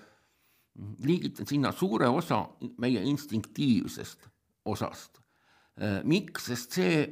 liigitan 1.04 1.48
sinna 1.48 1.72
suure 1.72 2.08
osa 2.08 2.42
meie 2.78 3.02
instinktiivsest 3.02 4.28
osast. 4.72 5.20
Äh, 5.80 6.00
miks, 6.04 6.48
sest 6.50 6.78
see 6.78 7.04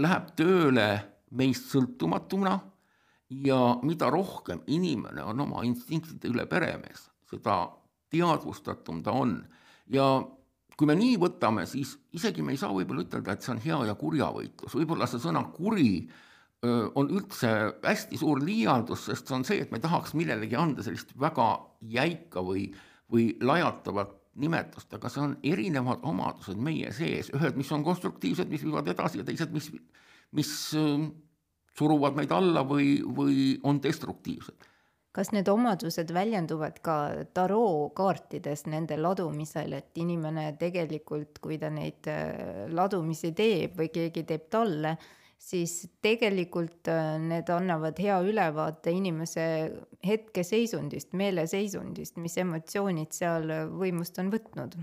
läheb 0.00 0.34
tööle 0.38 0.88
meist 1.36 1.70
sõltumatuna 1.70 2.56
ja 3.30 3.58
mida 3.86 4.10
rohkem 4.10 4.62
inimene 4.66 5.22
on 5.22 5.46
oma 5.46 5.62
instinktide 5.66 6.30
üle 6.32 6.46
peremees, 6.50 7.06
seda 7.30 7.62
teadvustatum 8.10 9.02
ta 9.06 9.14
on. 9.14 9.38
ja 9.86 10.20
kui 10.80 10.88
me 10.88 10.96
nii 10.96 11.18
võtame, 11.20 11.66
siis 11.68 11.92
isegi 12.16 12.40
me 12.42 12.54
ei 12.54 12.60
saa 12.60 12.72
võib-olla 12.72 13.04
ütelda, 13.04 13.36
et 13.36 13.44
see 13.44 13.52
on 13.52 13.60
hea 13.60 13.80
ja 13.90 13.96
kurja 14.00 14.30
võitlus, 14.32 14.76
võib-olla 14.78 15.08
see 15.10 15.20
sõna 15.20 15.44
kuri 15.52 15.92
on 16.96 17.08
üldse 17.12 17.50
hästi 17.84 18.18
suur 18.20 18.40
liialdus, 18.44 19.06
sest 19.08 19.28
see 19.28 19.36
on 19.36 19.44
see, 19.48 19.60
et 19.64 19.70
me 19.72 19.80
tahaks 19.80 20.12
millelegi 20.16 20.56
anda 20.60 20.84
sellist 20.84 21.12
väga 21.20 21.50
jäika 21.92 22.44
või, 22.44 22.66
või 23.12 23.30
lajatavat 23.44 24.16
nimetust, 24.40 24.92
aga 24.96 25.08
see 25.12 25.22
on 25.24 25.36
erinevad 25.52 26.04
omadused 26.08 26.60
meie 26.60 26.92
sees, 26.96 27.28
ühed, 27.36 27.56
mis 27.60 27.72
on 27.76 27.84
konstruktiivsed, 27.84 28.48
mis 28.52 28.64
viivad 28.64 28.88
edasi 28.92 29.20
ja 29.20 29.26
teised, 29.28 29.52
mis 29.56 29.70
mis 30.36 30.50
suruvad 31.78 32.18
meid 32.18 32.32
alla 32.34 32.62
või, 32.66 33.00
või 33.16 33.54
on 33.66 33.80
destruktiivsed. 33.82 34.68
Kas 35.12 35.32
need 35.34 35.48
omadused 35.50 36.12
väljenduvad 36.14 36.78
ka 36.84 36.96
tarookaartides 37.34 38.66
nende 38.70 38.98
ladumisel, 39.00 39.74
et 39.80 39.98
inimene 39.98 40.52
tegelikult, 40.60 41.40
kui 41.42 41.58
ta 41.58 41.70
neid 41.74 42.06
äh, 42.10 42.68
ladumisi 42.70 43.32
teeb 43.36 43.74
või 43.80 43.90
keegi 43.90 44.24
teeb 44.28 44.46
talle, 44.52 44.94
siis 45.40 45.88
tegelikult 46.04 46.90
äh, 46.92 47.16
need 47.22 47.50
annavad 47.50 47.98
hea 47.98 48.20
ülevaate 48.22 48.94
inimese 48.94 49.46
hetkeseisundist, 50.06 51.16
meeleseisundist, 51.18 52.20
mis 52.22 52.38
emotsioonid 52.38 53.16
seal 53.16 53.50
võimust 53.74 54.22
on 54.22 54.30
võtnud. 54.30 54.78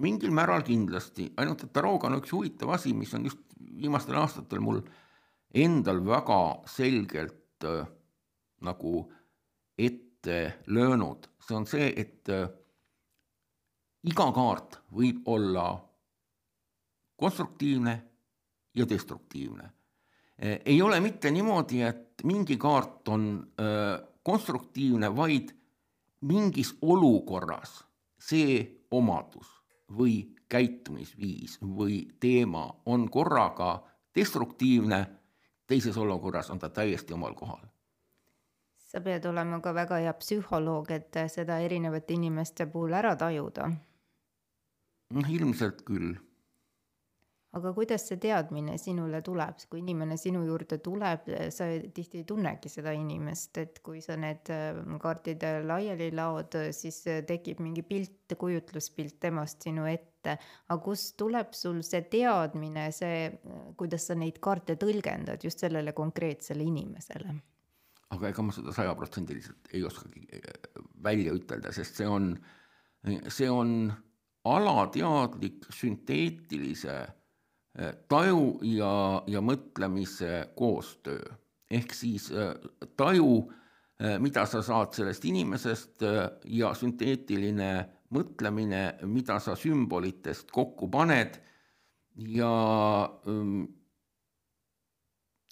Mingil 0.00 0.32
määral 0.32 0.64
kindlasti, 0.64 1.28
ainult 1.38 1.66
et 1.66 1.72
tarooga 1.76 2.08
on 2.08 2.16
üks 2.16 2.32
huvitav 2.32 2.72
asi, 2.74 2.94
mis 2.96 3.12
on 3.14 3.28
just 3.28 3.42
viimastel 3.60 4.16
aastatel 4.18 4.62
mul 4.64 4.80
endal 5.54 6.00
väga 6.06 6.40
selgelt 6.70 7.68
äh, 7.68 7.84
nagu 8.60 9.12
ette 9.78 10.62
löönud, 10.66 11.28
see 11.40 11.56
on 11.56 11.66
see, 11.66 11.92
et 11.96 12.28
äh, 12.28 12.48
iga 14.04 14.30
kaart 14.32 14.80
võib 14.92 15.28
olla 15.28 15.66
konstruktiivne 17.16 17.94
ja 18.74 18.88
destruktiivne 18.88 19.64
äh,. 19.64 20.60
ei 20.64 20.82
ole 20.82 21.00
mitte 21.00 21.30
niimoodi, 21.30 21.82
et 21.82 22.24
mingi 22.24 22.56
kaart 22.56 23.08
on 23.08 23.26
äh, 23.60 23.96
konstruktiivne, 24.22 25.16
vaid 25.16 25.54
mingis 26.20 26.74
olukorras 26.82 27.80
see 28.20 28.84
omadus 28.90 29.48
või 29.96 30.34
käitumisviis 30.50 31.58
või 31.62 32.02
teema 32.20 32.66
on 32.86 33.08
korraga 33.10 33.78
destruktiivne, 34.14 35.06
teises 35.66 35.96
olukorras 35.96 36.50
on 36.50 36.58
ta 36.58 36.68
täiesti 36.68 37.14
omal 37.14 37.34
kohal. 37.34 37.69
Sa 38.90 39.02
pead 39.04 39.26
olema 39.30 39.60
ka 39.62 39.74
väga 39.76 40.00
hea 40.04 40.14
psühholoog, 40.18 40.90
et 40.90 41.20
seda 41.30 41.60
erinevate 41.62 42.16
inimeste 42.16 42.66
puhul 42.66 42.96
ära 43.02 43.14
tajuda. 43.16 43.70
noh, 45.10 45.30
ilmselt 45.36 45.84
küll 45.86 46.16
aga 47.58 47.72
kuidas 47.74 48.04
see 48.06 48.18
teadmine 48.22 48.76
sinule 48.78 49.20
tuleb, 49.26 49.58
kui 49.70 49.80
inimene 49.82 50.16
sinu 50.20 50.42
juurde 50.46 50.78
tuleb, 50.84 51.26
sa 51.54 51.66
tihti 51.94 52.22
ei 52.22 52.26
tunnegi 52.28 52.70
seda 52.70 52.92
inimest, 52.94 53.58
et 53.62 53.80
kui 53.86 54.02
sa 54.04 54.16
need 54.20 54.52
äh, 54.54 54.78
kaardid 55.02 55.44
laiali 55.66 56.10
laod, 56.14 56.54
siis 56.76 57.02
tekib 57.26 57.62
mingi 57.64 57.82
pilt, 57.86 58.36
kujutluspilt 58.38 59.18
temast 59.22 59.66
sinu 59.66 59.88
ette. 59.90 60.36
aga 60.68 60.82
kust 60.84 61.14
tuleb 61.18 61.54
sul 61.56 61.80
see 61.86 62.02
teadmine, 62.12 62.90
see, 62.92 63.30
kuidas 63.80 64.10
sa 64.10 64.14
neid 64.14 64.38
kaarte 64.38 64.76
tõlgendad 64.78 65.42
just 65.42 65.64
sellele 65.64 65.96
konkreetsele 65.96 66.62
inimesele? 66.62 67.40
Aga 68.14 68.30
ega 68.30 68.44
ma 68.44 68.54
seda 68.54 68.74
sajaprotsendiliselt 68.74 69.70
ei 69.74 69.84
oskagi 69.86 70.26
äh, 70.38 70.82
välja 71.04 71.34
ütelda, 71.36 71.72
sest 71.74 72.00
see 72.00 72.08
on, 72.08 72.32
see 73.28 73.48
on 73.50 73.92
alateadlik 74.50 75.66
sünteetilise 75.74 76.98
taju 78.10 78.58
ja, 78.66 78.92
ja 79.30 79.40
mõtlemise 79.44 80.50
koostöö. 80.58 81.22
ehk 81.70 81.94
siis 81.94 82.30
äh, 82.32 82.54
taju, 82.96 83.46
mida 84.18 84.46
sa 84.48 84.62
saad 84.64 84.94
sellest 84.96 85.24
inimesest 85.28 86.02
ja 86.48 86.70
sünteetiline 86.74 87.72
mõtlemine, 88.16 88.82
mida 89.06 89.38
sa 89.42 89.54
sümbolitest 89.58 90.50
kokku 90.54 90.88
paned 90.90 91.36
ja 92.16 92.52
ähm, 93.28 93.64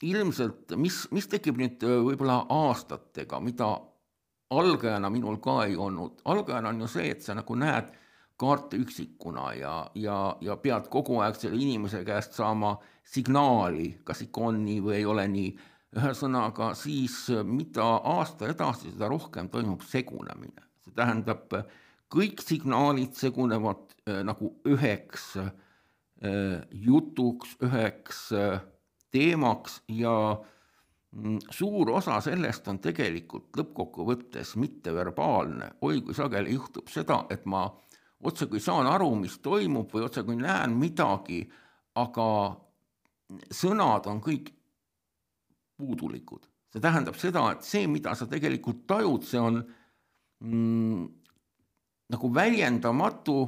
ilmselt, 0.02 0.76
mis, 0.76 1.06
mis 1.10 1.26
tekib 1.30 1.58
nüüd 1.58 1.82
võib-olla 1.82 2.44
aastatega, 2.54 3.40
mida 3.42 3.72
algajana 4.54 5.10
minul 5.10 5.40
ka 5.42 5.62
ei 5.66 5.76
olnud, 5.76 6.22
algajana 6.24 6.70
on 6.72 6.84
ju 6.84 6.90
see, 6.90 7.10
et 7.12 7.24
sa 7.24 7.36
nagu 7.36 7.56
näed 7.58 7.90
kaarte 8.38 8.78
üksikuna 8.78 9.48
ja, 9.58 9.72
ja, 9.98 10.18
ja 10.40 10.56
pead 10.62 10.86
kogu 10.92 11.18
aeg 11.24 11.36
selle 11.38 11.58
inimese 11.58 12.04
käest 12.06 12.38
saama 12.38 12.76
signaali, 13.08 13.96
kas 14.06 14.22
ikka 14.24 14.46
on 14.52 14.62
nii 14.64 14.78
või 14.84 14.96
ei 15.00 15.08
ole 15.08 15.26
nii. 15.32 15.50
ühesõnaga, 15.98 16.74
siis 16.76 17.14
mida 17.48 17.84
aasta 18.10 18.50
edasi, 18.52 18.90
seda 18.92 19.08
rohkem 19.08 19.48
toimub 19.48 19.80
segunemine, 19.88 20.66
see 20.84 20.92
tähendab, 20.94 21.54
kõik 22.12 22.42
signaalid 22.44 23.16
segunevad 23.16 23.94
äh, 24.04 24.20
nagu 24.24 24.52
üheks 24.68 25.30
äh, 25.40 25.48
jutuks, 26.70 27.56
üheks 27.64 28.26
äh, 28.36 28.60
teemaks 29.10 29.82
ja 29.88 30.12
mm, 31.12 31.38
suur 31.50 31.90
osa 31.96 32.20
sellest 32.24 32.68
on 32.68 32.80
tegelikult 32.84 33.56
lõppkokkuvõttes 33.56 34.56
mitteverbaalne, 34.60 35.72
oi 35.82 36.02
kui 36.02 36.16
sageli 36.16 36.54
juhtub 36.54 36.90
seda, 36.92 37.24
et 37.30 37.46
ma 37.46 37.66
otsekui 38.24 38.60
saan 38.60 38.86
aru, 38.90 39.12
mis 39.14 39.38
toimub 39.42 39.92
või 39.94 40.06
otsekui 40.08 40.36
näen 40.40 40.74
midagi, 40.78 41.42
aga 41.98 42.28
sõnad 43.52 44.06
on 44.10 44.22
kõik 44.24 44.52
puudulikud. 45.78 46.46
see 46.68 46.80
tähendab 46.84 47.16
seda, 47.16 47.46
et 47.52 47.62
see, 47.64 47.86
mida 47.88 48.14
sa 48.14 48.26
tegelikult 48.28 48.82
tajud, 48.86 49.24
see 49.24 49.40
on 49.40 49.62
mm, 50.44 51.06
nagu 52.12 52.34
väljendamatu. 52.34 53.38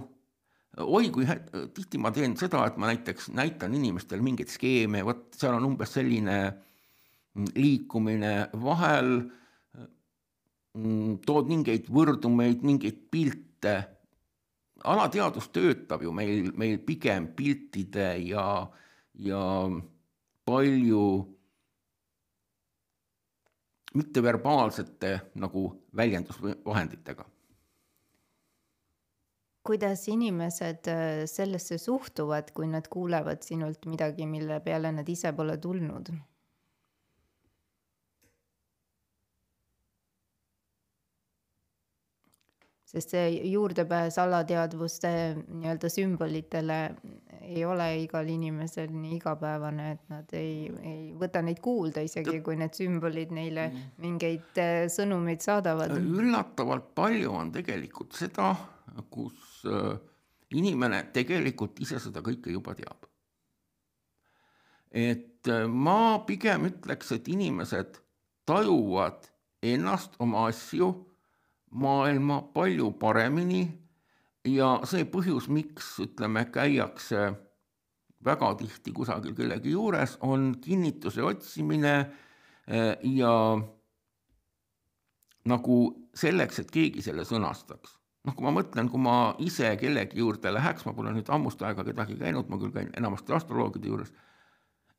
Oi, 0.78 1.10
kui 1.10 1.26
tihti 1.74 1.98
ma 1.98 2.12
teen 2.14 2.36
seda, 2.38 2.62
et 2.68 2.76
ma 2.78 2.90
näiteks 2.90 3.30
näitan 3.34 3.74
inimestele 3.74 4.22
mingeid 4.22 4.52
skeeme, 4.52 5.02
vot 5.06 5.26
seal 5.38 5.56
on 5.58 5.66
umbes 5.72 5.96
selline 5.96 6.36
mm, 6.46 7.48
liikumine, 7.56 8.34
vahel 8.62 9.10
mm, 10.78 11.16
tood 11.26 11.50
mingeid 11.50 11.90
võrdumeid, 11.90 12.62
mingeid 12.66 13.02
pilte. 13.10 13.74
alateadvus 14.84 15.50
töötab 15.52 16.02
ju 16.06 16.12
meil, 16.12 16.52
meil 16.56 16.78
pigem 16.78 17.26
piltide 17.36 18.14
ja, 18.24 18.46
ja 19.20 19.42
palju 20.46 21.04
mitteverbaalsete 23.94 25.12
nagu 25.42 25.66
väljendusvahenditega 25.98 27.26
kuidas 29.62 30.08
inimesed 30.08 30.88
äh, 30.88 31.26
sellesse 31.28 31.78
suhtuvad, 31.78 32.52
kui 32.56 32.68
nad 32.70 32.88
kuulevad 32.88 33.44
sinult 33.44 33.86
midagi, 33.86 34.26
mille 34.26 34.60
peale 34.64 34.92
nad 34.92 35.08
ise 35.08 35.32
pole 35.36 35.56
tulnud? 35.60 36.12
sest 42.90 43.12
see 43.14 43.26
juurdepääs 43.46 44.16
alateadvuste 44.18 45.10
nii-öelda 45.46 45.88
sümbolitele 45.94 46.78
ei 47.46 47.62
ole 47.64 47.86
igal 48.02 48.26
inimesel 48.26 48.90
nii 48.90 49.12
igapäevane, 49.20 49.92
et 49.94 50.10
nad 50.10 50.34
ei, 50.34 50.66
ei 50.82 51.04
võta 51.20 51.38
neid 51.46 51.60
kuulda, 51.62 52.02
isegi 52.02 52.40
kui 52.42 52.58
need 52.58 52.74
sümbolid 52.74 53.30
neile 53.36 53.68
mingeid 54.02 54.58
äh, 54.58 54.88
sõnumeid 54.90 55.46
saadavad. 55.46 55.94
üllatavalt 56.00 56.90
palju 56.98 57.30
on 57.44 57.54
tegelikult 57.54 58.18
seda, 58.18 58.50
kus 59.14 59.49
inimene 60.56 61.04
tegelikult 61.14 61.78
ise 61.82 62.00
seda 62.02 62.22
kõike 62.26 62.52
juba 62.52 62.74
teab. 62.78 63.06
et 64.90 65.46
äh, 65.46 65.66
ma 65.68 66.18
pigem 66.26 66.66
ütleks, 66.66 67.12
et 67.14 67.28
inimesed 67.30 68.00
tajuvad 68.46 69.28
ennast, 69.62 70.16
oma 70.18 70.48
asju 70.48 70.88
maailma 71.70 72.40
palju 72.54 72.90
paremini 72.98 73.62
ja 74.48 74.72
see 74.88 75.04
põhjus, 75.06 75.46
miks 75.46 75.92
ütleme, 76.02 76.42
käiakse 76.50 77.28
väga 78.26 78.50
tihti 78.58 78.92
kusagil 78.92 79.36
kellegi 79.38 79.76
juures, 79.76 80.16
on 80.26 80.56
kinnituse 80.60 81.22
otsimine 81.22 81.94
eh, 82.66 82.96
ja 83.14 83.34
nagu 85.46 85.78
selleks, 86.16 86.60
et 86.64 86.74
keegi 86.74 87.04
selle 87.04 87.24
sõnastaks. 87.28 87.99
Noh, 88.26 88.34
kui 88.36 88.44
ma 88.44 88.52
mõtlen, 88.54 88.90
kui 88.92 89.00
ma 89.02 89.16
ise 89.42 89.72
kellegi 89.80 90.20
juurde 90.20 90.52
läheks, 90.52 90.84
ma 90.86 90.94
pole 90.96 91.14
nüüd 91.14 91.30
ammust 91.32 91.62
aega 91.64 91.84
kedagi 91.86 92.18
käinud, 92.20 92.50
ma 92.50 92.58
küll 92.60 92.74
käin 92.74 92.92
enamasti 92.98 93.34
astroloogide 93.36 93.90
juures, 93.90 94.12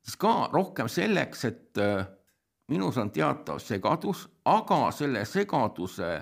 siis 0.02 0.18
ka 0.22 0.50
rohkem 0.54 0.90
selleks, 0.92 1.46
et 1.50 1.82
eh, 1.82 2.04
minus 2.72 2.98
on 3.02 3.12
teatav 3.14 3.62
segadus, 3.62 4.26
aga 4.50 4.84
selle 4.96 5.26
segaduse 5.30 6.14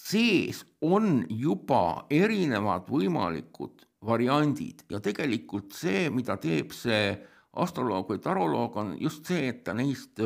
sees 0.00 0.62
on 0.80 1.26
juba 1.28 2.06
erinevad 2.10 2.88
võimalikud 2.88 3.84
variandid 4.06 4.86
ja 4.88 5.00
tegelikult 5.04 5.76
see, 5.76 6.08
mida 6.12 6.38
teeb 6.40 6.72
see 6.72 7.12
astroloog 7.60 8.08
või 8.12 8.22
taroloog, 8.22 8.78
on 8.80 8.94
just 9.00 9.28
see, 9.28 9.50
et 9.50 9.64
ta 9.66 9.74
neist 9.76 10.22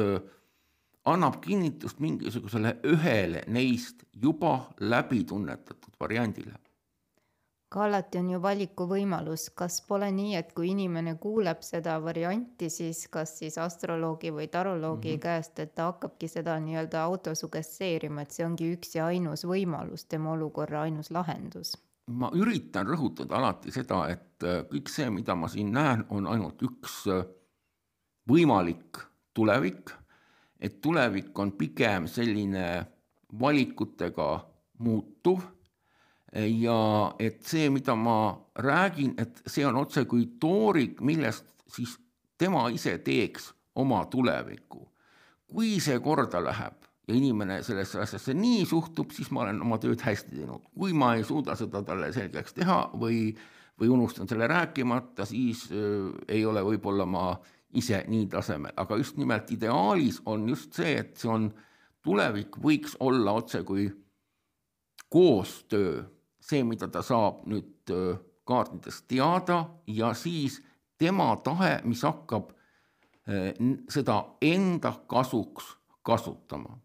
annab 1.04 1.40
kinnitust 1.44 1.98
mingisugusele 2.00 2.76
ühele 2.84 3.44
neist 3.46 4.04
juba 4.22 4.54
läbi 4.80 5.24
tunnetatud 5.24 5.98
variandile 6.00 6.54
aga 7.74 7.84
alati 7.88 8.18
on 8.20 8.28
ju 8.30 8.38
valikuvõimalus, 8.42 9.48
kas 9.58 9.80
pole 9.88 10.06
nii, 10.14 10.36
et 10.38 10.52
kui 10.54 10.68
inimene 10.70 11.16
kuuleb 11.18 11.62
seda 11.66 11.96
varianti, 12.02 12.68
siis 12.70 13.08
kas 13.10 13.32
siis 13.40 13.58
astroloogi 13.58 14.30
või 14.30 14.46
taroloogi 14.48 15.08
mm 15.08 15.14
-hmm. 15.14 15.22
käest, 15.22 15.58
et 15.58 15.74
ta 15.74 15.88
hakkabki 15.90 16.28
seda 16.28 16.54
nii-öelda 16.60 17.02
autosugesteerima, 17.02 18.22
et 18.22 18.30
see 18.30 18.46
ongi 18.46 18.70
üks 18.76 18.94
ja 18.94 19.06
ainus 19.06 19.44
võimalus, 19.44 20.06
tema 20.08 20.32
olukorra 20.32 20.82
ainus 20.82 21.10
lahendus? 21.10 21.74
ma 22.06 22.30
üritan 22.34 22.86
rõhutada 22.86 23.34
alati 23.34 23.70
seda, 23.72 24.08
et 24.08 24.42
äh, 24.44 24.62
kõik 24.68 24.88
see, 24.88 25.10
mida 25.10 25.34
ma 25.34 25.48
siin 25.48 25.72
näen, 25.72 26.04
on 26.08 26.26
ainult 26.26 26.62
üks 26.62 27.06
äh, 27.08 27.24
võimalik 28.28 28.98
tulevik, 29.34 29.90
et 30.64 30.80
tulevik 30.80 31.38
on 31.38 31.52
pigem 31.58 32.06
selline 32.08 32.64
valikutega 33.40 34.28
muutuv 34.84 35.42
ja 36.34 36.78
et 37.22 37.42
see, 37.46 37.68
mida 37.70 37.94
ma 37.94 38.34
räägin, 38.58 39.14
et 39.18 39.42
see 39.46 39.66
on 39.66 39.76
otsekui 39.78 40.26
toorik, 40.40 41.00
millest 41.04 41.46
siis 41.70 41.98
tema 42.38 42.66
ise 42.74 42.96
teeks 42.98 43.52
oma 43.76 44.04
tulevikku. 44.10 44.88
kui 45.54 45.76
see 45.78 46.00
korda 46.02 46.40
läheb 46.42 46.86
ja 47.08 47.14
inimene 47.14 47.60
sellesse 47.62 48.00
asjasse 48.02 48.34
nii 48.34 48.64
suhtub, 48.66 49.12
siis 49.14 49.30
ma 49.30 49.44
olen 49.44 49.60
oma 49.62 49.78
tööd 49.78 50.00
hästi 50.02 50.40
teinud. 50.40 50.64
kui 50.74 50.92
ma 50.92 51.14
ei 51.14 51.24
suuda 51.24 51.54
seda 51.56 51.82
talle 51.86 52.10
selgeks 52.12 52.56
teha 52.56 52.78
või, 52.98 53.36
või 53.80 53.92
unustan 53.94 54.28
selle 54.28 54.48
rääkimata, 54.50 55.26
siis 55.28 55.68
äh, 55.70 56.10
ei 56.28 56.46
ole 56.46 56.64
võib-olla 56.64 57.06
ma 57.06 57.28
ise 57.74 58.04
nii 58.08 58.26
tasemel, 58.32 58.72
aga 58.76 58.96
just 58.96 59.16
nimelt 59.16 59.50
ideaalis 59.50 60.22
on 60.26 60.48
just 60.48 60.72
see, 60.72 60.96
et 61.00 61.16
see 61.16 61.30
on, 61.30 61.50
tulevik 62.04 62.58
võiks 62.60 62.96
olla 63.00 63.32
otsekui 63.32 63.88
koostöö 65.10 66.02
see, 66.40 66.64
mida 66.64 66.88
ta 66.92 67.02
saab 67.02 67.44
nüüd 67.48 67.92
kaartidest 68.44 69.06
teada 69.08 69.64
ja 69.86 70.12
siis 70.14 70.60
tema 70.98 71.30
tahe, 71.44 71.78
mis 71.84 72.02
hakkab 72.04 72.52
seda 73.90 74.18
enda 74.44 74.92
kasuks 75.08 75.76
kasutama. 76.04 76.78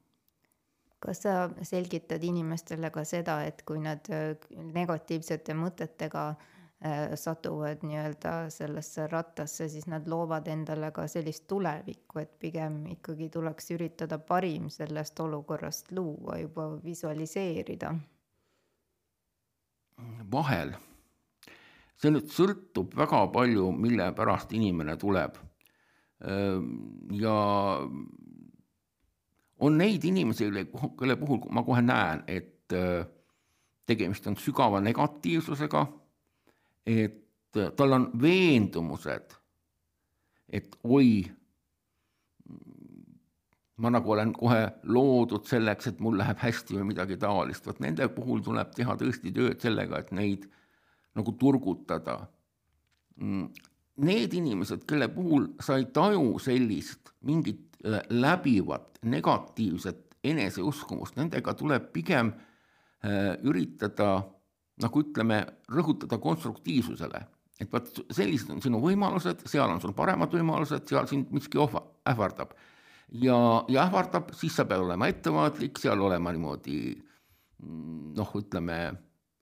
kas 1.00 1.22
sa 1.24 1.50
selgitad 1.64 2.24
inimestele 2.24 2.90
ka 2.92 3.04
seda, 3.08 3.42
et 3.48 3.62
kui 3.68 3.80
nad 3.80 4.04
negatiivsete 4.52 5.56
mõtetega 5.56 6.24
satuvad 7.16 7.82
nii-öelda 7.84 8.34
sellesse 8.54 9.08
rattasse, 9.12 9.68
siis 9.68 9.88
nad 9.92 10.08
loovad 10.08 10.48
endale 10.48 10.94
ka 10.96 11.08
sellist 11.12 11.44
tulevikku, 11.48 12.22
et 12.22 12.38
pigem 12.40 12.86
ikkagi 12.94 13.28
tuleks 13.34 13.74
üritada 13.76 14.20
parim 14.20 14.70
sellest 14.72 15.20
olukorrast 15.20 15.92
luua, 15.92 16.38
juba 16.40 16.70
visualiseerida 16.84 17.92
vahel. 20.32 20.74
see 22.00 22.14
nüüd 22.14 22.30
sõltub 22.32 22.94
väga 22.96 23.26
palju, 23.34 23.72
mille 23.76 24.12
pärast 24.16 24.54
inimene 24.56 24.96
tuleb. 24.98 25.36
ja 27.20 27.36
on 29.60 29.78
neid 29.78 30.04
inimesi, 30.04 30.48
kelle 31.00 31.16
puhul 31.20 31.44
ma 31.52 31.64
kohe 31.64 31.82
näen, 31.84 32.24
et 32.28 32.76
tegemist 33.88 34.28
on 34.28 34.38
sügava 34.40 34.80
negatiivsusega, 34.84 35.86
et 36.86 37.20
tal 37.76 37.96
on 37.96 38.08
veendumused, 38.22 39.36
et 40.50 40.76
oi, 40.84 41.24
ma 43.80 43.92
nagu 43.94 44.12
olen 44.12 44.34
kohe 44.36 44.62
loodud 44.92 45.48
selleks, 45.48 45.90
et 45.92 46.02
mul 46.04 46.18
läheb 46.20 46.40
hästi 46.42 46.78
või 46.78 46.90
midagi 46.92 47.18
taolist, 47.20 47.68
vot 47.68 47.80
nende 47.84 48.08
puhul 48.14 48.44
tuleb 48.46 48.74
teha 48.76 48.96
tõesti 49.00 49.34
tööd 49.36 49.62
sellega, 49.64 50.02
et 50.02 50.12
neid 50.16 50.46
nagu 51.18 51.34
turgutada. 51.40 52.20
Mm, 53.20 53.48
need 54.06 54.36
inimesed, 54.36 54.86
kelle 54.88 55.10
puhul 55.12 55.50
sa 55.64 55.80
ei 55.80 55.88
taju 55.96 56.38
sellist 56.44 57.14
mingit 57.28 57.80
äh, 57.84 58.04
läbivat 58.10 59.00
negatiivset 59.04 60.06
eneseuskumust, 60.24 61.16
nendega 61.20 61.54
tuleb 61.56 61.90
pigem 61.96 62.34
äh, 62.34 63.36
üritada 63.48 64.20
nagu 64.80 65.04
ütleme, 65.04 65.44
rõhutada 65.72 66.20
konstruktiivsusele. 66.22 67.26
et 67.60 67.74
vot 67.74 67.90
sellised 68.16 68.54
on 68.54 68.62
sinu 68.64 68.80
võimalused, 68.80 69.42
seal 69.52 69.68
on 69.68 69.82
sul 69.84 69.92
paremad 69.92 70.32
võimalused, 70.32 70.86
seal 70.88 71.08
sind 71.12 71.32
miski 71.36 71.60
ohva, 71.60 71.82
ähvardab 72.08 72.54
ja, 73.12 73.66
ja 73.68 73.84
ähvardab, 73.84 74.32
siis 74.38 74.56
sa 74.56 74.66
pead 74.66 74.84
olema 74.84 75.10
ettevaatlik, 75.10 75.80
seal 75.82 76.02
olema 76.02 76.32
niimoodi 76.32 76.80
noh, 78.16 78.34
ütleme 78.40 78.80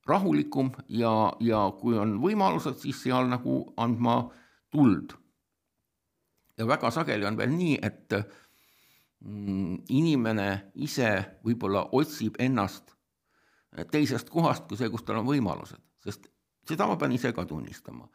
rahulikum 0.07 0.71
ja, 0.89 1.13
ja 1.43 1.61
kui 1.79 1.97
on 1.99 2.17
võimalused, 2.23 2.79
siis 2.81 3.03
seal 3.03 3.29
nagu 3.29 3.59
andma 3.77 4.19
tuld. 4.71 5.13
ja 6.57 6.65
väga 6.67 6.91
sageli 6.91 7.27
on 7.27 7.37
veel 7.37 7.53
nii, 7.53 7.77
et 7.83 8.15
mm, 9.21 9.83
inimene 9.93 10.49
ise 10.73 11.11
võib-olla 11.45 11.85
otsib 11.91 12.39
ennast 12.39 12.96
teisest 13.85 14.29
kohast 14.29 14.67
kui 14.67 14.77
see, 14.77 14.89
kus 14.89 15.03
tal 15.03 15.21
on 15.21 15.27
võimalused, 15.27 15.81
sest 16.03 16.29
seda 16.67 16.87
ma 16.87 16.97
pean 16.97 17.11
ise 17.11 17.33
ka 17.33 17.45
tunnistama. 17.45 18.07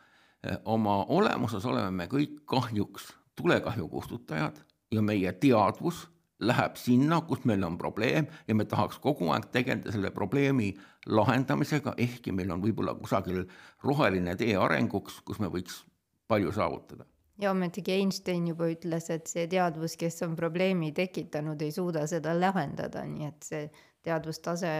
oma 0.65 1.05
olemuses 1.09 1.65
oleme 1.65 1.91
me 1.91 2.07
kõik 2.11 2.41
kahjuks 2.47 3.13
tulekahju 3.39 3.89
kustutajad 3.89 4.59
ja 4.91 5.03
meie 5.03 5.33
teadvus 5.33 6.09
läheb 6.43 6.77
sinna, 6.77 7.21
kus 7.21 7.45
meil 7.45 7.63
on 7.65 7.79
probleem 7.79 8.27
ja 8.49 8.55
me 8.55 8.65
tahaks 8.65 8.99
kogu 8.99 9.31
aeg 9.31 9.47
tegeleda 9.55 9.93
selle 9.95 10.11
probleemi 10.11 10.73
lahendamisega, 11.07 11.95
ehkki 11.97 12.33
meil 12.33 12.51
on 12.51 12.63
võib-olla 12.63 12.95
kusagil 12.99 13.45
roheline 13.85 14.35
tee 14.37 14.57
arenguks, 14.59 15.21
kus 15.27 15.39
me 15.39 15.51
võiks 15.53 15.85
palju 16.29 16.53
saavutada. 16.53 17.07
ja 17.39 17.51
ometigi 17.51 17.93
Einstein 17.93 18.49
juba 18.49 18.69
ütles, 18.71 19.09
et 19.11 19.27
see 19.27 19.47
teadvus, 19.47 19.97
kes 19.97 20.23
on 20.27 20.37
probleemi 20.37 20.93
tekitanud, 20.93 21.63
ei 21.63 21.73
suuda 21.73 22.07
seda 22.07 22.35
lahendada, 22.39 23.05
nii 23.07 23.27
et 23.27 23.47
see 23.47 23.65
teadvustase, 24.03 24.70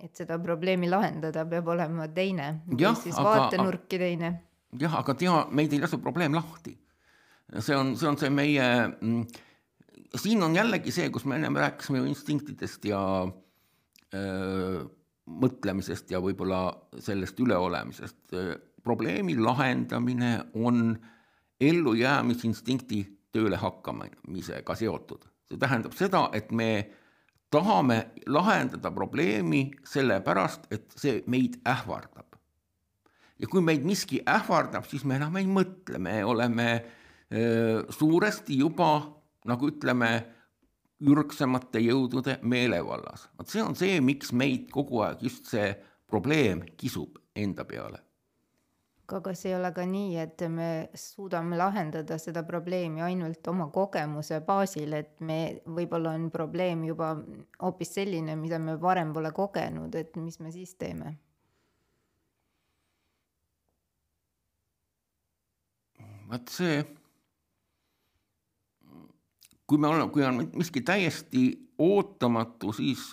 et 0.00 0.14
seda 0.16 0.38
probleemi 0.42 0.88
lahendada, 0.90 1.44
peab 1.46 1.68
olema 1.74 2.08
teine. 2.14 2.60
siis 3.02 3.16
vaatenurki 3.16 3.98
teine. 3.98 4.32
jah, 4.78 4.98
aga 5.00 5.14
tea, 5.14 5.34
meid 5.50 5.72
ei 5.72 5.80
lase 5.80 5.98
probleem 5.98 6.34
lahti. 6.34 6.78
see 7.58 7.76
on, 7.76 7.96
see 7.96 8.08
on 8.08 8.18
see 8.20 8.30
meie 8.30 8.64
mm, 9.00 9.24
siin 10.16 10.42
on 10.42 10.56
jällegi 10.56 10.92
see, 10.94 11.10
kus 11.10 11.24
me 11.24 11.36
ennem 11.36 11.56
rääkisime 11.56 11.98
ju 11.98 12.08
instinktidest 12.08 12.84
ja 12.88 13.00
öö, 14.14 14.84
mõtlemisest 15.28 16.10
ja 16.10 16.20
võib-olla 16.24 16.72
sellest 17.04 17.40
üleolemisest. 17.40 18.36
probleemi 18.82 19.36
lahendamine 19.36 20.38
on 20.54 20.98
ellujäämisinstinkti 21.60 23.00
tööle 23.32 23.56
hakkamisega 23.56 24.74
seotud. 24.74 25.26
see 25.48 25.58
tähendab 25.58 25.92
seda, 25.92 26.30
et 26.32 26.52
me 26.52 26.90
tahame 27.50 27.98
lahendada 28.26 28.90
probleemi 28.90 29.70
sellepärast, 29.86 30.68
et 30.70 30.92
see 30.96 31.22
meid 31.26 31.60
ähvardab. 31.66 32.26
ja 33.38 33.46
kui 33.46 33.62
meid 33.62 33.84
miski 33.86 34.20
ähvardab, 34.26 34.84
siis 34.90 35.04
me 35.04 35.16
enam 35.16 35.36
ei 35.38 35.46
mõtle, 35.46 35.98
me 35.98 36.24
oleme 36.24 36.84
öö, 37.32 37.84
suuresti 37.88 38.58
juba 38.58 38.90
nagu 39.46 39.70
ütleme, 39.70 40.10
ürgsemate 40.98 41.78
jõudude 41.78 42.38
meelevallas. 42.42 43.28
vot 43.38 43.48
see 43.48 43.62
on 43.62 43.76
see, 43.78 44.00
miks 44.00 44.32
meid 44.32 44.66
kogu 44.74 45.04
aeg 45.06 45.22
just 45.22 45.46
see 45.46 45.70
probleem 46.10 46.64
kisub 46.76 47.18
enda 47.36 47.64
peale. 47.64 48.02
Aga 49.08 49.22
kas 49.24 49.46
ei 49.48 49.54
ole 49.56 49.70
ka 49.72 49.86
nii, 49.88 50.16
et 50.20 50.42
me 50.52 50.68
suudame 50.94 51.56
lahendada 51.56 52.18
seda 52.20 52.42
probleemi 52.44 53.00
ainult 53.00 53.46
oma 53.48 53.70
kogemuse 53.72 54.42
baasil, 54.44 54.92
et 54.98 55.22
me, 55.24 55.38
võib-olla 55.64 56.12
on 56.18 56.28
probleem 56.30 56.84
juba 56.84 57.14
hoopis 57.62 57.94
selline, 57.96 58.36
mida 58.36 58.60
me 58.60 58.76
varem 58.80 59.14
pole 59.16 59.32
kogenud, 59.32 59.96
et 59.96 60.16
mis 60.20 60.38
me 60.40 60.52
siis 60.52 60.76
teeme? 60.76 61.16
vot 66.28 66.50
see 66.52 66.82
kui 69.68 69.78
me 69.78 69.88
oleme, 69.88 70.08
kui 70.12 70.24
on 70.24 70.42
miski 70.56 70.80
täiesti 70.84 71.44
ootamatu, 71.78 72.72
siis 72.72 73.10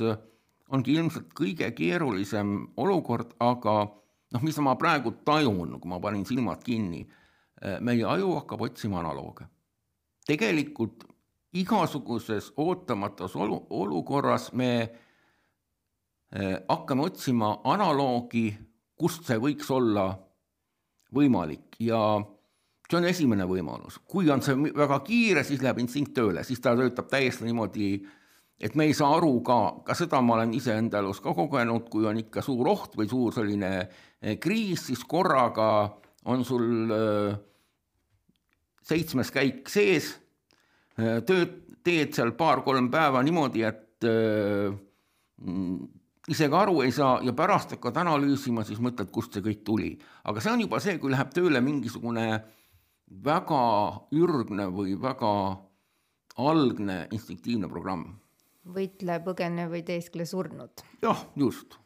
ongi 0.72 0.96
ilmselt 0.96 1.34
kõige 1.38 1.68
keerulisem 1.76 2.58
olukord, 2.80 3.32
aga 3.39 3.76
noh, 4.36 4.44
mis 4.44 4.58
ma 4.60 4.76
praegu 4.80 5.16
tajun, 5.26 5.78
kui 5.80 5.90
ma 5.90 6.02
panin 6.04 6.26
silmad 6.28 6.64
kinni, 6.66 7.06
äh, 7.64 7.80
meie 7.80 8.06
aju 8.06 8.36
hakkab 8.42 8.68
otsima 8.68 9.00
analooge. 9.00 9.48
tegelikult 10.26 11.04
igasuguses 11.54 12.50
ootamatus 12.58 13.36
olu, 13.36 13.60
olukorras 13.70 14.50
me 14.54 14.72
äh, 14.82 16.58
hakkame 16.68 17.06
otsima 17.06 17.60
analoogi, 17.64 18.50
kust 18.98 19.28
see 19.30 19.38
võiks 19.40 19.70
olla 19.72 20.10
võimalik 21.16 21.78
ja 21.80 22.00
see 22.90 22.98
on 23.00 23.08
esimene 23.08 23.46
võimalus, 23.48 24.00
kui 24.10 24.30
on 24.34 24.42
see 24.44 24.58
väga 24.76 25.00
kiire, 25.06 25.46
siis 25.46 25.62
läheb 25.64 25.80
instinkt 25.84 26.16
tööle, 26.18 26.44
siis 26.44 26.60
ta 26.60 26.76
töötab 26.76 27.08
täiesti 27.12 27.48
niimoodi, 27.48 27.90
et 28.60 28.76
me 28.76 28.88
ei 28.88 28.93
saa 28.95 29.18
aru 29.18 29.41
ka, 29.45 29.58
ka 29.86 29.95
seda 29.97 30.22
ma 30.24 30.38
olen 30.38 30.53
iseenda 30.56 31.01
elus 31.03 31.20
ka 31.24 31.34
kogenud, 31.36 31.89
kui 31.91 32.08
on 32.08 32.20
ikka 32.22 32.43
suur 32.45 32.70
oht 32.72 32.95
või 32.95 33.10
suur 33.12 33.36
selline 33.36 33.72
eh, 33.82 34.38
kriis, 34.39 34.88
siis 34.88 35.03
korraga 35.08 35.70
on 36.26 36.45
sul 36.45 36.93
äh, 36.93 37.36
seitsmes 38.86 39.32
käik 39.34 39.70
sees, 39.70 40.14
eh, 40.97 41.20
tööd, 41.28 41.62
teed 41.86 42.16
seal 42.18 42.34
paar-kolm 42.38 42.89
päeva 42.93 43.22
niimoodi, 43.26 43.66
et 43.68 44.08
äh, 44.10 44.74
ise 46.32 46.49
ka 46.49 46.64
aru 46.64 46.82
ei 46.86 46.93
saa 46.95 47.20
ja 47.26 47.36
pärast 47.38 47.76
hakkad 47.76 47.99
analüüsima, 48.01 48.66
siis 48.66 48.82
mõtled, 48.82 49.12
kust 49.14 49.36
see 49.36 49.45
kõik 49.45 49.64
tuli. 49.68 49.91
aga 50.24 50.41
see 50.41 50.53
on 50.53 50.66
juba 50.66 50.80
see, 50.82 50.97
kui 50.97 51.14
läheb 51.14 51.34
tööle 51.36 51.62
mingisugune 51.62 52.26
väga 53.26 53.64
ürgne 54.18 54.70
või 54.74 54.95
väga 54.97 55.32
algne 56.41 57.06
instinktiivne 57.14 57.70
programm. 57.70 58.08
Võitle, 58.66 59.20
põgene 59.26 59.68
või 59.72 59.84
teeskle 59.86 60.26
surnud. 60.26 60.86
jah, 61.01 61.26
just. 61.36 61.78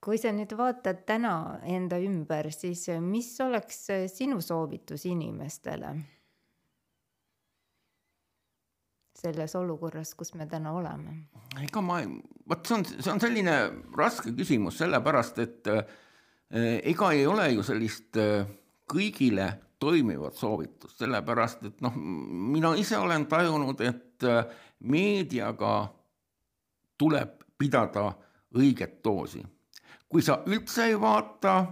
kui 0.00 0.18
sa 0.22 0.30
nüüd 0.32 0.52
vaatad 0.58 1.04
täna 1.06 1.60
enda 1.66 1.98
ümber, 1.98 2.52
siis 2.54 2.86
mis 3.02 3.32
oleks 3.40 3.86
sinu 4.14 4.40
soovitus 4.40 5.06
inimestele? 5.06 5.96
selles 9.16 9.54
olukorras, 9.56 10.14
kus 10.14 10.34
me 10.34 10.46
täna 10.46 10.72
oleme? 10.76 11.16
ega 11.62 11.80
ma, 11.80 12.00
vot 12.48 12.68
see 12.68 12.76
on, 12.76 12.84
see 12.84 13.12
on 13.12 13.22
selline 13.22 13.54
raske 13.96 14.32
küsimus, 14.36 14.76
sellepärast 14.82 15.40
et 15.44 15.70
äh, 15.72 15.86
ega 16.92 17.12
ei 17.16 17.24
ole 17.26 17.48
ju 17.54 17.64
sellist 17.66 18.18
äh, 18.20 18.44
kõigile 18.92 19.48
toimivat 19.82 20.36
soovitust, 20.36 20.98
sellepärast 21.00 21.64
et 21.68 21.82
noh, 21.84 21.96
mina 21.96 22.72
ise 22.80 22.98
olen 23.00 23.26
tajunud, 23.28 23.80
et 23.84 24.24
äh, 24.24 24.44
meediaga 24.84 25.88
tuleb 26.98 27.42
pidada 27.58 28.12
õiget 28.56 29.00
doosi. 29.04 29.42
kui 30.08 30.22
sa 30.22 30.38
üldse 30.46 30.84
ei 30.86 31.00
vaata, 31.00 31.66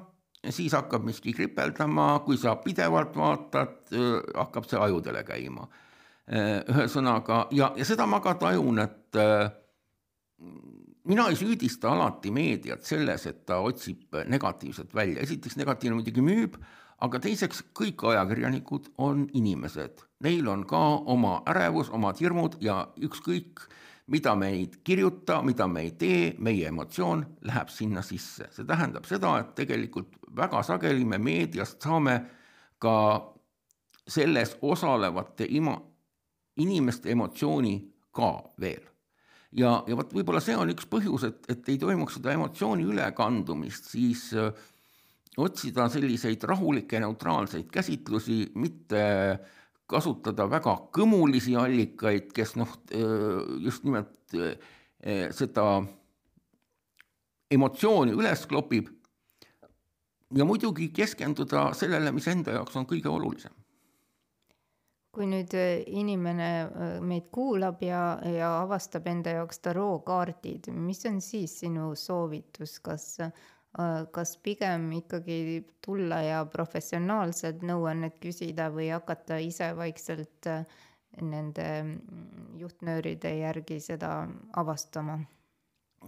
siis 0.50 0.72
hakkab 0.74 1.04
miski 1.06 1.32
kripeldama, 1.32 2.18
kui 2.26 2.36
sa 2.36 2.56
pidevalt 2.56 3.16
vaatad, 3.16 3.76
äh, 3.92 4.16
hakkab 4.34 4.66
see 4.68 4.80
ajudele 4.80 5.22
käima. 5.24 5.68
Äh, 6.26 6.64
ühesõnaga, 6.68 7.46
ja, 7.50 7.72
ja 7.76 7.84
seda 7.84 8.06
ma 8.06 8.20
ka 8.20 8.34
tajun, 8.34 8.80
et 8.82 9.20
mina 11.04 11.28
ei 11.28 11.36
süüdista 11.36 11.92
alati 11.92 12.32
meediat 12.34 12.82
selles, 12.84 13.26
et 13.30 13.44
ta 13.46 13.60
otsib 13.64 14.16
negatiivset 14.28 14.94
välja, 14.94 15.22
esiteks 15.22 15.56
negatiivne 15.60 16.00
muidugi 16.00 16.24
müüb, 16.24 16.56
aga 17.00 17.20
teiseks, 17.20 17.62
kõik 17.76 18.04
ajakirjanikud 18.10 18.92
on 18.98 19.26
inimesed, 19.34 20.04
neil 20.24 20.48
on 20.48 20.64
ka 20.68 20.82
oma 21.10 21.40
ärevus, 21.50 21.90
omad 21.90 22.20
hirmud 22.20 22.58
ja 22.64 22.84
ükskõik, 22.96 23.64
mida 24.06 24.34
me 24.36 24.50
ei 24.52 24.66
kirjuta, 24.84 25.40
mida 25.42 25.66
me 25.68 25.86
ei 25.86 25.92
tee, 25.98 26.34
meie 26.38 26.68
emotsioon 26.68 27.24
läheb 27.48 27.68
sinna 27.72 28.02
sisse. 28.02 28.48
see 28.52 28.64
tähendab 28.64 29.04
seda, 29.08 29.38
et 29.40 29.54
tegelikult 29.54 30.18
väga 30.36 30.62
sageli 30.62 31.04
me 31.04 31.18
meediast 31.18 31.82
saame 31.82 32.20
ka 32.78 32.96
selles 34.08 34.56
osalevate 34.62 35.46
ima, 35.48 35.78
inimeste 36.56 37.10
emotsiooni 37.10 37.78
ka 38.12 38.42
veel. 38.60 38.82
ja, 39.52 39.82
ja 39.86 39.96
vot 39.96 40.12
võib-olla 40.12 40.40
see 40.42 40.56
on 40.56 40.70
üks 40.70 40.86
põhjus, 40.90 41.24
et, 41.24 41.44
et 41.48 41.68
ei 41.68 41.78
toimuks 41.78 42.18
seda 42.18 42.32
emotsiooni 42.34 42.84
ülekandumist, 42.84 43.88
siis 43.94 44.32
äh, 44.34 44.52
otsida 45.36 45.88
selliseid 45.90 46.44
rahulikke 46.46 47.00
neutraalseid 47.02 47.68
käsitlusi, 47.72 48.52
mitte 48.54 49.04
kasutada 49.90 50.46
väga 50.50 50.76
kõmulisi 50.94 51.56
allikaid, 51.58 52.30
kes 52.34 52.54
noh, 52.56 52.70
just 53.60 53.84
nimelt 53.84 54.36
seda 55.36 55.66
emotsiooni 57.54 58.14
üles 58.16 58.46
klopib. 58.46 58.88
ja 60.34 60.44
muidugi 60.44 60.88
keskenduda 60.90 61.68
sellele, 61.78 62.10
mis 62.12 62.26
enda 62.28 62.56
jaoks 62.56 62.76
on 62.76 62.86
kõige 62.90 63.10
olulisem. 63.10 63.52
kui 65.14 65.28
nüüd 65.30 65.52
inimene 65.86 66.48
meid 67.06 67.28
kuulab 67.30 67.82
ja, 67.86 68.18
ja 68.26 68.48
avastab 68.64 69.06
enda 69.06 69.36
jaoks 69.36 69.60
tarookaardid, 69.62 70.72
mis 70.74 71.04
on 71.06 71.20
siis 71.22 71.60
sinu 71.60 71.92
soovitus, 71.94 72.80
kas 72.82 73.20
kas 74.14 74.36
pigem 74.38 74.86
ikkagi 75.00 75.64
tulla 75.82 76.20
ja 76.22 76.42
professionaalselt 76.46 77.64
nõuannet 77.66 78.20
küsida 78.22 78.68
või 78.70 78.92
hakata 78.94 79.40
ise 79.42 79.72
vaikselt 79.76 80.46
äh, 80.46 80.62
nende 81.22 81.66
mm, 81.82 82.58
juhtnööride 82.60 83.34
järgi 83.38 83.80
seda 83.82 84.28
avastama? 84.56 85.18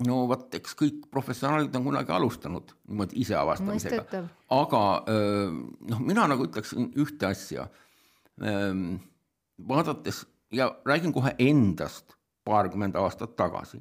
no 0.07 0.23
vot, 0.29 0.47
eks 0.55 0.77
kõik 0.77 1.07
professionaalid 1.11 1.75
on 1.79 1.87
kunagi 1.89 2.12
alustanud 2.12 2.73
niimoodi 2.87 3.19
ise 3.25 3.35
avastamisega, 3.39 4.23
aga 4.53 4.83
äh, 5.11 5.59
noh, 5.91 6.03
mina 6.05 6.27
nagu 6.31 6.47
ütleksin 6.47 6.91
ühte 7.01 7.31
asja. 7.31 7.67
Ähm, 8.37 8.99
vaadates 9.57 10.27
ja 10.53 10.69
räägin 10.85 11.14
kohe 11.17 11.33
endast 11.41 12.12
paarkümmend 12.45 12.95
aastat 13.01 13.33
tagasi, 13.41 13.81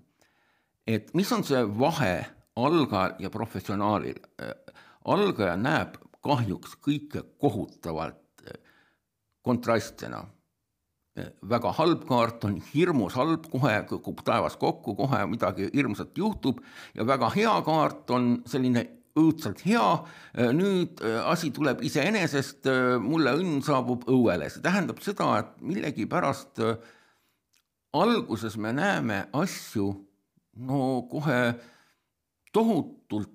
et 0.88 1.12
mis 1.14 1.32
on 1.36 1.44
see 1.44 1.62
vahe 1.80 2.16
algajal 2.56 3.16
ja 3.20 3.30
professionaalil. 3.30 4.20
algaja 5.06 5.56
näeb 5.58 5.97
kahjuks 6.26 6.78
kõike 6.82 7.24
kohutavalt 7.39 8.45
kontrastsena. 9.45 10.26
väga 11.49 11.72
halb 11.72 12.01
kaart 12.08 12.43
on 12.43 12.58
hirmus 12.74 13.14
halb, 13.16 13.45
kohe 13.51 13.76
kukub 13.88 14.20
taevas 14.28 14.58
kokku, 14.60 14.95
kohe 14.95 15.22
midagi 15.26 15.70
hirmsat 15.74 16.18
juhtub 16.18 16.60
ja 16.93 17.06
väga 17.08 17.30
hea 17.36 17.62
kaart 17.62 18.10
on 18.12 18.41
selline 18.45 18.84
õudselt 19.16 19.62
hea, 19.64 19.86
nüüd 20.51 20.99
asi 21.24 21.53
tuleb 21.56 21.80
iseenesest, 21.88 22.68
mulle 22.99 23.32
õnn 23.39 23.62
saabub 23.64 24.03
õuele, 24.12 24.49
see 24.51 24.64
tähendab 24.66 24.99
seda, 24.99 25.30
et 25.39 25.53
millegipärast 25.64 26.60
alguses 27.95 28.58
me 28.60 28.74
näeme 28.76 29.22
asju 29.32 29.88
no 30.68 30.82
kohe 31.12 31.39
tohutult 32.56 33.32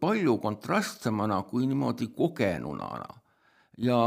palju 0.00 0.36
kontrastsemana 0.42 1.42
kui 1.46 1.66
niimoodi 1.70 2.10
kogenunana. 2.16 3.08
ja, 3.78 3.98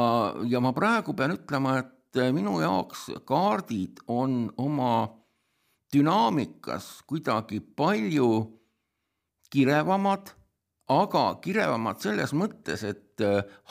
ja 0.48 0.60
ma 0.60 0.74
praegu 0.76 1.16
pean 1.16 1.36
ütlema, 1.38 1.78
et 1.80 2.20
minu 2.36 2.60
jaoks 2.62 3.08
kaardid 3.26 4.04
on 4.08 4.52
oma 4.58 5.08
dünaamikas 5.94 7.04
kuidagi 7.08 7.60
palju 7.60 8.30
kirevamad, 9.54 10.34
aga 10.94 11.24
kirevamad 11.42 12.02
selles 12.04 12.34
mõttes, 12.36 12.84
et 12.84 13.24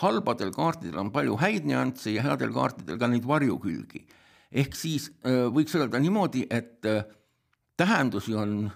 halbadel 0.02 0.52
kaartidel 0.54 1.00
on 1.02 1.10
palju 1.14 1.36
häid 1.42 1.66
nüansse 1.68 2.14
ja 2.14 2.24
headel 2.24 2.54
kaartidel 2.54 2.98
ka 2.98 3.10
neid 3.10 3.26
varjukülgi. 3.26 4.06
ehk 4.52 4.74
siis 4.76 5.10
võiks 5.24 5.74
öelda 5.76 5.98
niimoodi, 5.98 6.46
et 6.50 6.80
tähendusi 7.76 8.34
on 8.34 8.70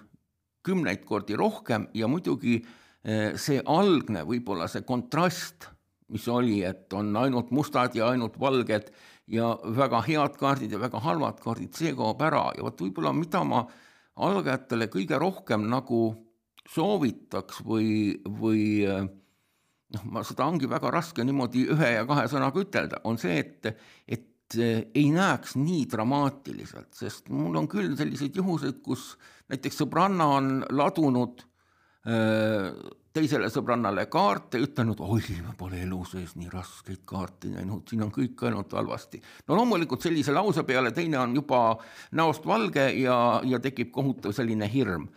kümneid 0.67 1.05
kordi 1.07 1.37
rohkem 1.39 1.87
ja 1.95 2.09
muidugi 2.11 2.59
eh, 2.59 3.33
see 3.39 3.61
algne 3.63 4.25
võib-olla 4.27 4.67
see 4.71 4.85
kontrast, 4.87 5.69
mis 6.13 6.27
oli, 6.31 6.61
et 6.67 6.93
on 6.95 7.11
ainult 7.19 7.51
mustad 7.55 7.95
ja 7.95 8.11
ainult 8.13 8.37
valged 8.39 8.91
ja 9.31 9.51
väga 9.75 10.01
head 10.07 10.37
kaardid 10.39 10.71
ja 10.71 10.79
väga 10.79 11.01
halvad 11.03 11.41
kaardid, 11.43 11.73
see 11.75 11.91
kaob 11.95 12.21
ära. 12.23 12.45
Ja 12.55 12.63
vot 12.67 12.79
võib-olla 12.79 13.11
mida 13.15 13.43
ma 13.47 13.65
algajatele 14.23 14.87
kõige 14.91 15.19
rohkem 15.19 15.67
nagu 15.71 16.01
soovitaks 16.67 17.61
või, 17.67 18.15
või 18.39 18.63
eh, 18.87 19.03
noh, 19.95 20.07
ma 20.11 20.23
seda 20.27 20.47
ongi 20.47 20.69
väga 20.69 20.91
raske 20.93 21.23
niimoodi 21.27 21.67
ühe 21.75 21.93
ja 21.97 22.07
kahe 22.07 22.27
sõnaga 22.31 22.63
ütelda, 22.63 23.03
on 23.07 23.19
see, 23.21 23.39
et, 23.43 23.71
et 24.07 24.25
ei 24.55 25.09
näeks 25.11 25.55
nii 25.59 25.85
dramaatiliselt, 25.91 26.93
sest 26.95 27.29
mul 27.29 27.55
on 27.59 27.67
küll 27.67 27.97
selliseid 27.99 28.35
juhuseid, 28.39 28.79
kus 28.83 29.17
näiteks 29.51 29.81
sõbranna 29.81 30.27
on 30.37 30.53
ladunud 30.71 31.43
äh, 32.07 32.71
teisele 33.17 33.49
sõbrannale 33.51 34.05
kaarte, 34.11 34.59
ütelnud, 34.61 35.01
oi, 35.01 35.39
ma 35.45 35.55
pole 35.57 35.81
elu 35.83 35.99
sees 36.05 36.35
nii 36.37 36.51
raskeid 36.53 37.01
kaarte 37.07 37.49
näinud, 37.55 37.87
siin 37.89 38.05
on 38.05 38.11
kõik 38.13 38.43
ainult 38.47 38.75
halvasti. 38.77 39.21
no 39.47 39.57
loomulikult 39.57 40.05
sellise 40.05 40.35
lause 40.35 40.63
peale 40.67 40.91
teine 40.95 41.19
on 41.19 41.35
juba 41.35 41.61
näost 42.17 42.45
valge 42.45 42.89
ja, 43.01 43.41
ja 43.43 43.59
tekib 43.63 43.91
kohutav 43.95 44.35
selline 44.37 44.69
hirm. 44.71 45.07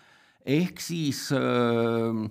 ehk 0.45 0.81
siis 0.81 1.29
äh, 1.37 2.25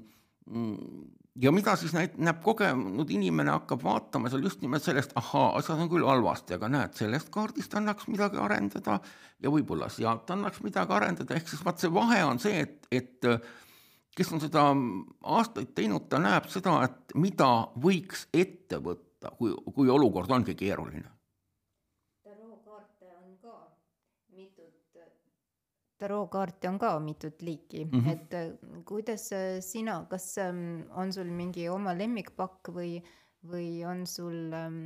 ja 1.42 1.52
mida 1.56 1.76
siis 1.80 1.94
näit-, 1.96 2.18
näeb 2.20 2.42
kogenud 2.44 3.10
inimene, 3.14 3.54
hakkab 3.58 3.84
vaatama 3.84 4.32
seal 4.32 4.44
just 4.44 4.64
nimelt 4.64 4.84
sellest, 4.84 5.16
ahaa, 5.20 5.54
asjad 5.60 5.80
on 5.80 5.92
küll 5.92 6.08
halvasti, 6.08 6.58
aga 6.58 6.70
näed, 6.72 6.96
sellest 7.00 7.32
kaardist 7.34 7.76
annaks 7.80 8.10
midagi 8.12 8.42
arendada 8.42 9.00
ja 9.44 9.54
võib-olla 9.54 9.90
sealt 9.94 10.30
annaks 10.36 10.64
midagi 10.66 10.96
arendada, 10.96 11.38
ehk 11.38 11.52
siis 11.52 11.64
vaat 11.66 11.82
see 11.82 11.94
vahe 11.94 12.24
on 12.28 12.42
see, 12.44 12.66
et, 12.66 12.90
et 12.92 13.30
kes 14.18 14.34
on 14.36 14.44
seda 14.44 14.66
aastaid 15.38 15.72
teinud, 15.78 16.10
ta 16.12 16.20
näeb 16.22 16.50
seda, 16.52 16.82
et 16.90 17.16
mida 17.16 17.50
võiks 17.80 18.28
ette 18.34 18.82
võtta, 18.84 19.32
kui, 19.38 19.56
kui 19.76 19.90
olukord 19.92 20.32
ongi 20.36 20.58
keeruline 20.60 21.19
tarookaarte 26.00 26.70
on 26.70 26.80
ka 26.80 26.94
mitut 27.04 27.42
liiki 27.42 27.86
mm, 27.86 28.00
-hmm. 28.00 28.12
et 28.12 28.34
äh, 28.34 28.84
kuidas 28.86 29.32
äh, 29.34 29.60
sina, 29.60 30.06
kas 30.10 30.38
ähm, 30.38 30.82
on 30.96 31.14
sul 31.14 31.32
mingi 31.32 31.70
oma 31.70 31.98
lemmikpakk 31.98 32.72
või, 32.76 33.02
või 33.52 33.84
on 33.86 34.08
sul 34.08 34.54
ähm, 34.54 34.80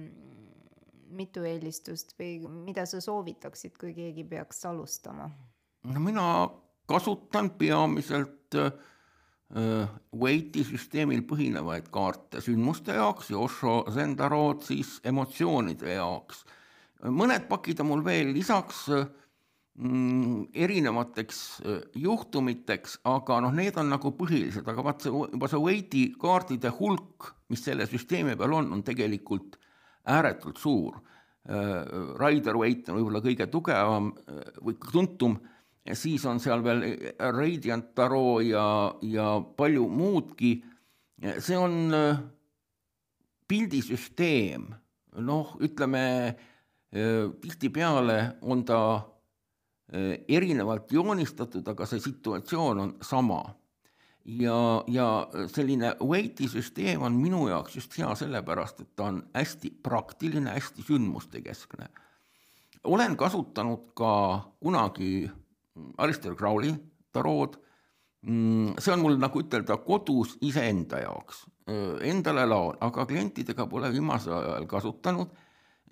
mitu 1.14 1.44
eelistust 1.46 2.16
või 2.20 2.40
mida 2.48 2.86
sa 2.86 3.02
soovitaksid, 3.02 3.78
kui 3.78 3.94
keegi 3.94 4.24
peaks 4.24 4.66
alustama? 4.66 5.30
no 5.84 6.00
mina 6.00 6.50
kasutan 6.86 7.50
peamiselt 7.50 8.56
äh, 8.56 8.72
Waiti 10.20 10.64
süsteemil 10.66 11.22
põhinevaid 11.30 11.92
kaarte 11.94 12.42
sündmuste 12.42 12.96
jaoks 12.98 13.30
ja 13.30 13.38
Osho 13.38 13.84
Zendarood 13.94 14.64
siis 14.66 15.00
emotsioonide 15.04 15.94
jaoks. 15.94 16.46
mõned 17.04 17.46
pakid 17.48 17.80
on 17.80 17.92
mul 17.92 18.06
veel 18.06 18.34
lisaks 18.34 18.88
äh, 18.90 19.06
erinevateks 19.74 21.38
äh, 21.66 21.78
juhtumiteks, 21.98 23.00
aga 23.10 23.40
noh, 23.42 23.54
need 23.58 23.78
on 23.82 23.90
nagu 23.90 24.12
põhilised, 24.14 24.68
aga 24.70 24.84
vaat 24.86 25.02
see 25.02 25.14
juba 25.14 25.48
see 25.50 25.62
Waiti 25.64 26.04
kaardide 26.22 26.70
hulk, 26.78 27.32
mis 27.50 27.64
selle 27.66 27.88
süsteemi 27.90 28.38
peal 28.38 28.54
on, 28.54 28.70
on 28.76 28.84
tegelikult 28.86 29.58
ääretult 30.14 30.62
suur. 30.62 31.00
Äh, 31.50 31.90
Rider 32.22 32.60
Waite 32.60 32.94
on 32.94 33.00
võib-olla 33.00 33.24
kõige 33.26 33.48
tugevam 33.50 34.12
äh, 34.14 34.44
või 34.62 34.78
tuntum, 34.92 35.40
siis 35.98 36.22
on 36.30 36.38
seal 36.40 36.62
veel 36.64 36.86
Radiant 37.18 37.90
Tarot 37.98 38.46
ja, 38.46 38.68
ja 39.02 39.32
palju 39.58 39.88
muudki. 39.90 40.54
see 41.44 41.58
on 41.58 41.92
pildisüsteem, 43.48 44.70
noh, 45.20 45.58
ütleme 45.60 46.04
tihtipeale 47.44 48.38
on 48.42 48.64
ta 48.64 48.80
erinevalt 50.28 50.92
joonistatud, 50.92 51.68
aga 51.68 51.86
see 51.86 52.00
situatsioon 52.00 52.80
on 52.80 52.96
sama. 53.02 53.44
ja, 54.26 54.84
ja 54.88 55.28
selline 55.52 55.96
Waiti 56.00 56.48
süsteem 56.48 57.02
on 57.02 57.14
minu 57.14 57.48
jaoks 57.48 57.76
just 57.76 57.98
hea 57.98 58.16
sellepärast, 58.16 58.80
et 58.80 58.96
ta 58.96 59.10
on 59.12 59.24
hästi 59.36 59.74
praktiline, 59.84 60.50
hästi 60.50 60.84
sündmustekeskne. 60.88 61.88
olen 62.84 63.18
kasutanud 63.18 63.92
ka 63.94 64.42
kunagi 64.60 65.32
Alistair 65.98 66.36
Crowley 66.36 66.74
tarood, 67.12 67.58
mm, 68.22 68.74
see 68.80 68.94
on 68.94 69.00
mul 69.00 69.18
nagu 69.18 69.40
ütelda 69.40 69.78
kodus 69.78 70.38
iseenda 70.42 71.00
jaoks, 71.04 71.46
äh, 71.70 72.10
endale 72.10 72.46
laon, 72.46 72.78
aga 72.80 73.06
klientidega 73.06 73.68
pole 73.68 73.92
viimasel 73.92 74.34
ajal 74.34 74.66
kasutanud 74.66 75.28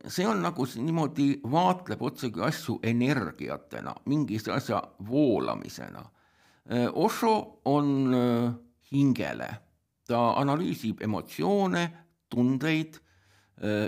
see 0.08 0.26
on 0.28 0.41
nagu 0.41 0.66
niimoodi, 0.66 1.41
vaatleb 1.52 2.02
otsekui 2.02 2.43
asju 2.47 2.80
energiatena, 2.84 3.93
mingise 4.06 4.52
asja 4.54 4.82
voolamisena. 5.10 6.04
Osho 6.93 7.62
on 7.66 8.14
hingele, 8.91 9.49
ta 10.08 10.22
analüüsib 10.41 11.02
emotsioone, 11.04 11.84
tundeid, 12.30 12.97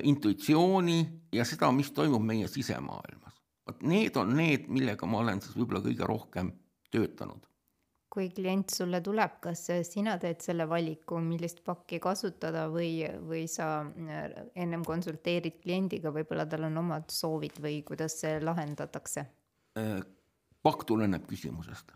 intuitsiooni 0.03 0.99
ja 1.33 1.45
seda, 1.45 1.71
mis 1.71 1.91
toimub 1.91 2.21
meie 2.25 2.47
sisemaailmas. 2.47 3.39
vot 3.65 3.81
need 3.87 4.17
on 4.19 4.35
need, 4.35 4.67
millega 4.67 5.07
ma 5.07 5.21
olen 5.23 5.41
siis 5.41 5.55
võib-olla 5.55 5.79
kõige 5.85 6.07
rohkem 6.07 6.51
töötanud 6.91 7.47
kui 8.13 8.27
klient 8.29 8.69
sulle 8.69 8.99
tuleb, 9.01 9.39
kas 9.41 9.63
sina 9.87 10.15
teed 10.21 10.43
selle 10.45 10.67
valiku, 10.69 11.17
millist 11.23 11.63
pakki 11.65 11.97
kasutada 12.03 12.67
või, 12.69 13.01
või 13.25 13.47
sa 13.49 13.69
äh, 13.81 14.27
ennem 14.65 14.83
konsulteerid 14.85 15.57
kliendiga, 15.63 16.11
võib-olla 16.13 16.45
tal 16.49 16.67
on 16.69 16.77
omad 16.83 17.09
soovid 17.13 17.57
või 17.63 17.79
kuidas 17.87 18.19
see 18.21 18.37
lahendatakse? 18.43 19.25
Äh, 19.81 19.97
pakk 20.61 20.85
tuleneb 20.89 21.25
küsimusest. 21.29 21.95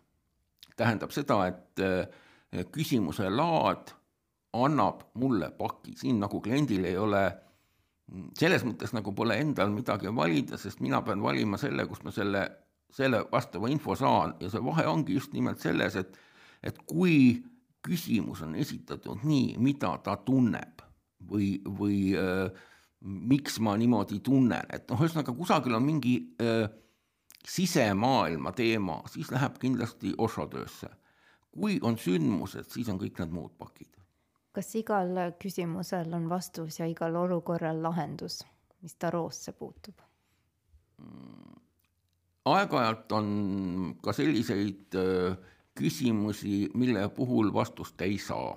tähendab 0.78 1.14
seda, 1.14 1.40
et 1.48 1.86
äh, 1.86 2.64
küsimuse 2.74 3.30
laad 3.30 3.94
annab 4.58 5.04
mulle 5.22 5.52
paki, 5.54 5.94
siin 5.98 6.20
nagu 6.24 6.42
kliendil 6.42 6.86
ei 6.86 6.98
ole 6.98 7.24
selles 8.40 8.64
mõttes 8.64 8.94
nagu 8.96 9.12
pole 9.14 9.36
endal 9.38 9.70
midagi 9.70 10.10
valida, 10.16 10.58
sest 10.58 10.80
mina 10.82 11.02
pean 11.04 11.22
valima 11.22 11.60
selle, 11.62 11.86
kust 11.86 12.06
ma 12.08 12.14
selle 12.16 12.46
selle 12.94 13.24
vastava 13.32 13.70
info 13.70 13.96
saan 13.96 14.36
ja 14.40 14.50
see 14.50 14.64
vahe 14.64 14.88
ongi 14.88 15.14
just 15.18 15.34
nimelt 15.34 15.60
selles, 15.60 15.96
et, 15.96 16.18
et 16.64 16.78
kui 16.88 17.44
küsimus 17.88 18.42
on 18.44 18.56
esitatud 18.56 19.24
nii, 19.28 19.56
mida 19.64 19.94
ta 20.04 20.18
tunneb 20.26 20.84
või, 21.32 21.58
või 21.80 22.00
äh, 22.18 22.50
miks 23.02 23.60
ma 23.64 23.76
niimoodi 23.78 24.20
tunnen, 24.26 24.74
et 24.74 24.88
noh, 24.90 25.02
ühesõnaga 25.02 25.36
kusagil 25.38 25.78
on 25.78 25.86
mingi 25.86 26.18
äh, 26.42 26.66
sisemaailma 27.48 28.52
teema, 28.58 29.02
siis 29.12 29.32
läheb 29.32 29.60
kindlasti 29.62 30.14
Osho 30.18 30.48
töösse. 30.52 30.90
kui 31.58 31.80
on 31.82 31.98
sündmused, 31.98 32.68
siis 32.70 32.90
on 32.90 33.00
kõik 33.02 33.18
need 33.20 33.32
muud 33.34 33.54
pakid. 33.58 33.94
kas 34.52 34.76
igal 34.76 35.14
küsimusel 35.40 36.14
on 36.14 36.30
vastus 36.30 36.80
ja 36.80 36.86
igal 36.90 37.16
olukorral 37.16 37.82
lahendus, 37.84 38.42
mis 38.82 38.96
taroosse 38.96 39.54
puutub 39.54 40.02
mm.? 40.98 41.67
Aeg-ajalt 42.54 43.12
on 43.18 43.28
ka 44.04 44.14
selliseid 44.16 44.98
äh, 44.98 45.36
küsimusi, 45.78 46.68
mille 46.74 47.08
puhul 47.14 47.52
vastust 47.54 48.02
ei 48.02 48.18
saa. 48.22 48.56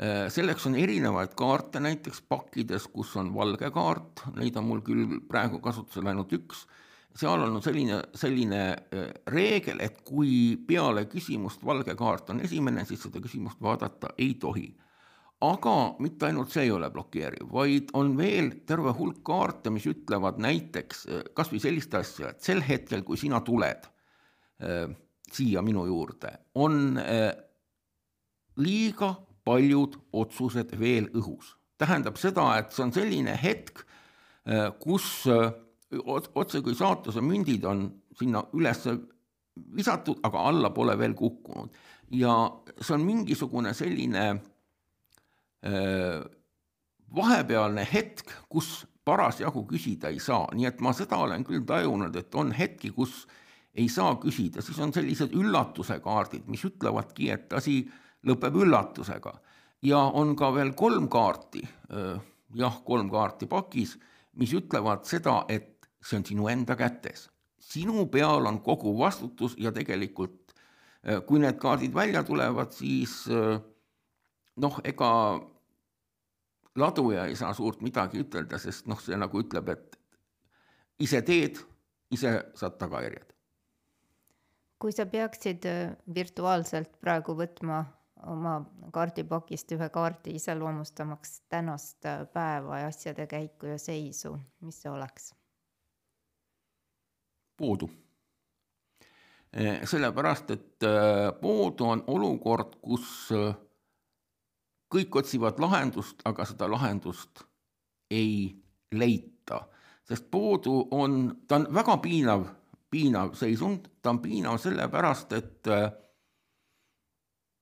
Äh, 0.00 0.28
selleks 0.32 0.66
on 0.66 0.76
erinevaid 0.80 1.34
kaarte 1.36 1.80
näiteks 1.80 2.22
pakkides, 2.28 2.86
kus 2.92 3.16
on 3.20 3.34
valge 3.34 3.70
kaart, 3.74 4.24
neid 4.36 4.56
on 4.56 4.68
mul 4.68 4.84
küll 4.86 5.18
praegu 5.28 5.60
kasutusel 5.60 6.08
ainult 6.08 6.32
üks, 6.36 6.64
seal 7.20 7.42
on 7.44 7.58
selline, 7.62 7.98
selline 8.16 8.62
äh, 8.70 9.10
reegel, 9.28 9.82
et 9.84 10.00
kui 10.06 10.56
peale 10.66 11.04
küsimust 11.10 11.64
valge 11.66 11.96
kaart 11.98 12.30
on 12.32 12.40
esimene, 12.46 12.86
siis 12.88 13.02
seda 13.04 13.20
küsimust 13.20 13.60
vaadata 13.62 14.14
ei 14.18 14.34
tohi. 14.40 14.70
Aga 15.40 15.74
mitte 16.04 16.28
ainult 16.28 16.52
see 16.52 16.66
ei 16.66 16.72
ole 16.74 16.90
blokeeriv, 16.92 17.48
vaid 17.52 17.92
on 17.96 18.12
veel 18.18 18.50
terve 18.68 18.92
hulk 18.96 19.22
kaarte, 19.24 19.72
mis 19.72 19.86
ütlevad 19.88 20.40
näiteks 20.42 21.06
äh, 21.08 21.22
kas 21.36 21.52
või 21.52 21.62
sellist 21.62 21.94
asja, 21.96 22.34
et 22.34 22.44
sel 22.44 22.60
hetkel, 22.66 23.04
kui 23.06 23.20
sina 23.20 23.40
tuled 23.46 23.86
äh, 23.86 24.90
siia 25.32 25.62
minu 25.64 25.86
juurde, 25.88 26.34
on 26.60 26.98
äh, 27.00 27.30
liiga 28.60 29.14
paljud 29.44 29.96
otsused 30.12 30.76
veel 30.78 31.08
õhus. 31.16 31.56
tähendab 31.80 32.18
seda, 32.20 32.58
et 32.60 32.74
see 32.76 32.84
on 32.84 32.92
selline 32.92 33.32
hetk, 33.40 33.80
äh, 34.44 34.68
kus 34.82 35.24
otse 35.90 36.60
kui 36.62 36.74
saatuse 36.76 37.22
mündid 37.24 37.64
on 37.64 37.86
sinna 38.18 38.42
üles 38.52 38.84
visatud, 39.74 40.20
aga 40.22 40.44
alla 40.50 40.70
pole 40.70 40.98
veel 40.98 41.14
kukkunud. 41.14 41.72
ja 42.10 42.34
see 42.80 42.94
on 42.94 43.06
mingisugune 43.06 43.72
selline 43.74 44.40
vahepealne 47.16 47.82
hetk, 47.92 48.30
kus 48.48 48.86
parasjagu 49.04 49.64
küsida 49.68 50.08
ei 50.08 50.20
saa, 50.22 50.46
nii 50.54 50.68
et 50.68 50.80
ma 50.80 50.92
seda 50.96 51.18
olen 51.20 51.44
küll 51.44 51.64
tajunud, 51.66 52.16
et 52.16 52.34
on 52.34 52.52
hetki, 52.56 52.92
kus 52.96 53.26
ei 53.74 53.88
saa 53.88 54.14
küsida, 54.22 54.62
siis 54.62 54.78
on 54.82 54.92
sellised 54.94 55.34
üllatuse 55.36 55.98
kaardid, 56.04 56.46
mis 56.50 56.64
ütlevadki, 56.66 57.30
et 57.34 57.52
asi 57.52 57.82
lõpeb 58.26 58.56
üllatusega. 58.64 59.34
ja 59.82 59.98
on 59.98 60.34
ka 60.36 60.50
veel 60.54 60.72
kolm 60.76 61.08
kaarti, 61.08 61.62
jah, 62.54 62.80
kolm 62.84 63.10
kaarti 63.10 63.46
pakis, 63.46 63.96
mis 64.36 64.52
ütlevad 64.54 65.06
seda, 65.08 65.44
et 65.48 65.88
see 66.04 66.18
on 66.18 66.26
sinu 66.26 66.48
enda 66.48 66.76
kätes. 66.76 67.28
sinu 67.58 68.06
peal 68.06 68.46
on 68.46 68.60
kogu 68.60 68.98
vastutus 68.98 69.54
ja 69.58 69.70
tegelikult 69.72 70.54
äh, 71.06 71.20
kui 71.26 71.38
need 71.38 71.58
kaardid 71.60 71.94
välja 71.94 72.22
tulevad, 72.24 72.72
siis 72.72 73.28
äh, 73.28 73.60
noh, 74.60 74.80
ega 74.84 75.10
laduja 76.78 77.26
ei 77.26 77.36
saa 77.36 77.52
suurt 77.56 77.82
midagi 77.84 78.22
ütelda, 78.24 78.58
sest 78.62 78.88
noh, 78.90 79.00
see 79.00 79.18
nagu 79.18 79.42
ütleb, 79.42 79.72
et 79.74 79.98
ise 81.00 81.22
teed, 81.26 81.60
ise 82.12 82.36
saad 82.54 82.78
tagajärjed. 82.80 83.32
kui 84.80 84.92
sa 84.96 85.04
peaksid 85.06 85.66
äh, 85.68 85.96
virtuaalselt 86.14 86.94
praegu 87.00 87.34
võtma 87.36 87.82
oma 88.26 88.54
kaardipakist 88.92 89.72
ühe 89.76 89.88
kaardi 89.92 90.36
iseloomustamaks 90.36 91.42
tänast 91.48 92.08
päeva 92.32 92.84
ja 92.84 92.88
asjade 92.92 93.26
käiku 93.26 93.72
ja 93.72 93.78
seisu, 93.78 94.38
mis 94.60 94.80
see 94.82 94.92
oleks? 94.92 95.34
puudu. 97.60 97.90
Eh, 99.52 99.80
sellepärast, 99.84 100.50
et 100.50 100.86
eh, 100.86 101.26
puudu 101.40 101.84
on 101.84 102.04
olukord, 102.06 102.78
kus 102.80 103.28
eh, 103.36 103.54
kõik 104.90 105.16
otsivad 105.22 105.60
lahendust, 105.62 106.22
aga 106.24 106.44
seda 106.48 106.68
lahendust 106.70 107.44
ei 108.10 108.50
leita, 108.92 109.62
sest 110.06 110.26
puudu 110.30 110.88
on, 110.90 111.20
ta 111.46 111.60
on 111.60 111.68
väga 111.74 111.96
piinav, 112.02 112.46
piinav 112.90 113.34
seisund, 113.38 113.86
ta 114.02 114.10
on 114.10 114.18
piinav 114.22 114.58
sellepärast, 114.58 115.32
et 115.38 115.70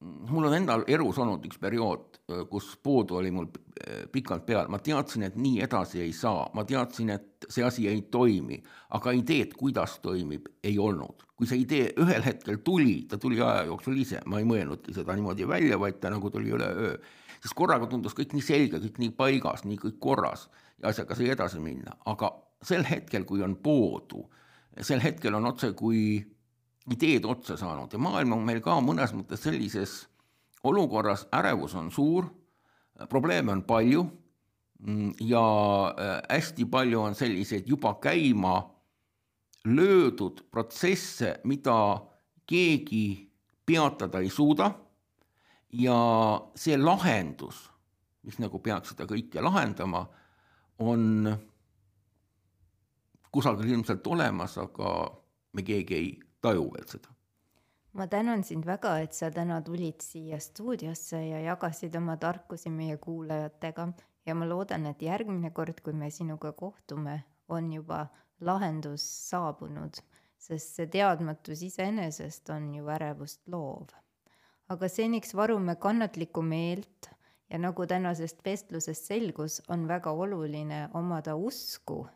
mul 0.01 0.45
on 0.47 0.55
endal 0.55 0.85
elus 0.87 1.19
olnud 1.19 1.45
üks 1.49 1.59
periood, 1.61 2.21
kus 2.51 2.71
puudu 2.83 3.19
oli 3.19 3.31
mul 3.35 3.49
pikalt 4.13 4.45
peal, 4.47 4.69
ma 4.71 4.79
teadsin, 4.85 5.25
et 5.27 5.39
nii 5.39 5.63
edasi 5.65 6.03
ei 6.05 6.13
saa, 6.15 6.47
ma 6.55 6.65
teadsin, 6.69 7.11
et 7.15 7.49
see 7.51 7.65
asi 7.67 7.89
ei 7.91 8.05
toimi, 8.13 8.61
aga 8.95 9.15
ideed, 9.17 9.57
kuidas 9.59 9.99
toimib, 10.05 10.47
ei 10.63 10.79
olnud. 10.79 11.25
kui 11.39 11.47
see 11.47 11.61
idee 11.63 11.93
ühel 12.03 12.25
hetkel 12.27 12.57
tuli, 12.67 13.05
ta 13.07 13.15
tuli 13.19 13.37
aja 13.39 13.63
jooksul 13.69 13.99
ise, 14.03 14.19
ma 14.27 14.41
ei 14.41 14.47
mõelnudki 14.49 14.91
seda 14.95 15.15
niimoodi 15.15 15.47
välja, 15.47 15.77
vaid 15.79 16.01
ta 16.03 16.11
nagu 16.11 16.31
tuli 16.35 16.51
üleöö, 16.51 16.97
siis 17.39 17.55
korraga 17.55 17.87
tundus 17.87 18.17
kõik 18.19 18.35
nii 18.35 18.43
selge, 18.43 18.81
kõik 18.83 18.99
nii 18.99 19.13
paigas, 19.15 19.63
nii 19.63 19.79
kõik 19.79 20.01
korras 20.03 20.49
ja 20.83 20.91
asjaga 20.91 21.15
sai 21.15 21.31
edasi 21.31 21.63
minna, 21.63 21.95
aga 22.11 22.33
sel 22.63 22.83
hetkel, 22.87 23.23
kui 23.27 23.43
on 23.47 23.55
puudu, 23.63 24.25
sel 24.83 24.99
hetkel 25.03 25.39
on 25.39 25.47
otse 25.53 25.71
kui 25.79 26.19
ideed 26.93 27.25
otsa 27.25 27.57
saanud. 27.57 27.93
Ja 27.93 27.99
maailm 27.99 28.33
on 28.37 28.47
meil 28.47 28.61
ka 28.65 28.79
mõnes 28.85 29.13
mõttes 29.17 29.43
sellises 29.45 30.01
olukorras, 30.67 31.27
ärevus 31.35 31.75
on 31.79 31.91
suur, 31.95 32.29
probleeme 33.09 33.53
on 33.53 33.63
palju 33.63 34.05
mm, 34.79 35.13
ja 35.29 35.45
äh, 35.93 36.19
hästi 36.29 36.67
palju 36.71 37.01
on 37.01 37.15
selliseid 37.15 37.69
juba 37.69 37.95
käima 38.03 38.59
löödud 39.65 40.47
protsesse, 40.51 41.41
mida 41.45 42.01
keegi 42.47 43.31
peatada 43.67 44.23
ei 44.25 44.31
suuda. 44.31 44.71
Ja 45.73 45.99
see 46.57 46.79
lahendus, 46.81 47.67
mis 48.25 48.39
nagu 48.41 48.59
peaks 48.65 48.95
seda 48.95 49.05
kõike 49.05 49.43
lahendama, 49.45 50.07
on 50.81 51.29
kusagil 53.33 53.75
ilmselt 53.75 54.07
olemas, 54.07 54.57
aga 54.59 54.95
me 55.53 55.65
keegi 55.67 55.95
ei 55.95 56.09
taju 56.41 56.69
veel 56.75 56.87
seda. 56.89 57.15
ma 57.93 58.07
tänan 58.07 58.45
sind 58.45 58.67
väga, 58.67 58.99
et 59.03 59.13
sa 59.13 59.31
täna 59.31 59.61
tulid 59.65 60.05
siia 60.05 60.39
stuudiosse 60.39 61.19
ja 61.29 61.41
jagasid 61.41 61.97
oma 61.97 62.17
tarkusi 62.17 62.71
meie 62.71 62.97
kuulajatega 62.97 63.89
ja 64.27 64.35
ma 64.35 64.47
loodan, 64.49 64.87
et 64.87 65.03
järgmine 65.03 65.51
kord, 65.57 65.81
kui 65.83 65.93
me 65.93 66.11
sinuga 66.11 66.53
kohtume, 66.53 67.23
on 67.49 67.73
juba 67.73 68.07
lahendus 68.41 69.05
saabunud, 69.31 69.99
sest 70.39 70.77
see 70.77 70.87
teadmatus 70.93 71.65
iseenesest 71.67 72.51
on 72.55 72.75
ju 72.75 72.91
ärevust 72.95 73.41
loov. 73.47 73.89
aga 74.69 74.89
seniks 74.89 75.33
varume 75.35 75.75
kannatlikku 75.81 76.43
meelt 76.43 77.09
ja 77.51 77.59
nagu 77.59 77.87
tänasest 77.87 78.45
vestlusest 78.45 79.09
selgus, 79.09 79.63
on 79.69 79.89
väga 79.89 80.13
oluline 80.13 80.89
omada 80.95 81.35
usku 81.35 82.07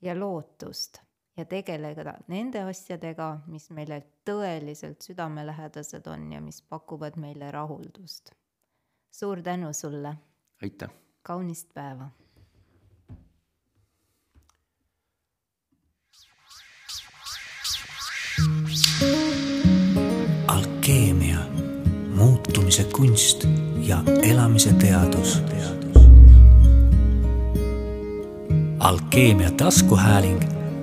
ja 0.00 0.14
lootust 0.14 1.02
ja 1.38 1.44
tegeleda 1.44 2.14
nende 2.28 2.62
asjadega, 2.66 3.28
mis 3.46 3.70
meile 3.70 4.00
tõeliselt 4.26 5.04
südamelähedased 5.06 6.06
on 6.10 6.32
ja 6.32 6.40
mis 6.42 6.62
pakuvad 6.62 7.16
meile 7.16 7.50
rahuldust. 7.54 8.32
suur 9.10 9.42
tänu 9.42 9.72
sulle. 9.72 10.16
aitäh. 10.62 10.90
kaunist 11.22 11.74
päeva. 11.74 12.10
alkeemia, 20.46 21.38
muutumise 22.14 22.84
kunst 22.84 23.44
ja 23.76 24.02
elamise 24.22 24.72
teadus. 24.72 25.42
alkeemia 28.78 29.50
taskuhääling 29.50 30.57